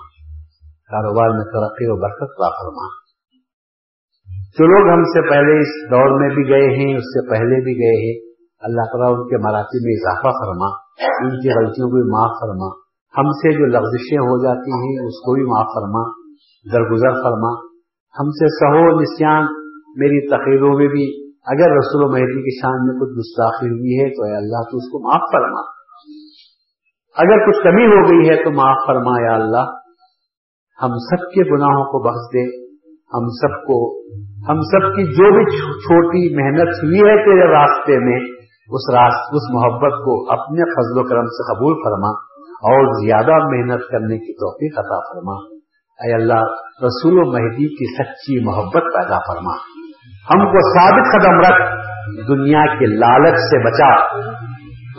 کاروبار 0.67 1.29
میں 1.29 1.45
ترقی 1.45 1.91
و 1.91 2.01
برکت 2.01 2.23
عطا 2.23 2.49
فرما۔ 2.49 3.02
جو 4.53 4.65
لوگ 4.65 4.97
ہم 4.97 5.03
سے 5.03 5.29
پہلے 5.29 5.59
اس 5.59 5.91
دور 5.91 6.19
میں 6.19 6.29
بھی 6.35 6.49
گئے 6.49 6.75
ہیں، 6.75 6.95
اس 6.95 7.03
سے 7.03 7.29
پہلے 7.29 7.63
بھی 7.63 7.73
گئے 7.73 7.95
ہیں، 8.01 8.33
اللہ 8.61 8.81
تعالیٰ 8.81 9.17
ان 9.17 9.27
کے 9.27 9.37
مراتی 9.37 9.85
میں 9.85 9.93
اضافہ 9.93 10.27
فرما، 10.27 10.69
ان 11.23 11.29
کی 11.29 11.49
غلطیوں 11.49 11.87
کو 11.87 12.01
بھی 12.01 12.11
معاف 12.11 12.31
فرما۔ 12.41 12.83
ہم 13.17 13.29
سے 13.29 13.57
جو 13.57 13.65
لفزشیں 13.65 14.17
ہو 14.17 14.43
جاتی 14.43 14.71
ہیں، 14.71 15.05
اس 15.05 15.13
کو 15.13 15.33
بھی 15.33 15.43
معاف 15.43 15.65
فرما، 15.65 16.09
درگزر 16.73 17.13
فرما۔ 17.13 17.67
ہم 18.19 18.29
سے 18.29 18.47
سہو 18.47 19.01
نسان 19.01 19.43
میری 19.95 20.27
تقریروں 20.27 20.77
میں 20.77 20.87
بھی۔ 20.87 21.27
اگر 21.27 21.71
رسول 21.71 22.03
و 22.03 22.11
مہدی 22.11 22.41
کی 22.41 22.61
شان 22.61 22.87
میں 22.87 22.99
کچھ 22.99 23.17
گستاخی 23.19 23.67
ہوئی 23.67 23.99
ہے، 23.99 24.09
تو 24.09 24.23
اے 24.23 24.37
اللہ 24.37 24.71
تو 24.71 24.77
اس 24.77 24.91
کو 24.91 25.09
معاف 25.09 25.21
فرما۔ 25.31 25.61
اگر 27.17 27.47
کچھ 27.47 27.63
کمی 27.63 27.85
ہو 27.85 28.09
گئی 28.09 28.29
ہے، 28.29 28.43
تو 28.43 28.51
معاف 28.51 28.77
فرما 28.87 29.21
یا 29.21 29.35
اللہ۔ 29.35 29.65
ہم 30.83 30.89
سب 30.89 31.31
کے 31.31 31.55
گناہوں 31.55 31.85
کو 31.85 31.99
بخش 31.99 32.33
دے۔ 32.33 32.63
ہم 33.13 33.25
سب 33.25 33.67
کو 33.67 34.03
ہم 34.49 34.55
سب 34.55 34.95
کی 34.95 35.03
جو 35.03 35.35
بھی 35.35 35.57
چھوٹی 35.57 36.43
محنت 36.43 36.69
ہوئی 36.83 36.97
ہے 36.97 37.25
تیرے 37.25 37.51
راستے 37.53 37.99
میں، 37.99 38.19
اس 38.69 38.93
راست 38.93 39.29
اس 39.31 39.53
محبت 39.53 39.91
کو 39.91 40.31
اپنے 40.31 40.71
فضل 40.71 40.99
و 40.99 41.09
کرم 41.09 41.25
سے 41.25 41.53
قبول 41.53 41.73
فرما 41.73 42.09
اور 42.71 43.05
زیادہ 43.05 43.45
محنت 43.45 43.91
کرنے 43.91 44.17
کی 44.17 44.33
توفیق 44.33 44.79
عطا 44.79 44.99
فرما۔ 44.99 45.53
اے 46.05 46.13
اللہ، 46.13 46.43
رسول 46.83 47.13
و 47.17 47.31
مہدی 47.31 47.75
کی 47.75 47.95
سچی 47.95 48.45
محبت 48.45 48.83
پیدا 48.83 49.17
فرما۔ 49.17 49.53
ہم 50.33 50.45
کو 50.45 50.79
ثابت 50.79 51.21
قدم 51.21 51.39
رکھ، 51.39 51.75
دنیا 52.27 52.65
کے 52.79 52.85
لالچ 52.85 53.35
سے 53.35 53.65
بچا، 53.65 54.17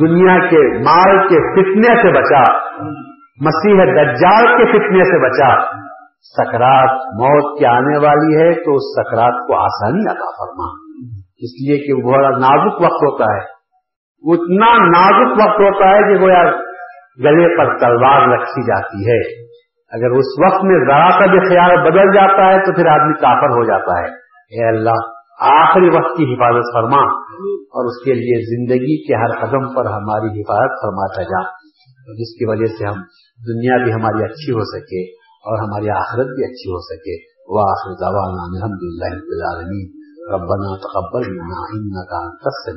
دنیا 0.01 0.39
کے 0.51 0.79
مال 0.79 1.29
کے 1.29 1.37
فتنے 1.53 2.03
سے 2.03 2.21
بچا، 2.21 2.53
مسیح 3.41 3.75
دجال 3.75 4.47
کے 4.47 4.73
فتنے 4.73 5.05
سے 5.05 5.31
بچا۔ 5.31 5.84
سکرات 6.25 6.91
موت 6.91 7.59
کے 7.59 7.67
آنے 7.67 7.99
والی 7.99 8.37
ہے 8.37 8.65
تو 8.65 8.75
اس 8.75 8.83
سکرات 8.83 9.47
کو 9.47 9.57
آسانی 9.57 10.01
عطا 10.01 10.31
فرما۔ 10.31 10.85
اس 11.37 11.51
لیے 11.53 11.87
کہ 11.87 12.03
وہ 12.03 12.13
بڑا 12.13 12.31
نازک 12.31 12.81
وقت 12.81 13.03
ہوتا 13.03 13.25
ہے۔ 13.25 13.55
اتنا 14.33 14.87
نازک 14.87 15.33
وقت 15.33 15.61
ہوتا 15.61 15.89
ہے 15.89 15.99
کہ 15.99 16.25
وہ 16.25 16.31
یار 16.31 16.53
گلے 17.25 17.57
پر 17.59 17.79
تلوار 17.79 18.29
رکھی 18.29 18.63
جاتی 18.63 19.11
ہے۔ 19.11 19.45
اگر 19.93 20.11
اس 20.11 20.45
وقت 20.45 20.65
میں 20.65 20.79
ذرا 20.79 21.11
سا 21.11 21.31
بھی 21.31 21.49
خیال 21.49 21.91
بدل 21.91 22.15
جاتا 22.15 22.47
ہے 22.47 22.67
تو 22.67 22.75
پھر 22.75 22.87
آدمی 22.87 23.15
کافر 23.15 23.49
ہو 23.49 23.65
جاتا 23.65 24.01
ہے۔ 24.01 24.13
اے 24.25 24.69
اللہ، 24.69 25.01
آخری 25.41 25.89
وقت 25.89 26.17
کی 26.17 26.35
حفاظت 26.35 26.75
فرما 26.75 27.03
اور 27.55 27.85
اس 27.85 28.05
کے 28.05 28.13
لیے 28.13 28.57
زندگی 28.57 29.07
کے 29.07 29.15
ہر 29.15 29.47
قدم 29.47 29.75
پر 29.75 29.85
ہماری 29.85 30.41
حفاظت 30.41 30.73
فرماتا 30.83 31.23
جا۔ 31.23 31.51
جس 32.15 32.39
کی 32.39 32.51
وجہ 32.51 32.65
سے 32.65 32.87
ہم 32.87 33.03
دنیا 33.47 33.85
بھی 33.85 33.93
ہماری 33.93 34.25
اچھی 34.25 34.53
ہو 34.53 34.79
سکے۔ 34.79 35.24
اور 35.45 35.59
ہماری 35.59 35.91
آخرت 35.91 36.27
بھی 36.27 36.45
اچھی 36.45 36.71
ہو 36.71 36.81
سکے۔ 36.81 37.17
وہ 37.49 37.61
آخر 37.61 37.91
الحمد 38.03 38.83
للہ 38.83 40.05
ربنا 40.33 40.77
تقبل 40.77 41.31
منا 41.31 41.63
انك 41.73 42.13
انت 42.23 42.49